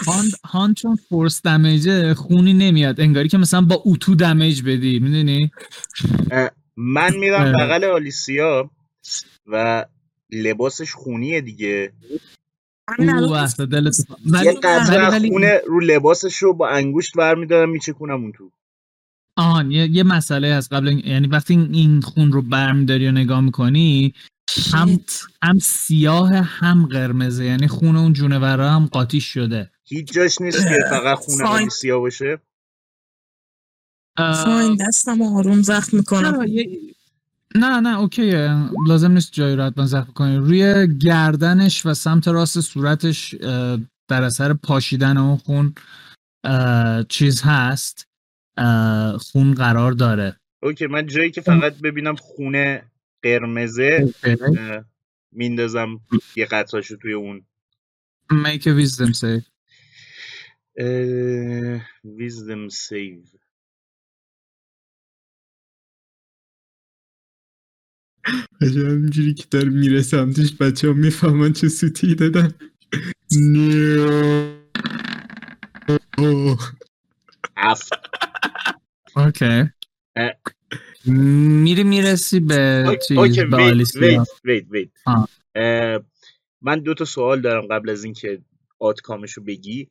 [0.07, 5.51] هان, هان چون فورس دمیجه خونی نمیاد انگاری که مثلا با اتو دمیج بدی می‌دونی؟
[6.77, 7.53] من میرم.
[7.53, 8.71] بغل آلیسیا
[9.47, 9.85] و
[10.31, 11.93] لباسش خونیه دیگه.
[14.43, 18.51] یه قطره ولی- خونه رو لباسش رو با انگشت برمیدارم میچکونم اون تو.
[19.37, 23.41] آهان یه, یه مسئله هست قبل یعنی وقتی این- این خون رو برمیداری و نگاه
[23.41, 24.13] می‌کنی
[24.73, 24.99] هم
[25.43, 27.45] هم سیاه هم قرمزه.
[27.45, 29.71] یعنی خون اون جونورا هم قاطی شده.
[29.83, 31.61] هیچ جاش نیست که فقط خونه فاین.
[31.61, 32.39] آلیسیا باشه.
[34.17, 36.45] فاین دستم آروم زخم می‌کنم.
[37.55, 38.69] نه نه اوکیه.
[38.87, 40.37] لازم نیست جایی رو حتما زخم کنی.
[40.37, 43.35] روی گردنش و سمت راست صورتش
[44.07, 45.75] در اثر پاشیدن اون خون
[47.09, 48.07] چیز هست.
[49.19, 50.35] خون قرار داره.
[50.63, 52.83] okay من جایی که فقط ببینم خونه
[53.23, 54.13] قرمزه
[55.31, 56.01] میندازم
[56.35, 57.45] یه قطراشو توی اون.
[58.31, 59.45] Make a wisdom save.
[62.03, 63.21] wisdom save
[68.61, 72.53] عجب همینجوری که داره میره سمتش بچه ها می‌فهمن چه سوتی دادن.
[73.31, 74.35] نیو
[77.57, 77.93] هفت.
[79.15, 79.69] okay.
[81.05, 83.17] میری می‌رسی به چیز
[84.43, 85.29] به ویت آه.
[85.55, 85.99] اه،
[86.61, 88.41] من دو تا سوال دارم قبل از اینکه
[88.79, 89.89] outcome شو بگی.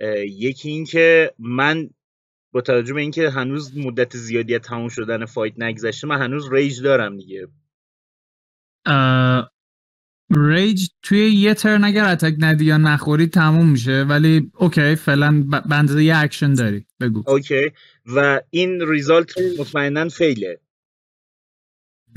[0.00, 1.90] اه، یکی این که من
[2.52, 6.82] با توجه به اینکه هنوز مدت زیادی از تموم شدن fight نگذشته من هنوز rage
[6.82, 7.48] دارم دیگه.
[10.36, 14.02] rage توی یه turn اگر attack ندی یا نخوری تموم میشه.
[14.02, 16.86] ولی okay فعلا ب- به اندازه یه اکشن داری.
[17.00, 17.24] بگو.
[17.26, 17.70] okay
[18.06, 20.60] و این result مطمئنا fail ه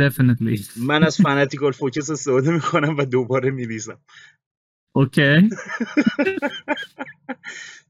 [0.01, 0.61] definitely.
[0.77, 4.01] من از fanatical focus استفاده می‌کنم و دوباره میریزم.
[4.95, 5.49] okay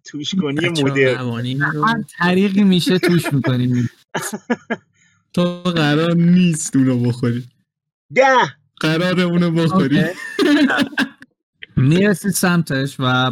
[0.05, 1.15] توش کنی مدر
[1.85, 3.89] هر طریقی میشه توش می‌کنیم.
[5.33, 7.45] تو قرار نیست اونو بخوری.
[8.15, 8.62] ده!
[8.79, 10.03] قرار اونو بخوری
[11.75, 13.31] می‌رسی سمتش و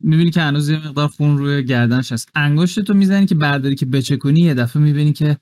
[0.00, 2.30] می‌بینی که هنوز یه مقدار خون روی گردنش هست.
[2.34, 5.38] انگشت تو می‌زنی که برداری که بچه کنی یه دفعه می‌بینی که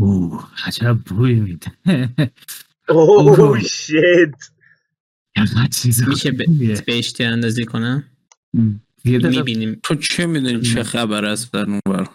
[0.00, 1.72] اوه عجب بوی میده.
[2.88, 3.60] اوه
[5.70, 6.46] چیز میشه به-.
[6.86, 8.04] بهش تیراندازی کنم؟
[9.04, 9.38] یه دقیقه.
[9.38, 9.80] می‌بینیم.
[9.82, 12.08] تو چه می‌دونی چه خبر است در اون بر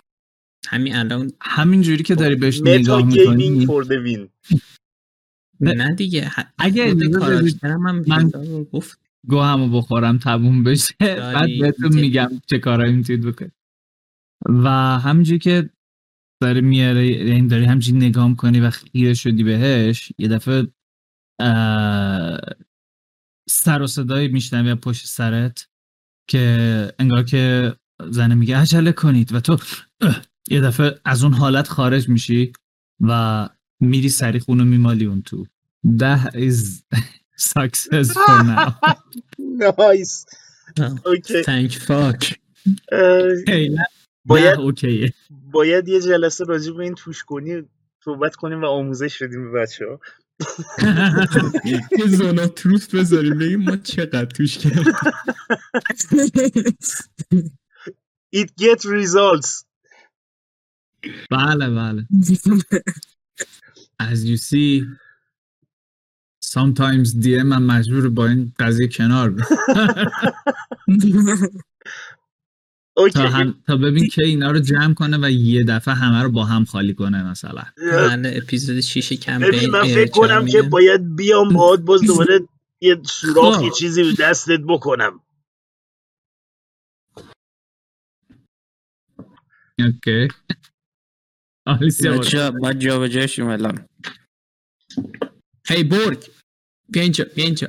[0.68, 3.68] همین الان همین جوری که داری بهش نگاه می‌کنی.
[5.62, 5.96] نه.
[5.96, 8.32] دیگه اگه کاراکترم هم من-
[8.72, 11.96] گفت گو همو بخورم تموم بشه بعد بهتون.
[11.96, 13.52] میگم چه کارایی می‌تونید بکنید
[14.50, 14.70] و
[15.00, 15.70] همینجوری که
[16.42, 20.68] داری میاره این داری همچین نگاه کنی و خیره شدی بهش یه دفعه
[23.50, 25.70] سر و صدایی میشنوی پشت سرت
[26.30, 27.74] که انگار که
[28.10, 29.58] زنه میگه عجله کنید و تو
[30.50, 32.54] یه دفعه از اون حالت خارج میشی
[33.02, 35.46] و میری سری خونو میمالی اون تو.
[35.88, 36.84] That is
[37.40, 38.74] success for now
[39.40, 40.26] نایس.
[41.06, 41.42] اوکی.
[41.42, 42.40] تنک فاک
[44.26, 45.14] باید اوکیه.
[45.30, 47.62] باید یه جلسه راجع به این توش کنی
[48.06, 50.00] صحبت کنیم و آموزش بدیم به بچه ها
[52.00, 54.94] یه زونا تروت بذاریم بگیم ما چقدر توش کردیم.
[58.36, 59.64] It get results.
[61.32, 62.08] بله بله.
[64.00, 64.84] as you see
[66.42, 69.34] sometimes DM من مجبور با این قضیه کنار
[73.14, 73.64] تا, هم...
[73.68, 76.94] تا ببین که اینا رو جمع کنه و یه دفعه همه رو با هم خالی
[76.94, 77.64] کنه مثلا.
[77.92, 82.40] بله اپیزود 6 کمپین من فکر کنم که؟ باید بیام باید باز دوباره
[82.82, 83.64] یه سوراخ خب.
[83.64, 85.20] یه چیزی رو دستت بکنم.
[89.80, 90.28] اوکی.
[91.68, 92.18] آلیسیا.
[92.18, 93.86] بچه باید جا به جاشیم الان
[95.68, 96.28] هی برگ
[96.90, 97.68] بیا اینجا بیا اینجا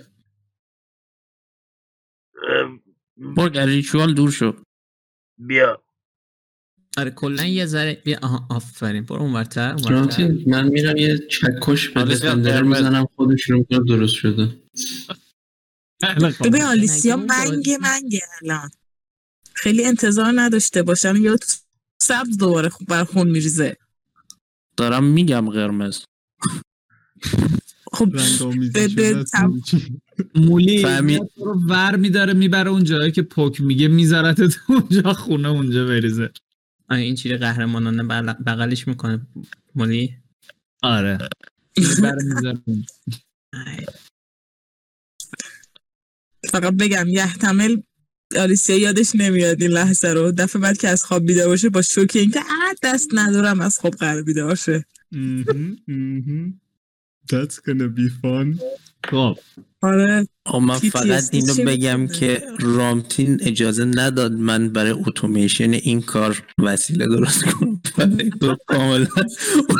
[2.49, 2.79] اه،
[3.37, 4.63] برگ از ریچوال دور شو.
[5.39, 5.83] بیا.
[6.99, 12.05] آره کلا یه ذره بیا آها آفرین برو اونورتر رامتین من میرم یه چکش به
[12.05, 12.77] قرمز.
[12.77, 14.63] می‌زنم خودش رو می‌کنه درست شده.
[16.45, 18.71] ببین آلیسیا اون منگه منگه الان.
[19.55, 21.47] خیلی انتظار نداشته باشم یا تو
[22.03, 23.77] سبز دوباره خوب بر خون میریزه.
[24.79, 26.05] دارم میگم قرمز.
[27.93, 28.09] خب
[30.35, 30.83] مولی
[31.37, 34.39] رو ور میداره می‌بره اون جایی که پک میگه میذارت
[34.69, 36.31] اونجا خونه اونجا بریزه.
[36.89, 39.27] آره اینجوری قهرمانانه بغل- بغلش می‌کنه
[39.75, 40.17] مولی.
[40.83, 41.19] آره.
[46.53, 47.77] فقط بگم یحتمل
[48.37, 50.33] آلیسیا یادش نمیاد این لحظه رو.
[50.33, 53.95] دفعه بعد که از خواب بیدار باشه با شوک اینکه اه دست ندارم از خواب
[53.95, 54.87] قرار بیدار شه.
[57.33, 58.63] That's gonna be fun.
[59.11, 59.39] خب.
[59.83, 60.29] آره.
[60.45, 67.07] آه من فقط اینو بگم؟ که رامتین اجازه نداد من برای اتومیشن این کار وسیله
[67.07, 67.81] درست کنم.
[68.41, 69.07] تو کاملا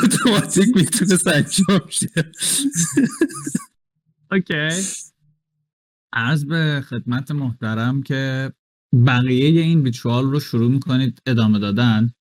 [0.03, 2.07] اتوماتیک می‌تونست انجام شه.
[4.31, 4.83] اوکی.
[6.13, 8.53] عرض به خدمت محترم که
[9.05, 12.13] بقیه این ویچوال رو شروع می‌کنید ادامه دادن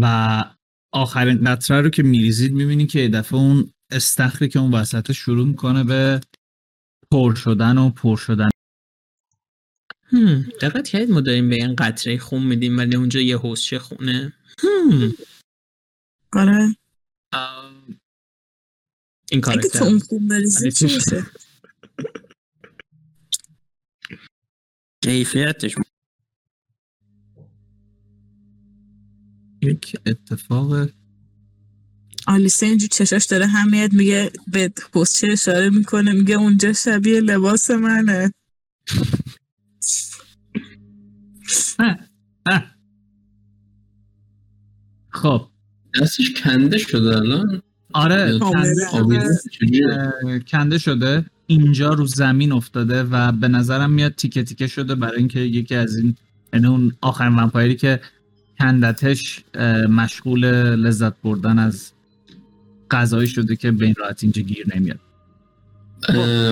[0.00, 0.44] و
[0.92, 5.84] آخرین قطره رو که میریزید می‌بینید که دفعه اون استخری که اون وسط شروع می‌کنه
[5.84, 6.20] به
[7.10, 8.48] پر شدن و پر شدن.
[10.12, 14.32] هم، دقت کردید ما داریم به این قطره خون میدیم ولی اونجا یه حوزچه خونه؟
[14.62, 15.14] هم،
[16.32, 16.76] آره.
[19.30, 21.26] این اگه کارکتر تو اون خون بریزی آره، چی چی میشه؟
[25.06, 25.74] کیفیتش
[29.62, 30.88] یک اتفاق
[32.26, 37.70] آلیسا اینجور چشاش داره هم میاد میگه به پستچه اشاره می‌کنه میگه اونجا شبیه لباس
[37.70, 38.32] منه.
[45.08, 45.48] خب
[46.02, 47.62] دستش کنده شده الان
[47.92, 48.38] آره.
[50.50, 51.30] کنده شده.
[51.46, 55.96] اینجا رو زمین افتاده و به نظرم میاد تیکه تیکه شده برای اینکه یکی از
[55.96, 56.16] این
[56.52, 58.00] یعنی اون آخرین ومپایری که
[58.60, 59.44] کندتش
[59.90, 60.44] مشغول
[60.74, 61.92] لذت بردن از
[62.90, 65.00] غذایی شده که به این راحت اینجا گیر نمیاد.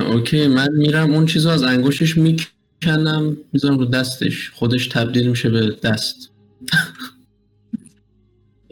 [0.06, 5.78] اوکی من میرم اون چیزو از انگشتش می‌کنم می‌ذارم رو دستش خودش تبدیل میشه به
[5.82, 6.30] دست.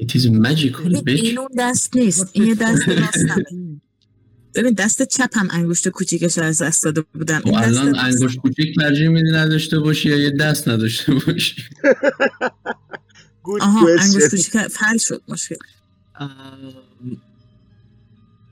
[0.03, 3.45] It is magical bitch این اون دست نیست این یه دست راستمه.
[4.55, 7.39] ببین دست چپ هم انگشت کوچیکش از دست داده بودن.
[7.39, 7.99] و دست الان.
[7.99, 11.63] انگشت کوچیک ترجیح میدی نداشته باشی یا یه دست نداشته باشی؟
[13.61, 15.57] آها انگشت کوچیک حل شد مشکل.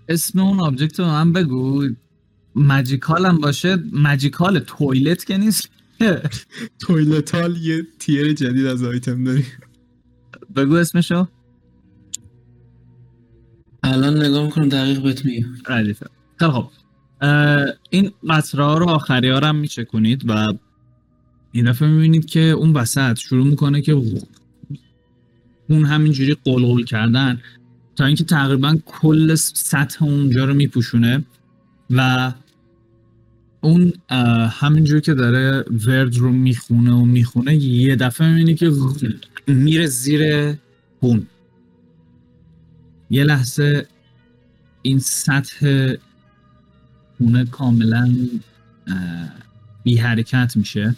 [0.08, 1.88] اسم اون آبجکت رو به من بگو.
[2.54, 3.76] مجیکال هم باشه.
[3.92, 5.68] مجیکال تویلت که نیست.
[6.80, 9.44] تویلتال یه تیر جدید از آیتم داری.
[10.56, 11.28] بگو اسمشو.
[13.92, 15.48] الان نگاه می‌کنم دقیق بهت میگم.
[15.66, 15.96] خیلی
[16.40, 16.68] خب
[17.90, 18.10] این
[18.54, 20.52] ها رو آخری ها هم میچکونید و
[21.52, 24.02] این دفعه می‌بینید که اون وسط شروع می‌کنه که
[25.68, 27.40] اون همینجوری قلقل کردن
[27.96, 31.24] تا اینکه تقریبا کل سطح اونجا رو میپوشونه
[31.90, 32.32] و
[33.60, 38.72] اون اه، همینجور که داره ورد رو می‌خونه و می‌خونه یه دفعه می‌بینی که
[39.46, 40.54] میره زیر
[41.00, 41.26] خون.
[43.10, 43.86] یه لحظه
[44.82, 45.92] این سطح
[47.18, 48.14] خونه کاملا
[49.82, 50.94] بی حرکت میشه.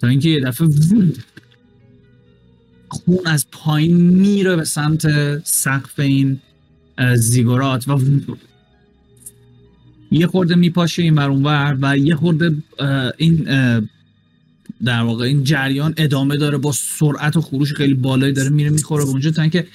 [0.00, 0.68] تا اینکه یه دفعه
[2.88, 5.06] خون از پایین میره به سمت
[5.44, 6.40] سقف این
[7.14, 8.00] زیگورات و
[10.10, 12.56] یه خورده میپاشه این بر اونور و یه خورده
[13.16, 13.48] این
[14.84, 19.04] در واقع این جریان ادامه داره با سرعت و خروش خیلی بالایی داره میره می‌خوره.
[19.04, 19.66] به اونجا تا اینکه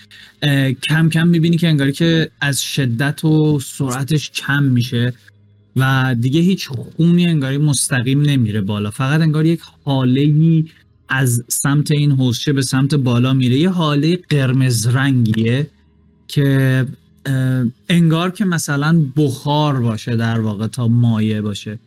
[0.83, 5.13] کم کم می‌بینی که انگاری که از شدت و سرعتش کم میشه
[5.75, 8.91] و دیگه هیچ خونی انگاری مستقیم نمیره بالا.
[8.91, 10.63] فقط انگار یک حاله
[11.09, 13.57] از سمت این حوزچه به سمت بالا میره.
[13.57, 15.67] یه حاله قرمز رنگیه
[16.27, 16.85] که
[17.89, 21.79] انگار که مثلا بخار باشه در واقع تا مایه باشه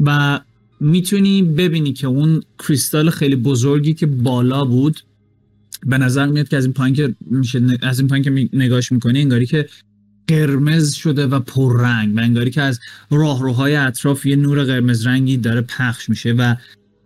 [0.00, 0.40] و
[0.80, 5.00] می‌تونی ببینی که اون کریستال خیلی بزرگی که بالا بود
[5.86, 9.20] به نظر میاد که از این پایین که میشه از این پایین که نگاش می‌کنی
[9.20, 9.68] انگاری که
[10.28, 12.80] قرمز شده و پررنگ و انگاری که از
[13.10, 16.54] راهروهای اطراف یه نور قرمز رنگی داره پخش میشه و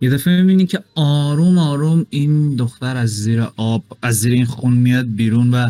[0.01, 4.73] یه دفعه می‌بینی که آروم آروم این دختر از زیر آب از زیر این خون
[4.73, 5.69] میاد بیرون و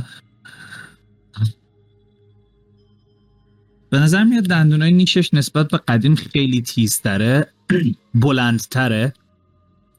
[3.89, 7.47] به نظر میاد دندونای نیشش نسبت به قدیم خیلی تیزتره.
[8.15, 9.13] بلندتره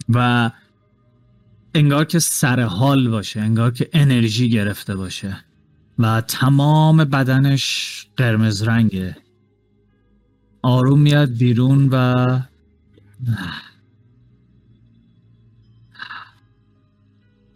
[0.09, 0.51] و
[1.75, 5.37] انگار که سر حال باشه انگار که انرژی گرفته باشه
[5.99, 9.17] و تمام بدنش قرمز رنگه.
[10.63, 12.15] آروم میاد بیرون و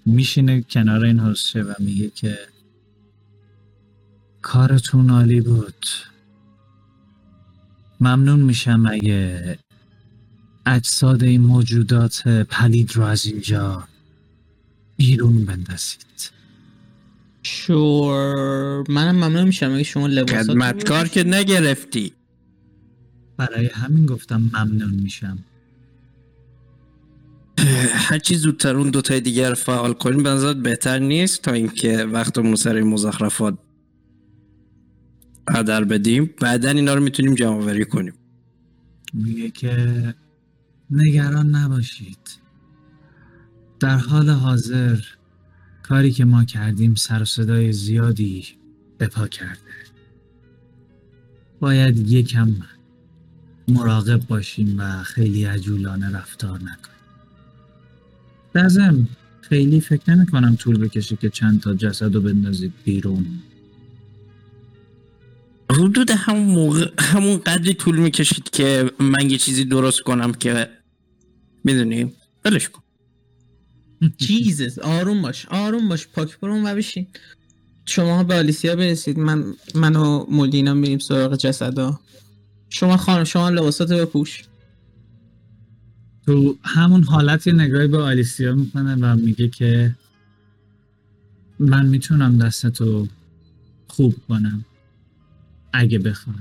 [0.07, 2.39] میشینه کنار این حسشه و میگه که
[4.43, 5.87] کارتون عالی بود.
[8.01, 9.59] ممنون میشم اگه
[10.71, 13.89] اجساد این موجودات پلید رو از اینجا
[14.97, 16.31] بیرون بندازید.
[17.43, 18.85] شور.
[18.89, 22.13] منم ممنون میشم اگه شما لباسات خدمتکار که نگرفتی.
[23.37, 25.39] برای همین گفتم ممنون میشم.
[27.93, 32.75] هرچی زودتر اون دوتای دیگر فعال کنیم به نظرت بهتر نیست تا اینکه وقتمون سر
[32.75, 33.59] این مزخرفات
[35.51, 38.15] هدر بدیم؟ بعدا اینا رو می‌تونیم جمع آوری کنیم.
[39.15, 40.15] میگه که
[40.91, 42.19] نگران نباشید.
[43.81, 44.99] در حال حاضر
[45.83, 48.47] کاری که ما کردیم سر صدای زیادی
[48.99, 49.61] به پا کرده.
[51.61, 52.57] باید یکم
[53.69, 57.01] مراقب باشیم و خیلی عجولانه رفتار نکنیم.
[58.53, 58.95] در
[59.41, 63.27] خیلی فکر نمی کنم طول بکشه که چند تا جسد رو بندازید بیرون.
[65.71, 70.69] حدود همون موقع همون قدری طول می‌کشید که من یه چیزی درست کنم که
[71.65, 72.13] می‌دونی؟
[72.45, 72.83] ولش کن.
[74.19, 77.07] جیزس آروم باش آروم باش پاک برون و بشین.
[77.87, 82.01] شما به آلیسیا برسید من من و مولدینا میریم سراغ جسدا.
[82.71, 84.45] شما خانم شما لباساتو بپوش.
[86.27, 89.97] تو همون حالت یه نگاهی به آلیسیا می‌کنه و میگه که
[91.59, 93.09] من می‌تونم دستتو
[93.89, 94.65] خوب کنم.
[95.73, 96.37] اگه بخوای.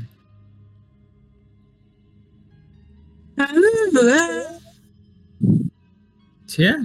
[6.48, 6.76] چیه؟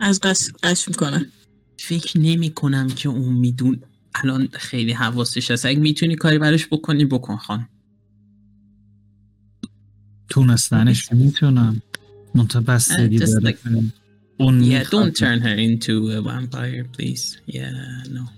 [0.00, 1.26] از قش قش می‌کنه.
[1.78, 3.80] فکر نمی کنم که اون میدون
[4.14, 5.66] الان خیلی حواسش هست.
[5.66, 7.68] اگه می‌تونی کاری براش بکنی بکن خان
[10.28, 11.82] تونستنش می‌تونم.
[12.34, 13.58] منتها بستگی داره.
[14.38, 17.52] اون Yeah, don't turn her into a vampire, please.
[17.52, 18.30] Yeah, no.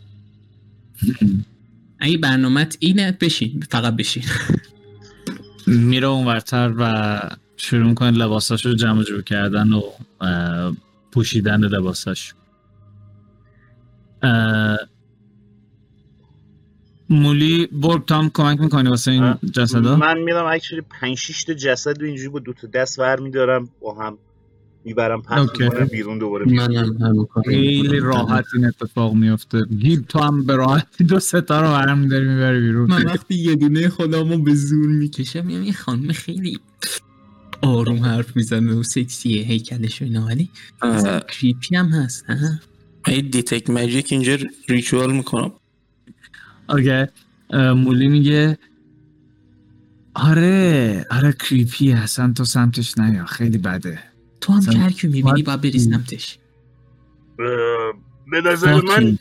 [2.01, 3.65] اگه برنامت اینه بشین.
[3.71, 4.25] فقط بشین.
[5.69, 7.21] میره اونورتر و
[7.57, 9.83] شروع می‌کنه لباساش رو جمع جور کردن و
[11.13, 12.35] پوشیدن لباساش.
[17.11, 21.55] مولی برد تام کمک می‌کنی واسه این اه، جسدا؟ من میرم اکچولی 5 6 تا
[21.55, 24.19] جسد رو اینجوری با دو تا دست ور میدارم با هم
[24.85, 25.65] می‌برم اوکی.
[25.65, 26.47] می‌کنم بیرون دوباره.
[26.47, 28.45] منم خیلی راحت.
[28.55, 32.91] این اتفاق میفته گیب تو هم به راحتی دو ستا رو برم میداری می‌بری بیرون.
[32.91, 36.59] من وقتی یه دونه خودمو به زور می‌کشم میگم این خانم خیلی
[37.63, 40.27] آروم حرف می‌زنه و سکسیه هیکلش و اینا.
[40.27, 40.51] ولی
[41.29, 42.37] کریپی هم هست ها
[43.07, 44.37] این detect magic اینجا
[44.69, 45.53] ritual می‌کنم.
[46.69, 47.07] okay.
[47.51, 48.59] اه، مولی میگه
[50.15, 53.99] آره آره creepy اصلا تو سمتش نیا خیلی بده.
[54.41, 56.39] تو هم که هر کی می‌بینی باید- بری سمتش
[58.31, 59.19] به نظر من.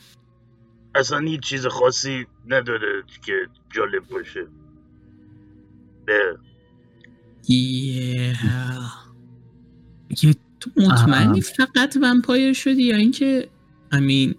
[0.94, 3.32] اصلا هیچ چیز خاصی نداره که
[3.74, 4.46] جالب باشه.
[10.22, 11.40] یه تو مطمئنی آه.
[11.40, 13.48] فقط ومپایر شدی یا اینکه
[13.92, 14.34] امین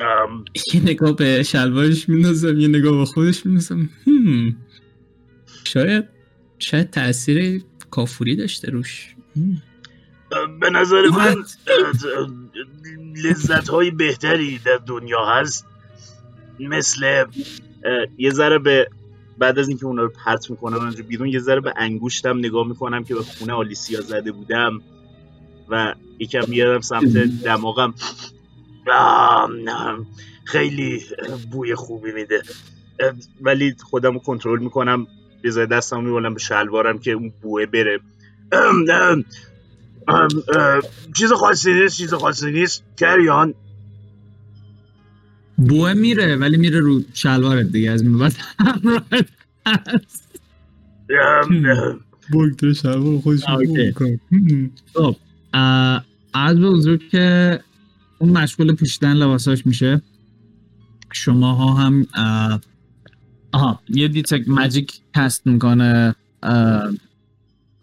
[0.00, 0.44] ام،
[0.74, 4.56] یه نگاه به شلوارش میندازم یه نگاه به خودش میندازم هم.
[5.64, 6.04] شاید
[6.58, 7.64] شاید تاثیر
[7.94, 9.14] کافوری داشته روش.
[10.60, 11.44] به نظر من
[13.24, 15.66] لذت های بهتری در دنیا هست.
[16.60, 17.24] مثل
[18.18, 18.88] یه ذره به
[19.38, 23.04] بعد از اینکه اونا رو پرت می‌کنم اونجا بیرون یه ذره به انگوشتم نگاه می‌کنم
[23.04, 24.82] که به خونه آلیسیا زده بودم
[25.68, 27.12] و یکم میارم سمت
[27.44, 27.94] دماغم.
[30.44, 31.02] خیلی
[31.50, 32.42] بوی خوبی میده.
[33.40, 35.06] ولی خودم رو کنترل می‌کنم.
[35.44, 38.00] یه ذره دستم میبالم به شلوارم که اون بوه بره.
[41.16, 42.84] چیز خاصی نیست چیز خاصی نیست.
[42.96, 43.54] کریان
[45.56, 47.90] بوه میره ولی میره رو شلوارت دیگه.
[47.90, 49.26] از این بعد همراهت
[49.66, 50.40] هست.
[52.58, 53.44] داره شلوار خودش.
[53.44, 54.70] هم.
[54.94, 55.16] خب
[56.34, 57.60] از به حضور که
[58.18, 60.02] اون مشغول پوشیدن لباساش میشه.
[61.12, 62.06] شما ها هم
[63.54, 66.14] آها یه دیتک ماجیک کست می‌کنه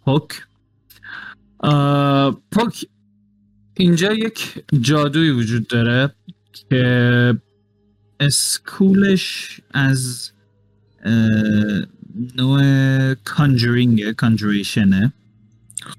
[0.06, 0.44] پوک.
[2.52, 2.86] پوک
[3.78, 6.16] اینجا یک جادوی وجود داره
[6.54, 7.38] که
[8.20, 10.32] اسکولش از
[12.38, 12.62] نوع
[13.14, 15.14] کانجرینگه کانجوریشنه.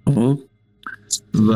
[0.05, 0.41] خب.
[1.35, 1.53] و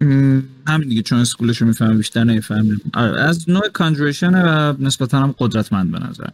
[0.00, 5.34] همین دیگه چون اسکولش رو می‌فهمه بیشتر نمی‌فهمه آره از نوع کانجوریشن و نسبتا هم
[5.38, 6.28] قدرتمند به نظر.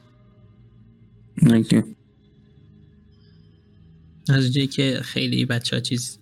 [4.29, 6.19] از جایی که خیلی بچه ها چیز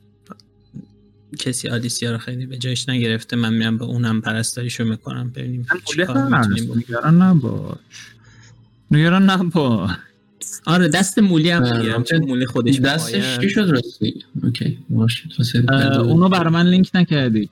[1.38, 6.04] کسی آلیسیا رو خیلی به جایش نگرفته من میرم به اونم پرستاریشو می‌کنم ببینیم چی
[6.04, 6.78] کار می‌تونیم.
[6.78, 7.78] نگران نباش.
[8.90, 9.90] نگران نباش.
[10.66, 13.38] آره دست مولی هم اه، می‌گیرم چون مولی خودش دستش.
[13.38, 15.28] چی شد راستی؟ okay باشه
[16.00, 17.50] اونو برای من لینک نکردی.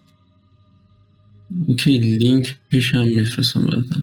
[1.66, 4.02] okay لینک پیشم میفرستم براتم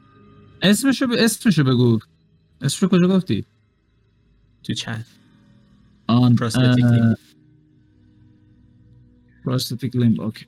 [0.61, 1.11] اسمشو ب...
[1.11, 1.99] اسمشو بگو.
[2.61, 3.45] اسمشو کجا گفتی؟
[4.63, 5.05] تو چت.
[6.07, 7.17] آن Prosthetic limb.
[9.43, 10.47] prosthetic limb okay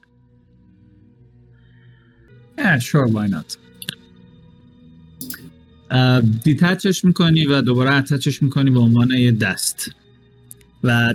[2.57, 3.49] yeah sure why not.
[3.55, 3.66] اه،
[6.43, 9.91] دیتچش می‌کنی و دوباره اتچش می‌کنی به عنوان یه دست.
[10.83, 11.13] و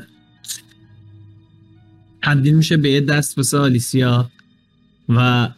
[2.23, 4.31] تبدیل میشه به یه دست واسه آلیسیا
[5.09, 5.49] و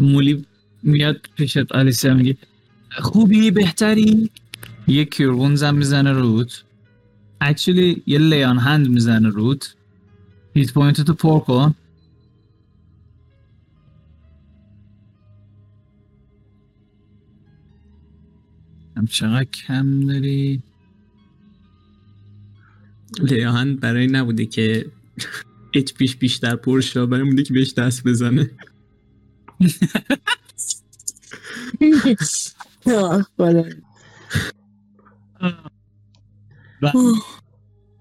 [0.00, 0.46] مولی
[0.82, 2.36] میاد پیشت آلیسیا میگه
[2.90, 4.30] خوبی بهتری؟
[4.86, 6.62] یه cure wounds هم می‌زنه روت
[7.44, 9.74] actually یه lay on hands می‌زنه روت
[10.54, 11.74] hit point تو پر کن.
[18.98, 20.62] هم چقدر کم داری؟
[23.22, 24.86] lay on hands برای نبوده که
[25.74, 28.50] اچ پیش بیشتر پر شد برای بوده که بهش دست بزنه.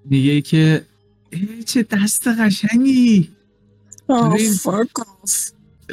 [0.06, 0.86] میگه که
[1.66, 3.30] چه دست قشنگی.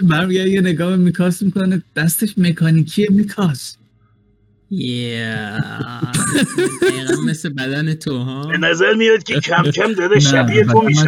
[0.02, 3.76] برمیگرد یه نگاه میکاس می‌کنه دستش مکانیکیه میکاس.
[6.82, 11.06] دقیقا مثل بدن تو ها؟ به نظر میاد که کم کم داره شبیه تو میشه.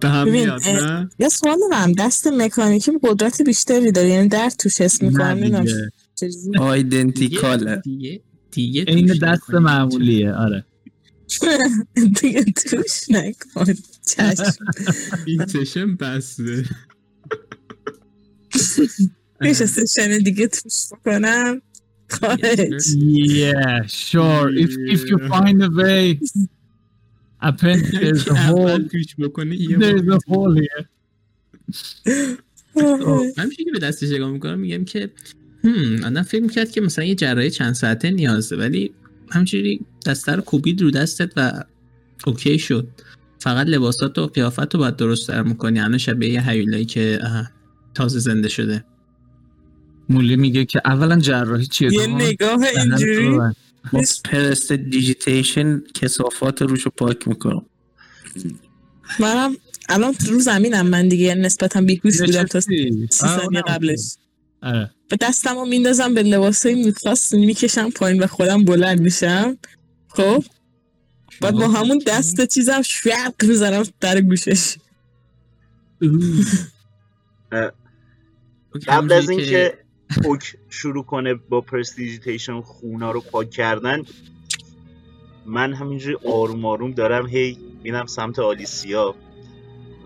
[0.00, 1.92] به هم میاد نه؟ یه سوال دارم.
[1.92, 5.64] دست مکانیکی قدرت بیشتری داره یعنی درد توش حس می‌کنم.
[6.58, 7.82] آیدنتیکاله
[8.50, 9.50] دیگه این دست.
[9.50, 10.64] معمولیه آره.
[12.20, 13.74] دیگه توش نکن.
[14.06, 14.64] چشم.
[15.24, 16.64] بیتشم بسته.
[19.40, 21.62] میشه سشن دیگه توش بکنم؟
[22.10, 22.82] خواهش.
[23.26, 24.48] Yeah, sure.
[24.64, 26.20] If if you find a way,
[27.48, 28.78] apparently there's a hole.
[29.82, 30.84] There's a hole here.
[33.38, 35.10] همیشه که به دستش نگاه می‌کنم میگم که
[35.64, 38.92] هم آدم فکر می‌کرد که مثلا یه جراحی چند ساعته نیازه ولی
[39.30, 41.64] همینجوری دسته رو کوبید رو دستت و
[42.26, 42.88] اوکی شد.
[43.38, 45.80] فقط لباسات و قیافت رو باید درست در می‌کنی.
[45.80, 47.18] الان شبیه یه هیولایی که
[47.94, 48.84] تازه زنده شده.
[50.10, 53.52] مولی میگه که اولا جراحی چیه؟ یه نگاه اینجوری رو.
[53.92, 57.66] با پرست دیجیتیشن کسافات روشو پاک می‌کنم
[59.20, 59.56] منم
[59.88, 63.62] الان رو زمینم من دیگه نسبتا بیهوش بودم تا؟ سی ثانیه.
[63.62, 64.16] قبلش
[64.62, 64.90] آره.
[65.10, 69.58] و دستم رو میندازم به لباسای می‌خواست می‌کشم پایین و خودم بلند میشم
[70.08, 70.44] خب
[71.40, 74.76] بعد با همون دست چیزم شوق می‌زنم در گوشش
[78.86, 79.78] قبل از اینکه
[80.22, 84.02] پوک شروع کنه با پرستیجیتیشن خونا رو پاک کردن.
[85.46, 89.14] من همینجوری آروم آروم دارم هی میرم سمت آلیسیا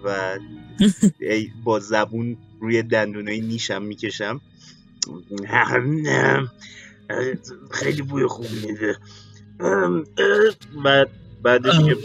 [0.05, 0.39] و
[1.31, 4.41] هی با زبون روی دندونای نیشم می‌کشم.
[7.71, 8.97] خیلی بوی خوبی میده.
[10.85, 11.11] بعد
[11.43, 11.97] بعدش که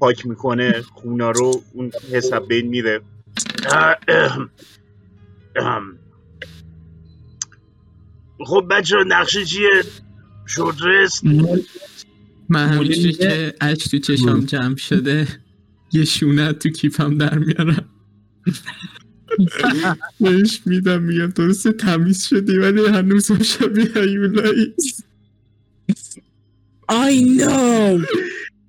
[0.00, 3.00] پاک می‌کنه خونا رو اون حساب بین میره.
[8.38, 9.84] خب بچه نقشه چیه؟
[10.46, 10.76] شورت
[12.48, 15.28] من همینجوری که اچ تو چشام جمع شده.
[15.92, 17.88] یه شونه تو کیفم در میارم.
[20.20, 24.74] بهش میدم میگم درسته تمیز شدی ولی هنوز هم شبیه هیولایی
[26.88, 28.06] I know.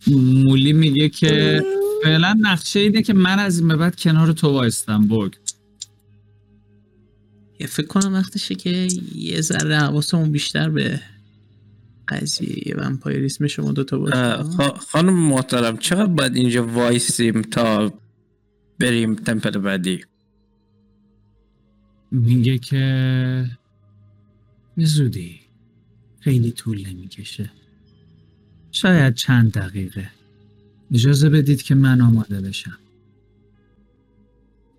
[0.08, 1.64] مولی میگه که
[2.04, 5.36] فعلا نقشه اینه که من از این به بعد کنار تو وایستم برگ
[7.60, 11.02] یه فکر کنم وقتشه که یه ذره حواسمون بیشتر به
[12.08, 14.44] قضیه ومپایریسم شما دوتا باشه.
[14.44, 17.94] خا- خانم محترم چقدر باید اینجا وایسیم تا
[18.80, 20.04] بریم تمپل بعدی؟
[22.12, 23.46] میگه که
[24.78, 25.40] زودی.
[26.20, 27.52] خیلی طول نمی‌کشه.
[28.72, 30.10] شاید چند دقیقه.
[30.92, 32.78] اجازه بدید که من آماده بشم.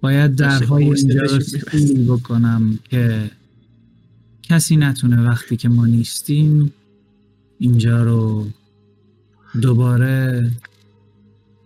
[0.00, 3.30] باید درهای اینجا رو سیل بکنم که
[4.42, 6.72] کسی نتونه وقتی که ما نیستیم
[7.58, 8.48] اینجا رو
[9.62, 10.50] دوباره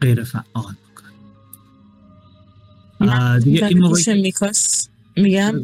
[0.01, 1.13] غیر فعال بکنه.
[3.11, 5.55] آه، دیگه این موقع میکاس میگم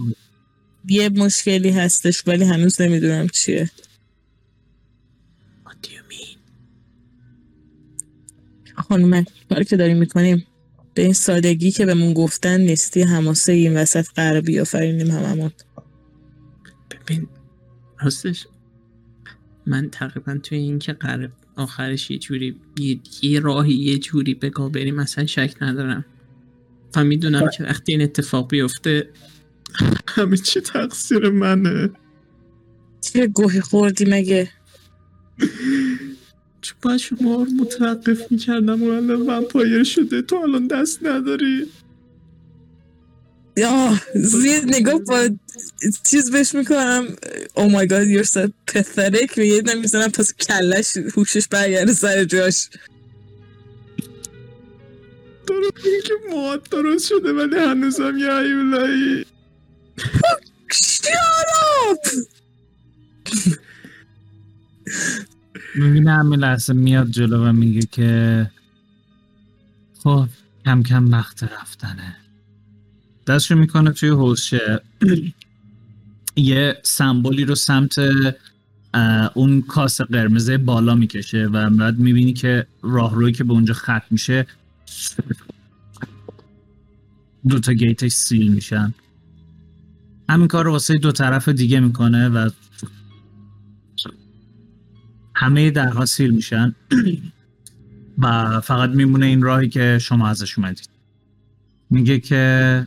[0.88, 3.70] یه مشکلی هستش ولی هنوز نمی‌دونم چیه.
[5.66, 6.38] What do you mean?
[8.74, 10.46] خانم کاری که داریم می‌کنیم.
[10.98, 15.50] به این سادگی که بهمون گفتن نیستی حماسه این وسط قرار بیافرینیم هممون.
[16.90, 17.28] ببین
[18.00, 18.46] راستش
[19.66, 24.72] من تقریبا توی این که قرار آخرش یه جوری یه, یه راهی یه جوری بگاه
[24.72, 26.04] بریم اصلا شک ندارم.
[26.96, 29.10] و می‌دونم که وقتی این اتفاق بیفته
[30.08, 31.90] همه چی تقصیر منه.
[33.00, 34.48] چه گوهی خوردی مگه؟
[36.82, 41.66] باید شما رو متوقف می‌کردم و الان ومپایر شده تو الان دست نداری.
[43.66, 45.28] آه زیر نگاه با
[46.04, 47.06] چیز بهش می‌کنم.
[47.54, 52.68] او مای گاد یور سو پثریک میگه نمی‌زنم پس کلش هوشش برگرده سر جاش.
[55.46, 55.70] دارم
[56.04, 59.26] که مواد درست شده ولی هنوزم یه ایولایی.
[60.72, 61.98] شاراب
[65.74, 68.50] می‌بینه همین لحظه میاد جلو و میگه که
[70.02, 70.28] خب
[70.64, 72.16] کم کم وقت رفتنه.
[73.26, 74.80] دستشو می‌کنه توی حوشه
[76.36, 77.98] یه سمبولی رو سمت
[79.34, 84.46] اون کاس قرمز بالا می‌کشه و بعد می‌بینی که راهروی که به اونجا ختم میشه
[87.48, 88.94] دو تا گیتش سیل میشن.
[90.28, 92.50] همین کار رو واسه دو طرف دیگه می‌کنه و
[95.38, 96.74] همه درها سیل میشن
[98.22, 100.88] و فقط میمونه این راهی که شما ازش اومدید.
[101.90, 102.86] میگه که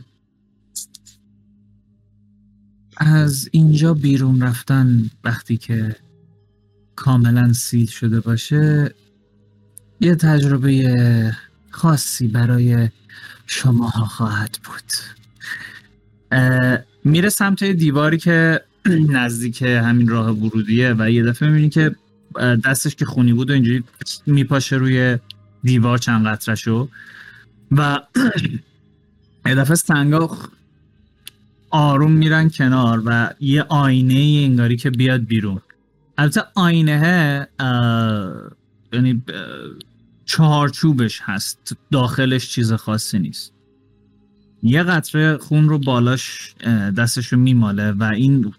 [2.96, 5.96] از اینجا بیرون رفتن وقتی که
[6.96, 8.94] کاملا سیل شده باشه
[10.00, 11.36] یه تجربه
[11.70, 12.88] خاصی برای
[13.46, 14.92] شماها خواهد بود.
[17.04, 18.60] میره سمت دیواری که
[19.16, 21.94] نزدیک همین راه ورودیه و یه دفعه می‌بینی که
[22.64, 23.84] دستش که خونی بود و اینجوری
[24.26, 25.18] میپاشه روی
[25.62, 26.88] دیوار چند قطرشو
[27.72, 27.98] و
[29.46, 30.38] یه دفعه سنگا
[31.70, 35.60] آروم میرن کنار و یه آینه ای انگاری که بیاد بیرون.
[36.18, 37.48] البته آینه
[38.92, 39.22] یعنی
[40.24, 41.76] چهارچوبش هست.
[41.90, 43.52] داخلش چیز خاصی نیست.
[44.62, 46.54] یه قطره خون رو بالاش
[46.98, 48.54] دستش رو میماله و این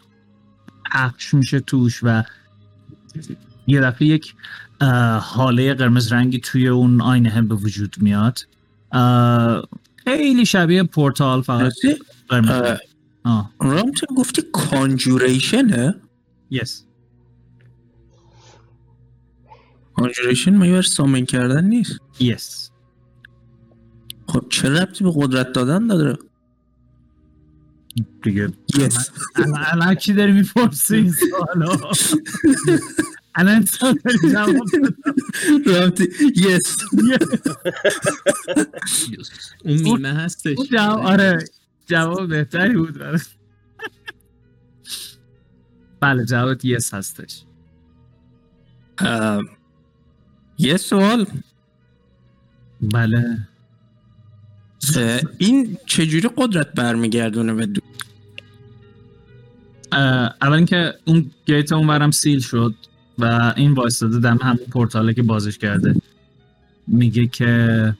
[0.91, 2.23] پخش میشه توش و
[3.67, 4.35] یه دفعه یک
[5.21, 8.39] حاله قرمز رنگی توی اون آینه به وجود میاد.
[10.03, 11.73] خیلی شبیه پورتال فقط
[12.29, 12.77] قرمز
[13.59, 15.95] رام تو گفتی کانجوریشنه؟
[16.49, 16.85] یس
[19.95, 22.69] کانجوریشن مگه سامن کردن نیست؟ یس
[24.27, 26.17] خب چه ربطی به قدرت دادن داره؟
[28.23, 29.09] دیگه یس
[29.71, 31.13] الان کی داری می‌پرسی این
[33.35, 33.65] الان
[34.33, 35.97] جواب
[36.35, 36.77] یس
[39.65, 40.57] اون میمه هستش.
[40.57, 41.45] اون جواب آره.
[41.85, 42.99] جواب بهتری بود
[45.99, 47.43] بله جواب یس هستش.
[50.57, 51.25] یه سوال.
[52.81, 53.47] بله.
[55.37, 57.67] این چجوری قدرت برمیگردونه به
[60.41, 62.75] اول اینکه اون گیت اونورم سیل شد.
[63.19, 65.95] و این وایستاده دم همون پورتاله که بازش کرده.
[66.87, 67.93] میگه که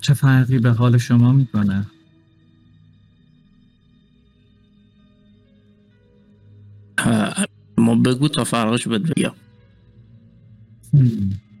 [0.00, 1.86] چه فرقی به حال شما می‌کنه؟
[7.78, 9.32] ما بگو تا فرقش بهت بگم.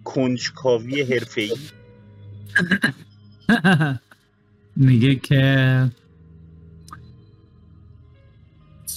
[0.04, 1.52] کنجکاوی حرفه‌ای.
[4.76, 5.90] میگه که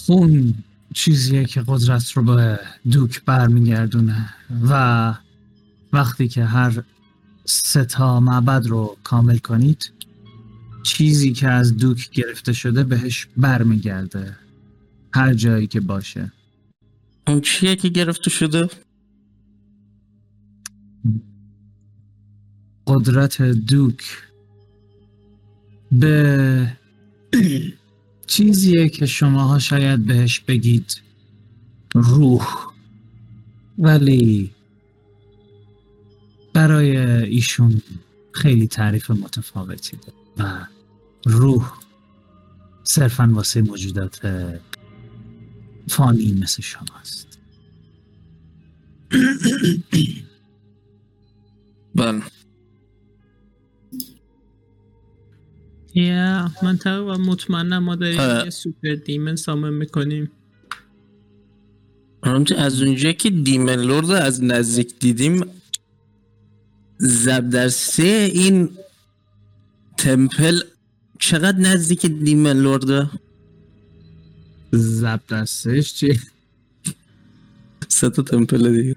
[0.05, 0.53] خون.
[0.93, 2.59] چیزیه که قدرت رو به
[2.91, 4.29] دوک برمیگردونه
[4.69, 5.15] و
[5.93, 6.83] وقتی که هر
[7.45, 9.91] سه تا معبد رو کامل کنید
[10.83, 14.37] چیزی که از دوک گرفته شده بهش برمیگرده.
[15.13, 16.31] هر جایی که باشه.
[17.27, 18.69] اون چیه که گرفته شده؟
[22.87, 24.23] قدرت دوک.
[25.91, 26.77] به
[28.29, 31.01] چیزیه که شماها شاید بهش بگید
[31.93, 32.45] روح.
[33.77, 34.51] ولی
[36.53, 37.81] برای ایشون
[38.31, 40.67] خیلی تعریف متفاوتی داره و
[41.25, 41.73] روح
[42.83, 44.19] صرفا واسه موجودات
[45.89, 47.39] فانی مثل شماست
[51.95, 52.38] بله.
[55.93, 58.43] یا من تقریبا مطمئنم ما داریم اه.
[58.43, 60.31] یه سوپر دیمن سامن می‌کنیم
[62.57, 65.45] از اونجا که دیمن لورد از نزدیک دیدیم
[66.97, 68.69] زب در سه این
[69.97, 70.61] تمپل
[71.19, 73.09] چقدر نزدیک دیمن لورده
[74.71, 76.19] زب دستش چی؟
[77.87, 78.95] سه تا تمپل دیگه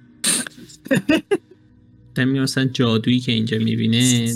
[2.15, 4.35] دمی مثلا جادویی که اینجا می‌بینه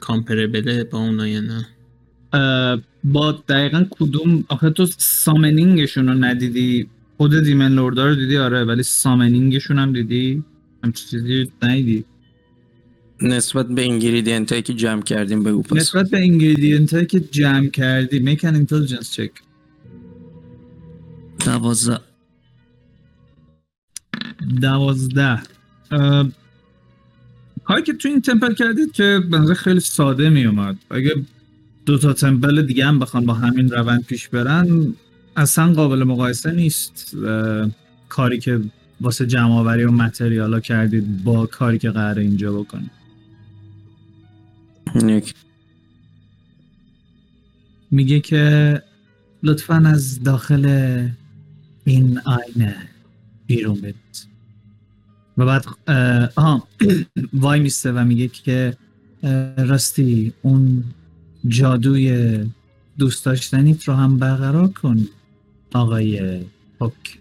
[0.00, 1.66] کامپربله با اونا یا نه
[3.04, 8.82] با دقیقا کدوم آخه تو سامنینگشون رو ندیدی؟ خود دیمن لوردا رو دیدی؟ آره ولی
[8.82, 10.44] سامنینگشون هم دیدی؟
[10.84, 12.04] همچین چیزی ندیدی؟
[13.22, 15.76] نسبت به انگریدینت هایی که جمع کردیم بگو پس.
[15.76, 19.30] نسبت به انگریدینت هایی که جمع کردی make an intelligence check.
[21.44, 22.00] دوازده.
[24.60, 25.42] دوازده.
[27.64, 31.14] کاری که تو این تمپل کردید که به نظر خیلی ساده می اومد اگه
[31.86, 34.94] دو تا تمپل دیگه هم بخوان با همین روند پیش برن
[35.36, 37.16] اصلا قابل مقایسه نیست.
[38.08, 38.60] کاری که
[39.00, 42.90] واسه جمع آوری و متریالا کردید با کاری که قراره اینجا بکنید.
[47.90, 48.82] میگه که
[49.42, 50.66] لطفا از داخل
[51.84, 52.76] این آینه
[53.46, 54.26] بیرون برید.
[55.38, 55.64] و بعد
[56.36, 56.68] آها
[57.32, 58.76] وای میسته و میگه که
[59.56, 60.84] راستی اون
[61.48, 62.38] جادوی
[62.98, 65.08] دوست داشتنیت رو هم برقرار کن
[65.74, 66.40] آقای
[66.78, 67.18] پوک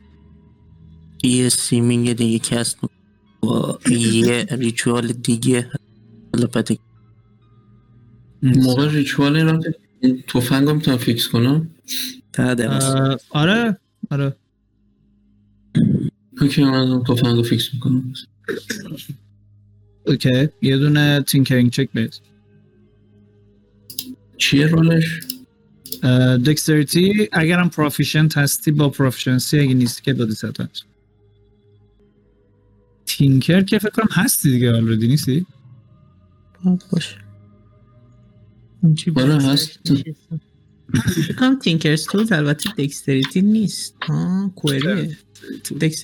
[1.23, 2.77] یه seeming دیگه cast
[3.41, 5.69] با یه ritual دیگه.
[6.53, 6.79] بعد
[8.43, 9.63] موقع ritual
[9.99, 11.69] این توفنگ رو می‌تونم fix کنم.
[13.29, 13.77] آره
[14.11, 14.35] آره.
[16.41, 18.13] okay من توفنگ رو fix می‌کنم.
[20.07, 22.21] okay یه دونه tinkering check بید
[24.37, 25.19] چیه roll ش؟
[26.45, 30.81] dexterity اگرم proficient هستی با proficiency اگه نیستی که با disadvantage
[33.05, 35.45] tinker که فکر کنم هستی دیگه already نیستی؟
[36.91, 37.15] باشه.
[39.15, 39.79] آره هست.
[41.37, 43.95] هم tinker's tools البته dexterity نیست.
[44.01, 45.17] ها کوئریه
[45.81, 46.03] dex.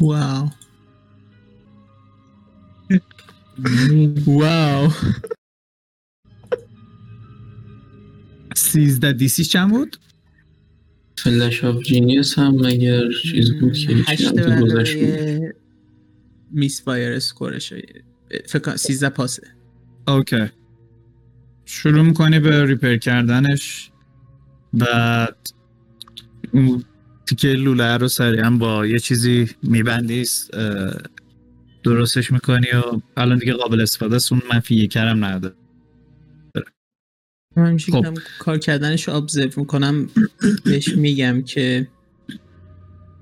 [0.00, 0.50] wow
[4.26, 4.90] wow.
[8.56, 9.96] سیزده DC چند بود؟
[11.18, 15.54] flash of genius هم مگر چیز بود که هشت گذشت بود.
[16.50, 17.74] misfire score ش
[18.46, 19.42] فکر 13 پاسه.
[20.08, 20.46] okay.
[21.64, 23.90] شروع می‌کنی به repair کردنش.
[24.72, 25.36] بعد
[26.52, 26.84] اون
[27.26, 30.24] تیکه لوله رو سریعا با یه چیزی میبندی
[31.84, 35.54] درستش می‌کنی و الان دیگه قابل استفاده است اون منفی یکرم نداره.
[37.56, 38.18] من همیشه خب.
[38.38, 40.08] کار کردنش رو observe می‌کنم
[40.64, 41.88] بهش میگم که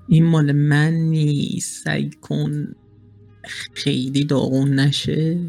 [0.07, 1.83] این مال من نیست.
[1.83, 2.75] سعی کن
[3.73, 5.39] خیلی داغون نشه.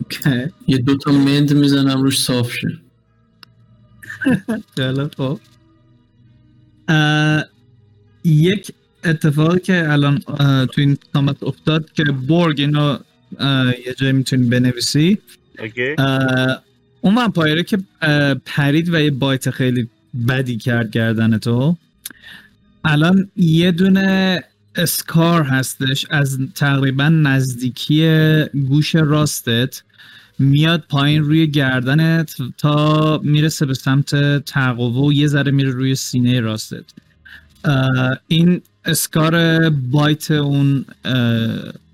[0.00, 0.52] اوکی.
[0.68, 2.78] یه دوتا مند می‌زنم روش صاف شه.
[5.16, 5.40] خب.
[8.24, 8.72] یک
[9.04, 10.18] اتفاقی که الان
[10.66, 12.98] تو این کامت افتاد که برگ اینو
[13.86, 15.18] یه جایی می‌تونی بنویسی.
[17.00, 17.78] اون ومپایره که
[18.46, 19.88] پرید و یه بایت خیلی
[20.28, 21.76] بدی کرد گردن تو
[22.84, 24.42] الان یه دونه
[24.76, 28.06] اسکار هستش از تقریبا نزدیکی
[28.68, 29.82] گوش راستت.
[30.38, 36.40] میاد پایین روی گردنت تا می‌رسه به سمت تقوه و یه ذره میره روی سینه
[36.40, 36.84] راستت.
[38.28, 40.84] این اسکار بایت اون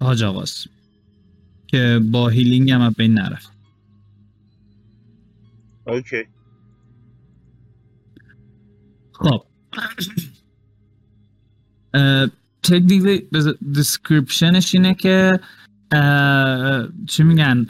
[0.00, 0.68] حاج آقاست
[1.66, 3.52] که با healing هم بین نرفت.
[5.86, 6.24] okay.
[9.12, 9.44] خب.
[12.62, 13.28] technically
[13.72, 15.40] description ش اینه که
[17.06, 17.66] چی میگن؟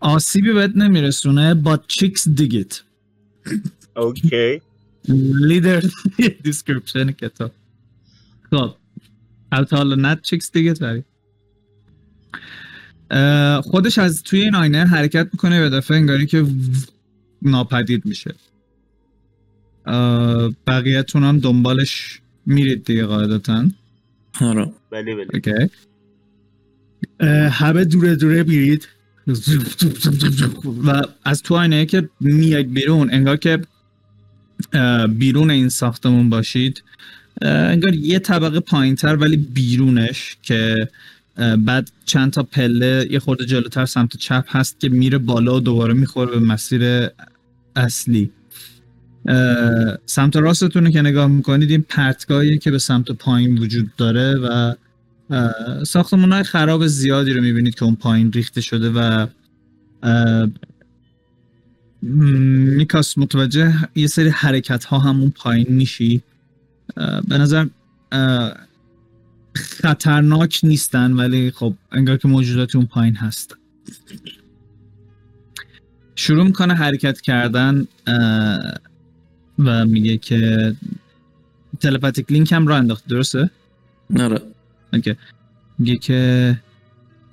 [0.00, 2.82] آسیبی بهت نمیرسونه با chicks dig it
[3.96, 4.60] okay.
[5.08, 5.82] literal
[6.44, 7.52] description کتاب.
[8.50, 8.74] خب.
[9.52, 10.50] البته حالا نه چیکس
[10.80, 11.04] ولی
[13.10, 16.46] اه، خودش از توی این آینه حرکت می‌کنه به دفعه انگاری که
[17.42, 18.34] ناپدید میشه.
[20.66, 23.68] بقیه‌تون هم دنبالش میرید دیگه قاعدتا.
[24.40, 24.72] آره.
[24.90, 25.26] بله بله.
[25.34, 25.70] اوکی.
[27.50, 28.88] همه دوره دوره میرید.
[30.84, 33.60] و از تو آینه که میاید بیرون انگار که
[35.08, 36.82] بیرون این ساختمون باشید.
[37.42, 40.88] انگار یه طبقه پایین تر ولی بیرونش که
[41.58, 45.94] بعد چند تا پله یه خورده جلوتر سمت چپ هست که میره بالا و دوباره
[45.94, 47.08] می‌خوره به مسیر
[47.76, 48.30] اصلی.
[50.06, 54.74] سمت راستتون که نگاه می‌کنید این پرتگاهی که به سمت پایین وجود داره و
[55.84, 59.26] ساختمون های خراب زیادی رو می‌بینید که اون پایین ریخته شده و
[62.04, 66.22] میکاس متوجه یه سری حرکت ها همون پایین میشی؟
[67.28, 67.66] به نظر
[69.54, 73.56] خطرناک نیستن ولی خب انگار که موجودات اون پایین هست.
[76.14, 77.86] شروع می‌کنه حرکت کردن
[79.58, 80.74] و میگه که
[81.80, 83.50] تلپاتیک لینک هم را انداخت درسته؟
[84.92, 85.16] اوکی.
[85.78, 86.60] میگه که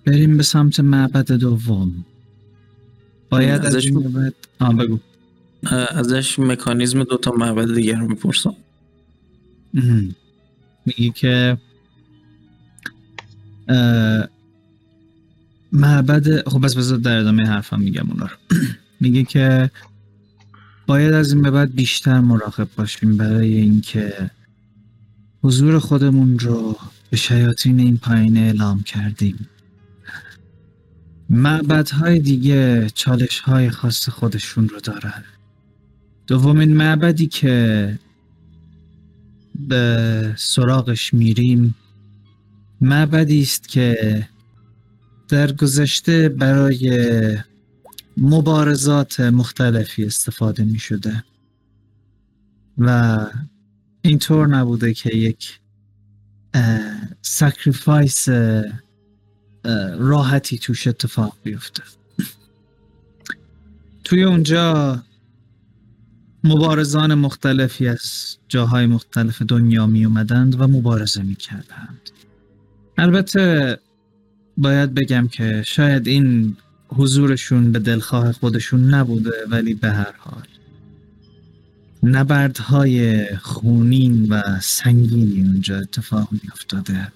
[0.05, 2.05] بریم به سمت معبد دوم.
[3.31, 4.99] باید از ازش به بعد آه بگو.
[5.89, 8.55] ازش مکانیزم دوتا معبد دیگر رو می‌پرسم.
[10.85, 11.57] میگه که
[13.67, 14.27] اه،
[15.71, 18.57] معبد خب بس بذار در ادامه حرفم میگم اونا رو.
[19.01, 19.71] میگه که
[20.87, 24.31] باید از این به بعد بیشتر مراقب باشیم برای اینکه
[25.43, 26.77] حضور خودمون رو
[27.09, 29.47] به شیاطین این پایین اعلام کردیم.
[31.33, 35.23] معبدهای دیگه چالش های خاص خودشون رو دارن.
[36.27, 37.99] دومین معبدی که
[39.55, 41.75] به سراغش میریم
[42.81, 44.27] معبدی است که
[45.27, 47.37] در گذشته برای
[48.17, 51.23] مبارزات مختلفی استفاده می شده
[52.77, 53.19] و
[54.01, 55.59] اینطور نبوده که یک
[57.21, 58.29] sacrifice
[59.97, 61.83] راحتی توش اتفاق بیفته
[64.03, 65.03] توی اونجا
[66.43, 72.09] مبارزان مختلفی از جاهای مختلف دنیا می اومدند و مبارزه می کردند.
[72.97, 73.79] البته
[74.57, 76.57] باید بگم که شاید این
[76.87, 80.47] حضورشون به دلخواه خودشون نبوده ولی به هر حال
[82.03, 87.11] نبردهای خونین و سنگینی اونجا اتفاق می افتاده.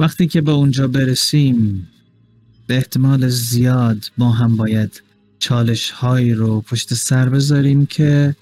[0.00, 1.88] وقتی که به اونجا برسیم
[2.66, 5.02] به احتمال زیاد ما هم باید
[5.38, 8.36] چالش هایی رو پشت سر بذاریم که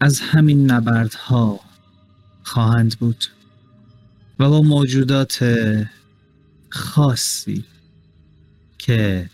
[0.00, 1.60] از همین نبردها
[2.42, 3.24] خواهند بود
[4.38, 5.44] و با موجودات
[6.68, 7.64] خاصی
[8.78, 9.30] که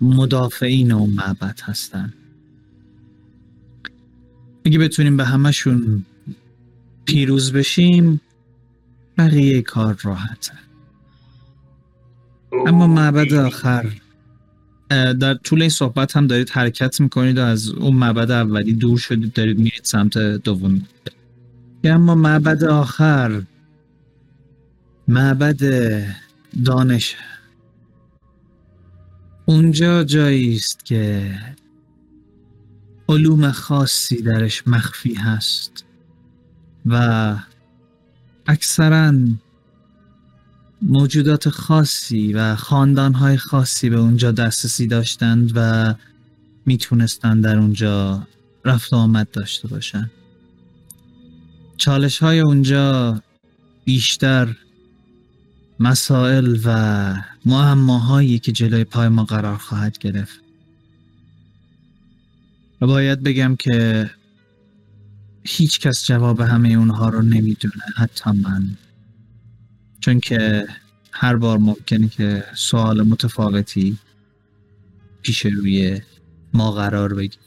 [0.00, 2.12] مدافعین اون معبد هستن
[4.64, 6.04] اگه بتونیم به همشون
[7.04, 8.20] پیروز بشیم
[9.20, 10.52] بقیه کار راحته.
[12.66, 13.92] اما معبد آخر
[14.90, 19.32] در طول این صحبت هم دارید حرکت می‌کنید و از اون معبد اولی دور شدید
[19.32, 20.82] دارید میرید سمت دوم.
[21.84, 23.42] اما معبد آخر
[25.08, 25.60] معبد
[26.64, 27.16] دانش.
[29.46, 31.34] اونجا جایی است که
[33.08, 35.84] علوم خاصی درش مخفی هست
[36.86, 37.36] و
[38.50, 39.14] اکثرا
[40.82, 45.94] موجودات خاصی و خاندانهای خاصی به اونجا دسترسی داشتند و
[46.66, 48.26] می‌تونستند در اونجا
[48.64, 50.10] رفت و آمد داشته باشند
[51.76, 53.22] چالش های اونجا
[53.84, 54.56] بیشتر
[55.80, 57.14] مسائل و
[57.46, 60.40] معماهایی که جلوی پای ما قرار خواهد گرفت.
[62.80, 64.10] و باید بگم که
[65.44, 68.76] هیچ کس جواب همه اونها رو نمی‌دونه حتی من.
[70.00, 70.66] چون که
[71.12, 73.98] هر بار ممکنه که سوال متفاوتی
[75.22, 76.00] پیش روی
[76.54, 77.42] ما قرار بگیره.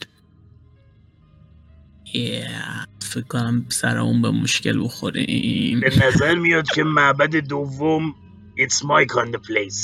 [2.06, 2.88] Yeah.
[3.00, 5.80] فکر کنم سر اون به مشکل بخوریم.
[5.80, 8.14] به نظر میاد که معبد دوم
[8.56, 9.82] It's my kind of place.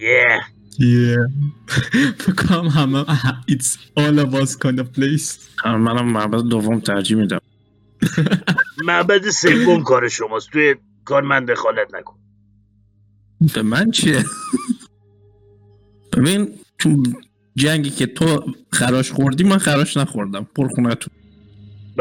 [0.00, 0.61] Yeah.
[0.80, 1.28] Yeah.
[2.22, 3.04] فکر کنم همه
[3.50, 5.38] It's all of us kind of place.
[5.66, 7.40] منم معبد دوم ترجیح میدم.
[8.84, 10.50] معبد سوم کار شماست.
[10.50, 10.74] توی
[11.04, 12.14] کار من دخالت نکن.
[13.54, 14.24] به من چیه؟
[16.12, 17.02] ببین تو
[17.54, 20.44] جنگی که تو خراش خوردی من خراش نخوردم.
[20.56, 21.14] پر خونتون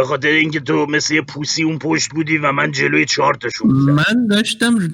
[0.01, 3.69] به خاطر اینکه تو مثل یه پوسی اون پشت بودی و من جلوی چهار تاشون
[3.69, 4.91] بودم من داشتم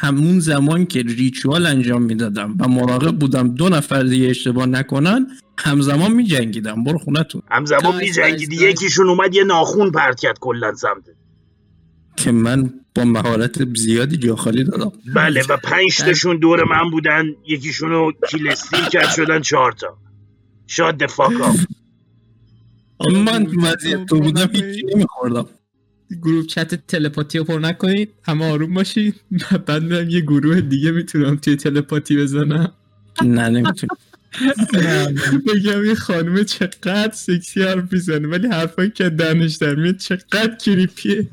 [0.00, 5.26] همون زمان که ریچوال انجام می‌دادم و مراقب بودم دو نفر دیگه اشتباه نکنن
[5.58, 7.42] همزمان می جنگیدم برو خونتون.
[7.50, 8.56] همزمان میجنگیدی.
[8.56, 11.16] یکیشون اومد یه ناخون پرت کرد کلا سمتت
[12.16, 14.92] که من با مهارت زیادی جا خالی دادم.
[15.14, 17.24] بله و پنج تاشون دور من بودن.
[17.48, 18.12] یکیشون رو
[18.92, 19.98] کرد شدن چهار تا.
[20.66, 21.56] شاد دفاک آف
[23.08, 25.46] من تو وضعیت تو بودم هیچی نمیخوردم.
[26.22, 29.20] گروه چت تلپاتی رو پر نکنید همه آروم باشید
[29.66, 32.72] بعد میرم یه گروه دیگه می‌تونم توی تلپاتی بزنم.
[33.36, 33.90] نه نمی‌تونی.
[35.46, 41.28] بگم یه خانم چقدر سکسی حرف می‌زنه ولی حرفایی که دهنش در میاد چقدر کریپیه.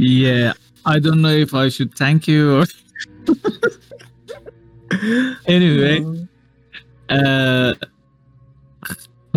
[0.00, 0.52] Yeah,
[0.86, 2.66] I don't know if I should thank you or...
[5.56, 5.96] anyway
[7.10, 7.74] اه،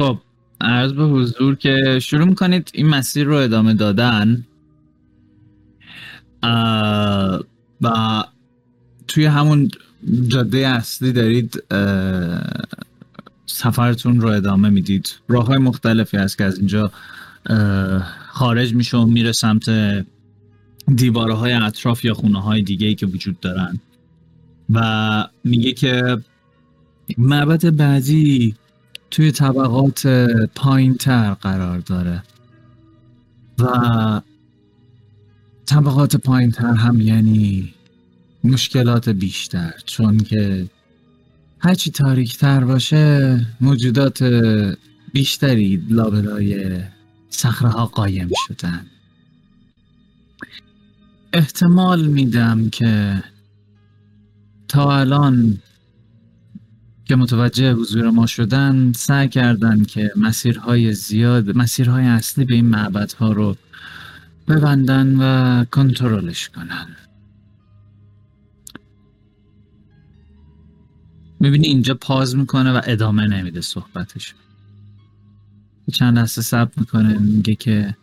[0.01, 0.17] خب
[0.61, 4.45] عرض به حضور که شروع می‌کنید این مسیر رو ادامه دادن.
[7.81, 8.23] و
[9.07, 9.71] توی همون
[10.27, 11.63] جاده اصلی دارید
[13.45, 15.15] سفرتون رو ادامه می‌دید.
[15.27, 16.91] راه های مختلفی هست که از اینجا
[18.29, 19.69] خارج میشه و میره سمت
[20.95, 23.79] دیواره های اطراف یا خونه های دیگه ای که وجود دارن.
[24.69, 26.17] و میگه که
[27.17, 28.55] معبد بعدی
[29.11, 30.07] توی طبقات
[30.55, 32.23] پایین تر قرار داره.
[33.59, 34.21] و
[35.65, 37.73] طبقات پایین تر هم یعنی
[38.43, 40.69] مشکلات بیشتر چون که
[41.59, 44.23] هرچی تاریک تر باشه موجودات
[45.13, 46.81] بیشتری لابلای
[47.29, 48.85] صخره ها قایم شدن.
[51.33, 53.23] احتمال میدم که
[54.67, 55.59] تا الان
[57.05, 63.31] که متوجه حضور ما شدن سعی کردن که مسیرهای زیاد مسیرهای اصلی به این معبدها
[63.31, 63.55] رو
[64.47, 66.87] ببندن و کنترلش کنن.
[71.39, 74.35] می‌بینی اینجا پاز می‌کنه و ادامه نمیده صحبتش.
[75.93, 77.97] چند لحظه صبر می‌کنه میگه که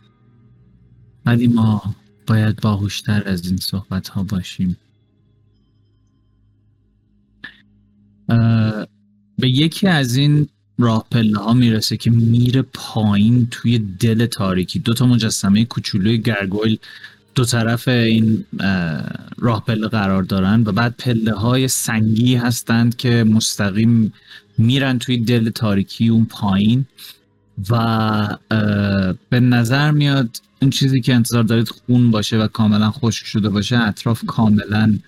[1.25, 1.95] ولی ما
[2.27, 4.77] باید باهوشتر از این صحبت ها باشیم.
[9.39, 14.79] به یکی از این راه پله ها می‌رسه که میره پایین توی دل تاریکی.
[14.79, 16.79] دو تا مجسمه کوچولوی گرگویل
[17.35, 19.03] دو طرف این اه،
[19.37, 24.13] راه پله قرار دارن و بعد پله های سنگی هستند که مستقیم
[24.57, 26.85] میرن توی دل تاریکی اون پایین
[27.69, 28.37] و
[29.29, 33.77] به نظر میاد اون چیزی که انتظار دارید خون باشه و کاملا خشک شده باشه
[33.77, 34.99] اطراف کاملا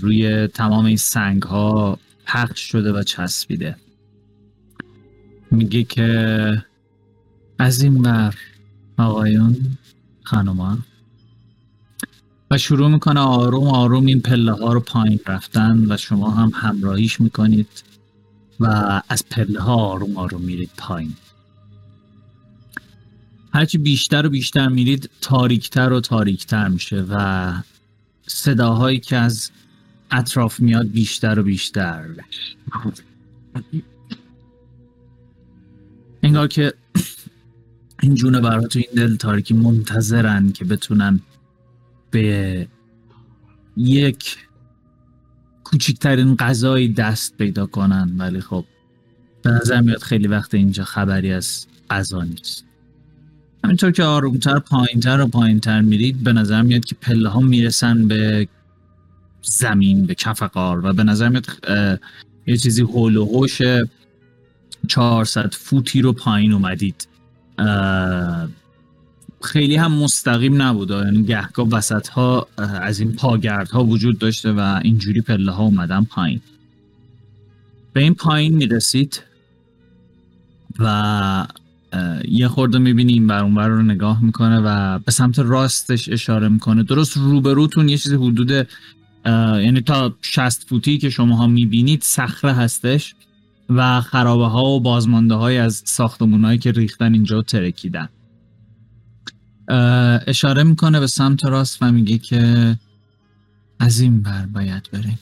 [0.00, 3.76] روی تمام این سنگ ها پخش شده و چسبیده.
[5.50, 6.64] میگه که
[7.58, 8.34] از این بر
[8.98, 9.56] آقایون
[10.22, 10.78] خانوما.
[12.50, 17.20] و شروع می‌کنه آروم آروم این پله ها رو پایین رفتن و شما هم همراهیش
[17.20, 17.84] می‌کنید
[18.60, 18.66] و
[19.08, 21.14] از پله ها آروم آروم میرید پایین.
[23.52, 27.52] هرچی بیشتر و بیشتر میرید تاریکتر و تاریکتر میشه و
[28.28, 29.50] صداهایی که از
[30.10, 32.04] اطراف میاد بیشتر و بیشتر.
[36.22, 36.74] انگار که
[38.02, 41.20] این جونه برا تو این دل تاریکی منتظرن که بتونن
[42.10, 42.68] به
[43.76, 44.36] یک
[45.64, 48.14] کوچکترین غذایی دست پیدا کنن.
[48.18, 48.64] ولی خب
[49.42, 52.67] به نظر میاد خیلی وقت اینجا خبری از غذا نیست.
[53.64, 58.48] همینطور که آرومتر پایینتر و پایینتر میرید به نظر میاد که پله ها می‌رسن به
[59.42, 61.46] زمین به کف قار و به نظر میاد
[62.46, 63.62] یه چیزی هول و هوش
[64.88, 67.08] 400 فوتی رو پایین اومدید.
[69.42, 70.90] خیلی هم مستقیم نبود.
[70.90, 76.04] یعنی گهگاه وسط ها از این پاگرد ها وجود داشته و اینجوری پله ها اومدن
[76.04, 76.40] پایین.
[77.92, 79.22] به این پایین می‌رسید
[80.78, 81.46] و
[82.28, 86.82] یه خورده می‌بینی این بر اونور رو نگاه می‌کنه و به سمت راستش اشاره می‌کنه.
[86.82, 88.68] درست روبروتون یه چیزی حدود
[89.24, 93.14] یعنی تا 60 فوتی که شما ها می‌بینید صخره هستش
[93.70, 98.08] و خرابه ها و بازمانده های از ساختمون هایی که ریختن اینجا و ترکیدن.
[100.26, 102.76] اشاره می‌کنه به سمت راست و میگه که
[103.80, 105.18] از این بر باید بریم.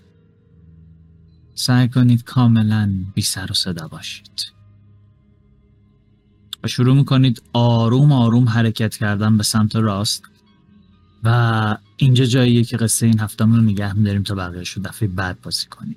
[1.55, 4.56] سعی کنید کاملا بی سر و صدا باشید.
[6.67, 10.25] و شروع می‌کنید آروم آروم حرکت کردن به سمت راست.
[11.25, 15.41] و اینجا جاییه که قصه این هفتمون رو نگه میداریم تا بقیهش رو دفعه بعد
[15.41, 15.97] بازی کنیم.